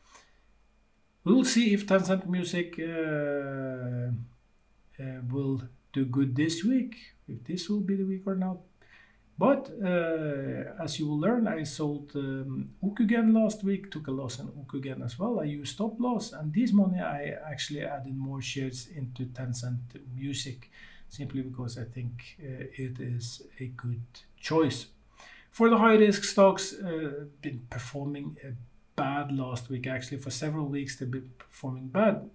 We'll 1.24 1.44
see 1.44 1.72
if 1.72 1.86
Tencent 1.86 2.26
Music 2.26 2.76
will 5.30 5.62
do 5.92 6.04
good 6.04 6.36
this 6.36 6.64
week 6.64 7.14
if 7.28 7.44
this 7.44 7.68
will 7.68 7.80
be 7.80 7.96
the 7.96 8.04
week 8.04 8.22
or 8.26 8.34
not. 8.34 8.58
But 9.36 9.68
uh, 9.82 10.82
as 10.82 11.00
you 11.00 11.08
will 11.08 11.18
learn, 11.18 11.48
I 11.48 11.64
sold 11.64 12.12
um, 12.14 12.70
Ocugen 12.84 13.34
last 13.34 13.64
week, 13.64 13.90
took 13.90 14.06
a 14.06 14.12
loss 14.12 14.38
in 14.38 14.46
Ocugen 14.46 15.04
as 15.04 15.18
well. 15.18 15.40
I 15.40 15.44
used 15.44 15.74
stop 15.74 15.98
loss, 15.98 16.32
and 16.32 16.54
this 16.54 16.72
money 16.72 17.00
I 17.00 17.34
actually 17.50 17.82
added 17.82 18.16
more 18.16 18.40
shares 18.40 18.88
into 18.94 19.24
Tencent 19.24 19.80
Music 20.14 20.70
simply 21.08 21.42
because 21.42 21.78
I 21.78 21.84
think 21.84 22.36
uh, 22.40 22.66
it 22.76 23.00
is 23.00 23.42
a 23.58 23.66
good 23.66 24.04
choice. 24.38 24.86
For 25.50 25.68
the 25.68 25.78
high 25.78 25.94
risk 25.94 26.22
stocks, 26.24 26.72
uh, 26.72 27.24
been 27.42 27.66
performing 27.70 28.36
uh, 28.44 28.50
bad 28.96 29.32
last 29.32 29.68
week. 29.70 29.86
Actually, 29.86 30.18
for 30.18 30.30
several 30.30 30.66
weeks 30.66 30.96
they've 30.96 31.10
been 31.10 31.30
performing 31.38 31.88
bad. 31.88 32.30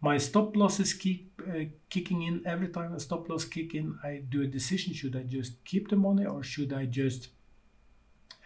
My 0.00 0.18
stop 0.18 0.56
losses 0.56 0.94
keep 0.94 1.40
uh, 1.46 1.64
kicking 1.90 2.22
in. 2.22 2.42
Every 2.46 2.68
time 2.68 2.94
a 2.94 3.00
stop 3.00 3.28
loss 3.28 3.44
kick 3.44 3.74
in 3.74 3.98
i 4.02 4.22
do 4.28 4.42
a 4.42 4.46
decision. 4.46 4.94
Should 4.94 5.16
i 5.16 5.22
just 5.22 5.62
keep 5.64 5.88
the 5.88 5.96
money 5.96 6.24
or 6.24 6.42
should 6.42 6.72
i 6.72 6.86
just 6.86 7.28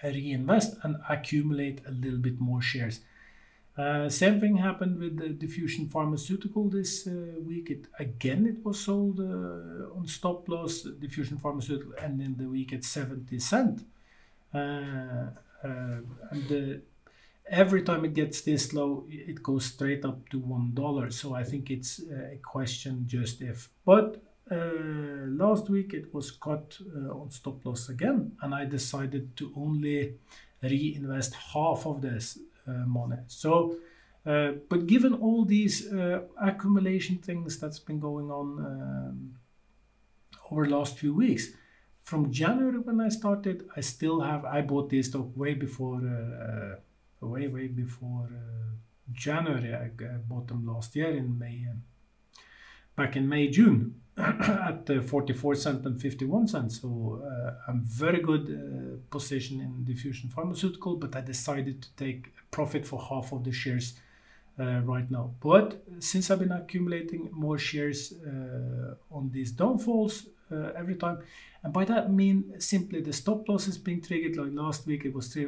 reinvest 0.02 0.76
and 0.82 0.96
accumulate 1.08 1.80
a 1.86 1.90
little 1.90 2.18
bit 2.18 2.40
more 2.40 2.60
shares? 2.60 3.00
Uh, 3.76 4.08
same 4.08 4.38
thing 4.38 4.56
happened 4.56 5.00
with 5.00 5.16
the 5.16 5.30
diffusion 5.30 5.88
pharmaceutical 5.88 6.68
this 6.68 7.08
uh, 7.08 7.40
week. 7.40 7.70
It 7.70 7.86
again 7.98 8.46
it 8.46 8.64
was 8.64 8.78
sold 8.80 9.18
uh, 9.18 9.96
on 9.96 10.06
stop 10.06 10.48
loss. 10.48 10.82
Diffusion 10.82 11.38
pharmaceutical 11.38 11.92
ending 12.00 12.36
the 12.36 12.48
week 12.48 12.72
at 12.72 12.84
70 12.84 13.38
cent. 13.40 13.84
Uh, 14.54 14.58
uh, 14.58 16.00
and 16.30 16.48
the 16.48 16.82
every 17.48 17.82
time 17.82 18.04
it 18.04 18.14
gets 18.14 18.42
this 18.42 18.72
low, 18.72 19.06
it 19.08 19.42
goes 19.42 19.66
straight 19.66 20.04
up 20.04 20.28
to 20.30 20.38
one 20.38 20.72
dollar. 20.74 21.10
So 21.10 21.34
I 21.34 21.44
think 21.44 21.70
it's 21.70 22.00
a 22.00 22.38
question 22.42 23.04
just 23.06 23.42
if. 23.42 23.70
But 23.84 24.22
uh, 24.50 25.26
last 25.28 25.70
week 25.70 25.94
it 25.94 26.12
was 26.14 26.30
cut 26.30 26.78
uh, 26.94 27.20
on 27.20 27.30
stop 27.30 27.64
loss 27.64 27.88
again, 27.88 28.32
and 28.42 28.54
I 28.54 28.64
decided 28.64 29.36
to 29.36 29.52
only 29.56 30.14
reinvest 30.62 31.34
half 31.34 31.86
of 31.86 32.00
this 32.00 32.38
uh, 32.66 32.72
money. 32.86 33.18
So. 33.26 33.76
Uh, 34.26 34.52
but 34.70 34.86
given 34.86 35.12
all 35.12 35.44
these 35.44 35.92
uh, 35.92 36.22
accumulation 36.40 37.18
things 37.18 37.58
that's 37.60 37.78
been 37.78 38.00
going 38.00 38.30
on 38.30 38.58
um, 38.58 39.34
over 40.50 40.66
the 40.66 40.74
last 40.74 40.96
few 40.96 41.12
weeks, 41.12 41.48
from 42.00 42.32
January 42.32 42.78
when 42.78 43.02
I 43.02 43.10
started, 43.10 43.68
I 43.76 43.82
still 43.82 44.22
have 44.22 44.46
I 44.46 44.62
bought 44.62 44.88
this 44.88 45.08
stock 45.08 45.26
way 45.36 45.52
before 45.52 45.96
uh, 45.96 46.76
way 47.26 47.48
way 47.48 47.66
before 47.68 48.28
uh, 48.30 48.76
January. 49.12 49.74
I, 49.74 49.88
bought 50.28 50.48
them 50.48 50.66
last 50.66 50.94
year 50.96 51.10
in 51.10 51.38
May. 51.38 51.66
back 52.96 53.16
in 53.16 53.28
May, 53.28 53.48
June 53.48 54.00
at 54.16 54.88
uh, 54.88 55.02
44 55.02 55.54
cents 55.56 55.86
and 55.86 56.00
51 56.00 56.48
cents. 56.48 56.80
So 56.80 57.22
uh, 57.24 57.54
I'm 57.68 57.82
very 57.84 58.20
good 58.20 58.48
uh, 58.48 59.10
position 59.10 59.60
in 59.60 59.84
diffusion 59.84 60.30
pharmaceutical, 60.30 60.96
but 60.96 61.16
I 61.16 61.20
decided 61.20 61.82
to 61.82 61.88
take 61.96 62.32
profit 62.50 62.86
for 62.86 63.00
half 63.00 63.32
of 63.32 63.42
the 63.42 63.52
shares 63.52 63.94
uh, 64.58 64.80
right 64.84 65.10
now. 65.10 65.34
But 65.40 65.82
since 65.98 66.30
I've 66.30 66.38
been 66.38 66.52
accumulating 66.52 67.28
more 67.32 67.58
shares 67.58 68.12
uh, 68.12 68.94
on 69.10 69.30
these 69.32 69.50
downfalls 69.50 70.26
uh, 70.50 70.72
every 70.76 70.96
time, 70.96 71.18
and 71.62 71.72
by 71.72 71.84
that 71.84 72.12
mean 72.12 72.54
simply 72.60 73.00
the 73.00 73.12
stop 73.12 73.48
loss 73.48 73.68
is 73.68 73.78
being 73.78 74.00
triggered. 74.00 74.36
Like 74.36 74.52
last 74.52 74.86
week, 74.86 75.04
it 75.04 75.14
was 75.14 75.32
tri 75.32 75.46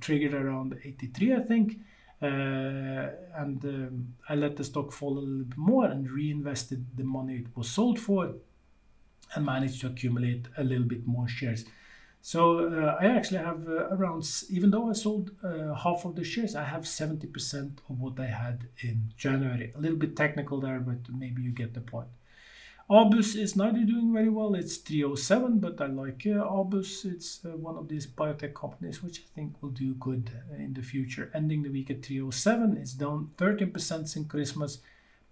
triggered 0.00 0.34
around 0.34 0.78
83, 0.84 1.34
I 1.34 1.40
think. 1.40 1.78
Uh, 2.22 3.10
and 3.36 3.62
um, 3.64 4.14
I 4.28 4.34
let 4.34 4.56
the 4.56 4.64
stock 4.64 4.92
fall 4.92 5.18
a 5.18 5.20
little 5.20 5.44
bit 5.44 5.58
more 5.58 5.86
and 5.86 6.10
reinvested 6.10 6.86
the 6.96 7.04
money 7.04 7.36
it 7.36 7.46
was 7.54 7.68
sold 7.68 7.98
for 7.98 8.34
and 9.34 9.44
managed 9.44 9.80
to 9.82 9.88
accumulate 9.88 10.46
a 10.56 10.64
little 10.64 10.86
bit 10.86 11.06
more 11.06 11.28
shares. 11.28 11.64
So 12.22 12.68
uh, 12.68 12.96
I 12.98 13.06
actually 13.06 13.40
have 13.40 13.68
uh, 13.68 13.88
around, 13.90 14.26
even 14.48 14.70
though 14.70 14.88
I 14.88 14.94
sold 14.94 15.32
uh, 15.42 15.74
half 15.74 16.06
of 16.06 16.16
the 16.16 16.24
shares, 16.24 16.54
I 16.54 16.64
have 16.64 16.84
70% 16.84 17.80
of 17.90 18.00
what 18.00 18.18
I 18.18 18.26
had 18.26 18.68
in 18.78 19.12
January. 19.18 19.72
A 19.76 19.80
little 19.80 19.98
bit 19.98 20.16
technical 20.16 20.58
there, 20.60 20.80
but 20.80 21.12
maybe 21.12 21.42
you 21.42 21.50
get 21.50 21.74
the 21.74 21.82
point. 21.82 22.08
Abus 22.90 23.34
is 23.34 23.56
neither 23.56 23.82
doing 23.84 24.12
very 24.12 24.28
well. 24.28 24.54
It's 24.54 24.76
307, 24.76 25.58
but 25.58 25.80
I 25.80 25.86
like 25.86 26.26
uh, 26.26 26.44
Abus. 26.44 27.06
It's 27.06 27.42
uh, 27.44 27.56
one 27.56 27.76
of 27.76 27.88
these 27.88 28.06
biotech 28.06 28.54
companies 28.54 29.02
which 29.02 29.20
I 29.20 29.34
think 29.34 29.54
will 29.62 29.70
do 29.70 29.94
good 29.94 30.30
uh, 30.50 30.56
in 30.56 30.74
the 30.74 30.82
future. 30.82 31.30
Ending 31.34 31.62
the 31.62 31.70
week 31.70 31.90
at 31.90 32.04
307, 32.04 32.76
it's 32.76 32.92
down 32.92 33.30
13% 33.38 34.06
since 34.06 34.28
Christmas. 34.28 34.78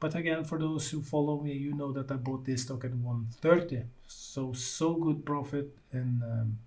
But 0.01 0.15
again, 0.15 0.45
for 0.45 0.59
those 0.59 0.91
who 0.91 1.03
follow 1.03 1.41
me, 1.41 1.53
you 1.53 1.75
know 1.75 1.93
that 1.93 2.11
I 2.11 2.17
bought 2.17 2.45
this 2.47 2.63
stock 2.63 2.85
at 2.85 2.95
130. 2.95 3.83
So, 4.07 4.55
so 4.55 4.95
good 4.95 5.25
profit 5.27 5.77
in 5.93 6.23
um, 6.25 6.59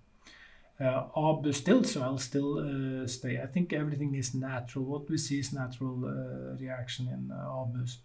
uh, 0.80 1.08
Abus 1.16 1.56
still, 1.56 1.82
so 1.82 2.02
I'll 2.02 2.18
still 2.18 2.58
uh, 3.02 3.06
stay. 3.08 3.40
I 3.42 3.46
think 3.46 3.72
everything 3.72 4.14
is 4.14 4.34
natural. 4.34 4.84
What 4.84 5.10
we 5.10 5.18
see 5.18 5.40
is 5.40 5.52
natural 5.52 6.04
uh, 6.04 6.56
reaction 6.58 7.08
in 7.08 7.32
uh, 7.32 7.44
Abus. 7.44 7.96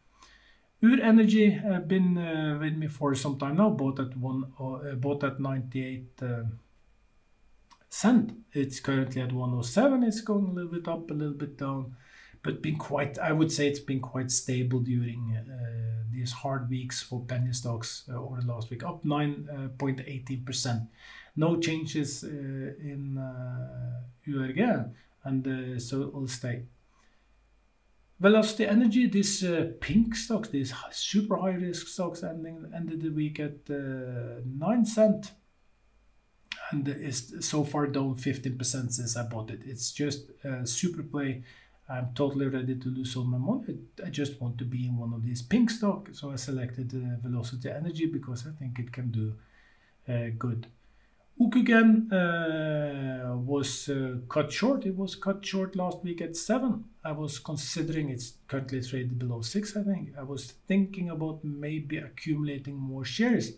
Ur 0.83 0.99
Energy 0.99 1.51
have 1.51 1.87
been 1.87 2.17
uh, 2.17 2.57
with 2.59 2.75
me 2.75 2.87
for 2.87 3.13
some 3.13 3.37
time 3.37 3.57
now, 3.57 3.69
bought 3.69 3.99
at 3.99 4.17
one, 4.17 4.51
uh, 4.59 4.95
bought 4.95 5.23
at 5.23 5.39
98 5.39 6.09
uh, 6.23 6.43
cent. 7.87 8.33
It's 8.53 8.79
currently 8.79 9.21
at 9.21 9.31
107. 9.31 10.03
It's 10.03 10.21
going 10.21 10.47
a 10.47 10.51
little 10.51 10.71
bit 10.71 10.87
up, 10.87 11.11
a 11.11 11.13
little 11.13 11.35
bit 11.35 11.57
down, 11.57 11.95
but 12.41 12.63
been 12.63 12.77
quite. 12.77 13.19
I 13.19 13.31
would 13.31 13.51
say 13.51 13.67
it's 13.67 13.79
been 13.79 13.99
quite 13.99 14.31
stable 14.31 14.79
during 14.79 15.37
uh, 15.37 16.03
these 16.11 16.31
hard 16.31 16.67
weeks 16.67 17.03
for 17.03 17.21
penny 17.21 17.53
stocks 17.53 18.03
uh, 18.09 18.19
over 18.19 18.41
the 18.41 18.47
last 18.47 18.71
week, 18.71 18.83
up 18.83 19.03
9.18 19.03 20.43
percent. 20.43 20.81
No 21.35 21.59
changes 21.59 22.23
uh, 22.23 22.27
in 22.27 23.19
uh, 23.19 24.01
URG, 24.27 24.89
and 25.25 25.79
so 25.79 26.01
it 26.01 26.13
will 26.13 26.27
stay. 26.27 26.63
Velocity 28.21 28.67
Energy, 28.67 29.07
this 29.07 29.41
uh, 29.41 29.71
pink 29.79 30.15
stocks, 30.15 30.49
these 30.49 30.71
super 30.91 31.37
high 31.37 31.53
risk 31.53 31.87
stocks, 31.87 32.21
ending, 32.21 32.71
ended 32.75 33.01
the 33.01 33.09
week 33.09 33.39
at 33.39 33.57
uh, 33.67 34.41
9 34.45 34.85
cent 34.85 35.31
and 36.69 36.87
is 36.87 37.33
so 37.39 37.63
far 37.63 37.87
down 37.87 38.13
15% 38.13 38.91
since 38.91 39.17
I 39.17 39.23
bought 39.23 39.49
it. 39.49 39.61
It's 39.65 39.91
just 39.91 40.29
a 40.43 40.67
super 40.67 41.01
play. 41.01 41.43
I'm 41.89 42.09
totally 42.13 42.45
ready 42.45 42.75
to 42.75 42.89
lose 42.89 43.15
all 43.15 43.23
my 43.23 43.39
money. 43.39 43.79
I 44.05 44.11
just 44.11 44.39
want 44.39 44.59
to 44.59 44.65
be 44.65 44.85
in 44.85 44.97
one 44.97 45.13
of 45.13 45.23
these 45.23 45.41
pink 45.41 45.71
stocks. 45.71 46.19
So 46.19 46.31
I 46.31 46.35
selected 46.35 46.93
uh, 46.93 47.27
Velocity 47.27 47.71
Energy 47.71 48.05
because 48.05 48.45
I 48.45 48.51
think 48.51 48.77
it 48.77 48.91
can 48.91 49.09
do 49.09 49.33
uh, 50.07 50.29
good. 50.37 50.67
Ocugen 51.41 52.11
uh, 52.13 53.35
was 53.35 53.89
uh, 53.89 54.17
cut 54.29 54.51
short. 54.51 54.85
It 54.85 54.95
was 54.95 55.15
cut 55.15 55.43
short 55.43 55.75
last 55.75 56.03
week 56.03 56.21
at 56.21 56.37
7. 56.37 56.85
I 57.03 57.11
was 57.11 57.39
considering 57.39 58.09
it's 58.09 58.33
currently 58.47 58.81
traded 58.81 59.17
below 59.17 59.41
6, 59.41 59.75
I 59.75 59.83
think. 59.83 60.13
I 60.17 60.23
was 60.23 60.51
thinking 60.67 61.09
about 61.09 61.43
maybe 61.43 61.97
accumulating 61.97 62.75
more 62.75 63.03
shares. 63.03 63.53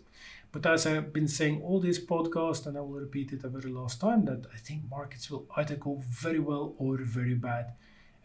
But 0.50 0.64
as 0.66 0.86
I've 0.86 1.12
been 1.12 1.28
saying 1.28 1.60
all 1.62 1.80
these 1.80 1.98
podcasts, 1.98 2.66
and 2.66 2.78
I 2.78 2.80
will 2.80 3.00
repeat 3.00 3.32
it 3.32 3.44
a 3.44 3.48
very 3.48 3.70
last 3.70 4.00
time, 4.00 4.24
that 4.26 4.46
I 4.54 4.56
think 4.56 4.88
markets 4.88 5.30
will 5.30 5.46
either 5.56 5.76
go 5.76 6.02
very 6.08 6.38
well 6.38 6.74
or 6.78 6.96
very 6.98 7.34
bad. 7.34 7.72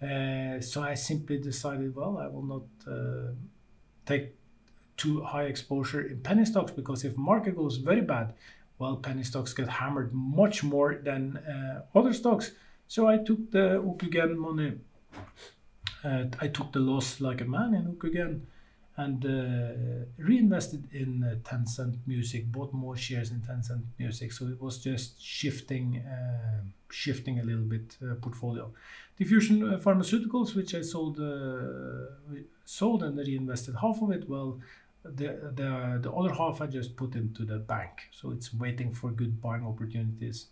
Uh, 0.01 0.61
so 0.61 0.81
I 0.81 0.93
simply 0.93 1.37
decided, 1.37 1.95
well, 1.95 2.17
I 2.17 2.27
will 2.27 2.43
not 2.43 2.63
uh, 2.87 3.31
take 4.05 4.35
too 4.95 5.21
high 5.21 5.45
exposure 5.45 6.01
in 6.01 6.21
penny 6.21 6.45
stocks 6.45 6.71
because 6.71 7.03
if 7.03 7.17
market 7.17 7.57
goes 7.57 7.77
very 7.77 8.01
bad, 8.01 8.33
well, 8.77 8.95
penny 8.95 9.23
stocks 9.23 9.53
get 9.53 9.67
hammered 9.67 10.13
much 10.13 10.63
more 10.63 10.95
than 11.03 11.37
uh, 11.37 11.81
other 11.93 12.13
stocks. 12.13 12.51
So 12.87 13.07
I 13.07 13.17
took 13.17 13.51
the 13.51 13.81
Ocugen 13.83 14.37
money. 14.37 14.77
Uh, 16.03 16.25
I 16.39 16.47
took 16.47 16.71
the 16.71 16.79
loss 16.79 17.19
like 17.19 17.41
a 17.41 17.45
man 17.45 17.73
in 17.73 17.93
Ocugen 17.93 18.41
and 18.95 19.25
uh, 19.25 20.05
reinvested 20.17 20.83
in 20.93 21.23
uh, 21.23 21.35
Tencent 21.49 21.95
Music, 22.05 22.51
bought 22.51 22.73
more 22.73 22.97
shares 22.97 23.31
in 23.31 23.39
Tencent 23.39 23.83
Music. 23.97 24.31
So 24.31 24.47
it 24.47 24.61
was 24.61 24.77
just 24.79 25.21
shifting, 25.21 26.03
uh, 26.05 26.63
shifting 26.91 27.39
a 27.39 27.43
little 27.43 27.63
bit 27.63 27.95
uh, 28.03 28.15
portfolio. 28.15 28.71
Diffusion 29.17 29.63
uh, 29.63 29.77
Pharmaceuticals, 29.77 30.53
which 30.53 30.75
I 30.75 30.81
sold, 30.81 31.17
uh, 31.19 32.41
sold 32.65 33.03
and 33.03 33.17
reinvested 33.17 33.75
half 33.81 34.01
of 34.01 34.11
it. 34.11 34.29
Well, 34.29 34.59
the, 35.03 35.53
the, 35.55 35.99
the 36.01 36.11
other 36.11 36.33
half 36.33 36.61
I 36.61 36.67
just 36.67 36.97
put 36.97 37.15
into 37.15 37.45
the 37.45 37.57
bank. 37.57 37.91
So 38.11 38.31
it's 38.31 38.53
waiting 38.53 38.91
for 38.93 39.11
good 39.11 39.41
buying 39.41 39.65
opportunities. 39.65 40.47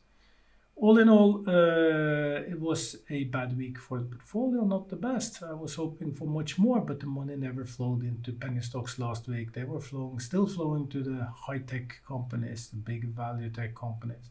All 0.80 1.00
in 1.00 1.10
all, 1.10 1.44
uh, 1.48 2.42
it 2.48 2.60
was 2.60 2.98
a 3.10 3.24
bad 3.24 3.58
week 3.58 3.80
for 3.80 3.98
the 3.98 4.06
portfolio, 4.06 4.64
not 4.64 4.90
the 4.90 4.96
best. 4.96 5.42
I 5.42 5.54
was 5.54 5.74
hoping 5.74 6.14
for 6.14 6.28
much 6.28 6.60
more, 6.60 6.82
but 6.82 7.00
the 7.00 7.08
money 7.08 7.36
never 7.36 7.66
flowed 7.66 8.04
into 8.04 8.32
penny 8.32 8.62
stocks 8.62 9.00
last 9.00 9.28
week. 9.28 9.54
They 9.54 9.64
were 9.64 9.80
flowing, 9.80 10.20
still 10.20 10.46
flowing 10.46 10.88
to 10.90 11.02
the 11.02 11.28
high 11.34 11.60
tech 11.60 12.00
companies, 12.08 12.70
the 12.70 12.78
big 12.78 13.06
value 13.06 13.50
tech 13.50 13.74
companies. 13.74 14.30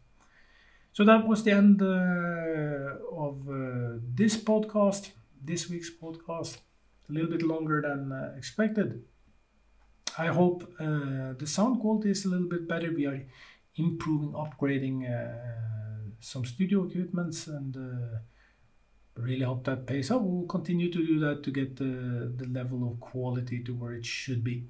So 0.93 1.05
that 1.05 1.27
was 1.27 1.43
the 1.43 1.51
end 1.51 1.83
uh, 1.83 2.95
of 3.13 3.49
uh, 3.49 3.99
this 4.15 4.37
podcast, 4.37 5.11
this 5.45 5.69
week's 5.69 5.91
podcast. 5.91 6.59
A 7.11 7.13
little 7.13 7.31
bit 7.31 7.43
longer 7.43 7.83
than 7.83 8.13
uh, 8.13 8.35
expected. 8.37 9.03
I 10.17 10.29
hope 10.29 10.63
uh, 10.79 11.35
the 11.37 11.47
sound 11.47 11.81
quality 11.81 12.11
is 12.11 12.25
a 12.25 12.29
little 12.29 12.49
bit 12.49 12.69
better. 12.69 12.93
We 12.93 13.07
are 13.07 13.21
improving, 13.75 14.33
upgrading 14.33 15.11
uh, 15.11 15.76
some 16.21 16.45
studio 16.45 16.85
equipments 16.85 17.47
and 17.47 17.77
uh, 17.77 18.19
really 19.17 19.45
hope 19.45 19.65
that 19.65 19.87
pays 19.87 20.11
off. 20.11 20.23
We'll 20.23 20.47
continue 20.47 20.91
to 20.93 21.07
do 21.07 21.19
that 21.21 21.43
to 21.45 21.51
get 21.51 21.77
the, 21.77 22.33
the 22.37 22.47
level 22.49 22.91
of 22.91 23.01
quality 23.01 23.63
to 23.65 23.75
where 23.75 23.93
it 23.93 24.07
should 24.07 24.45
be. 24.45 24.65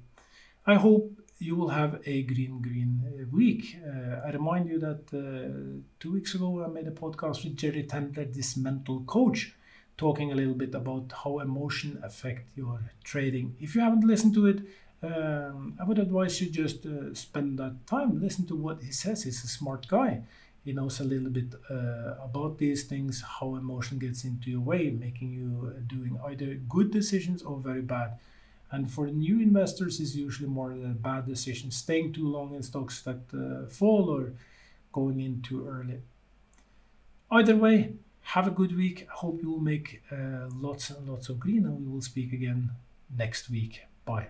I 0.65 0.75
hope 0.75 1.11
you 1.39 1.55
will 1.55 1.69
have 1.69 2.01
a 2.05 2.23
green, 2.23 2.61
green 2.61 3.27
week. 3.31 3.77
Uh, 3.85 4.21
I 4.25 4.31
remind 4.31 4.67
you 4.69 4.79
that 4.79 5.03
uh, 5.13 5.81
two 5.99 6.11
weeks 6.11 6.33
ago 6.35 6.63
I 6.63 6.67
made 6.67 6.87
a 6.87 6.91
podcast 6.91 7.43
with 7.43 7.55
Jared 7.55 7.89
Tendler, 7.89 8.33
this 8.33 8.57
mental 8.57 9.01
coach, 9.01 9.53
talking 9.97 10.31
a 10.31 10.35
little 10.35 10.53
bit 10.53 10.73
about 10.75 11.11
how 11.23 11.39
emotion 11.39 11.99
affect 12.03 12.55
your 12.55 12.79
trading. 13.03 13.55
If 13.59 13.75
you 13.75 13.81
haven't 13.81 14.05
listened 14.05 14.33
to 14.35 14.47
it, 14.47 14.61
um, 15.03 15.77
I 15.79 15.83
would 15.83 15.99
advise 15.99 16.41
you 16.41 16.49
just 16.49 16.85
uh, 16.85 17.13
spend 17.13 17.59
that 17.59 17.85
time, 17.85 18.19
listen 18.19 18.47
to 18.47 18.55
what 18.55 18.81
he 18.81 18.91
says. 18.91 19.23
He's 19.23 19.43
a 19.43 19.47
smart 19.47 19.87
guy. 19.87 20.23
He 20.67 20.73
knows 20.73 20.99
a 20.99 21.05
little 21.05 21.29
bit 21.29 21.55
uh, 21.71 22.15
about 22.21 22.57
these 22.57 22.83
things, 22.83 23.23
how 23.39 23.55
emotion 23.55 23.99
gets 23.99 24.25
into 24.25 24.51
your 24.51 24.59
way, 24.59 24.89
making 24.89 25.31
you 25.31 25.71
uh, 25.73 25.79
doing 25.87 26.19
either 26.25 26.55
good 26.67 26.91
decisions 26.91 27.41
or 27.41 27.55
very 27.57 27.81
bad. 27.81 28.19
And 28.69 28.91
for 28.91 29.07
new 29.07 29.39
investors, 29.39 30.01
is 30.01 30.17
usually 30.17 30.49
more 30.49 30.71
the 30.73 30.89
bad 30.89 31.25
decisions, 31.25 31.77
staying 31.77 32.11
too 32.11 32.27
long 32.27 32.53
in 32.53 32.63
stocks 32.63 33.01
that 33.03 33.21
uh, 33.33 33.69
fall 33.69 34.09
or 34.09 34.33
going 34.91 35.21
in 35.21 35.41
too 35.41 35.65
early. 35.65 36.01
Either 37.31 37.55
way, 37.55 37.93
have 38.33 38.45
a 38.45 38.51
good 38.51 38.75
week. 38.75 39.07
Hope 39.09 39.41
you 39.41 39.49
will 39.49 39.61
make 39.73 40.01
uh, 40.11 40.49
lots 40.53 40.89
and 40.89 41.07
lots 41.07 41.29
of 41.29 41.39
green, 41.39 41.63
and 41.65 41.85
we 41.85 41.93
will 41.93 42.01
speak 42.01 42.33
again 42.33 42.71
next 43.17 43.49
week. 43.49 43.83
Bye. 44.03 44.27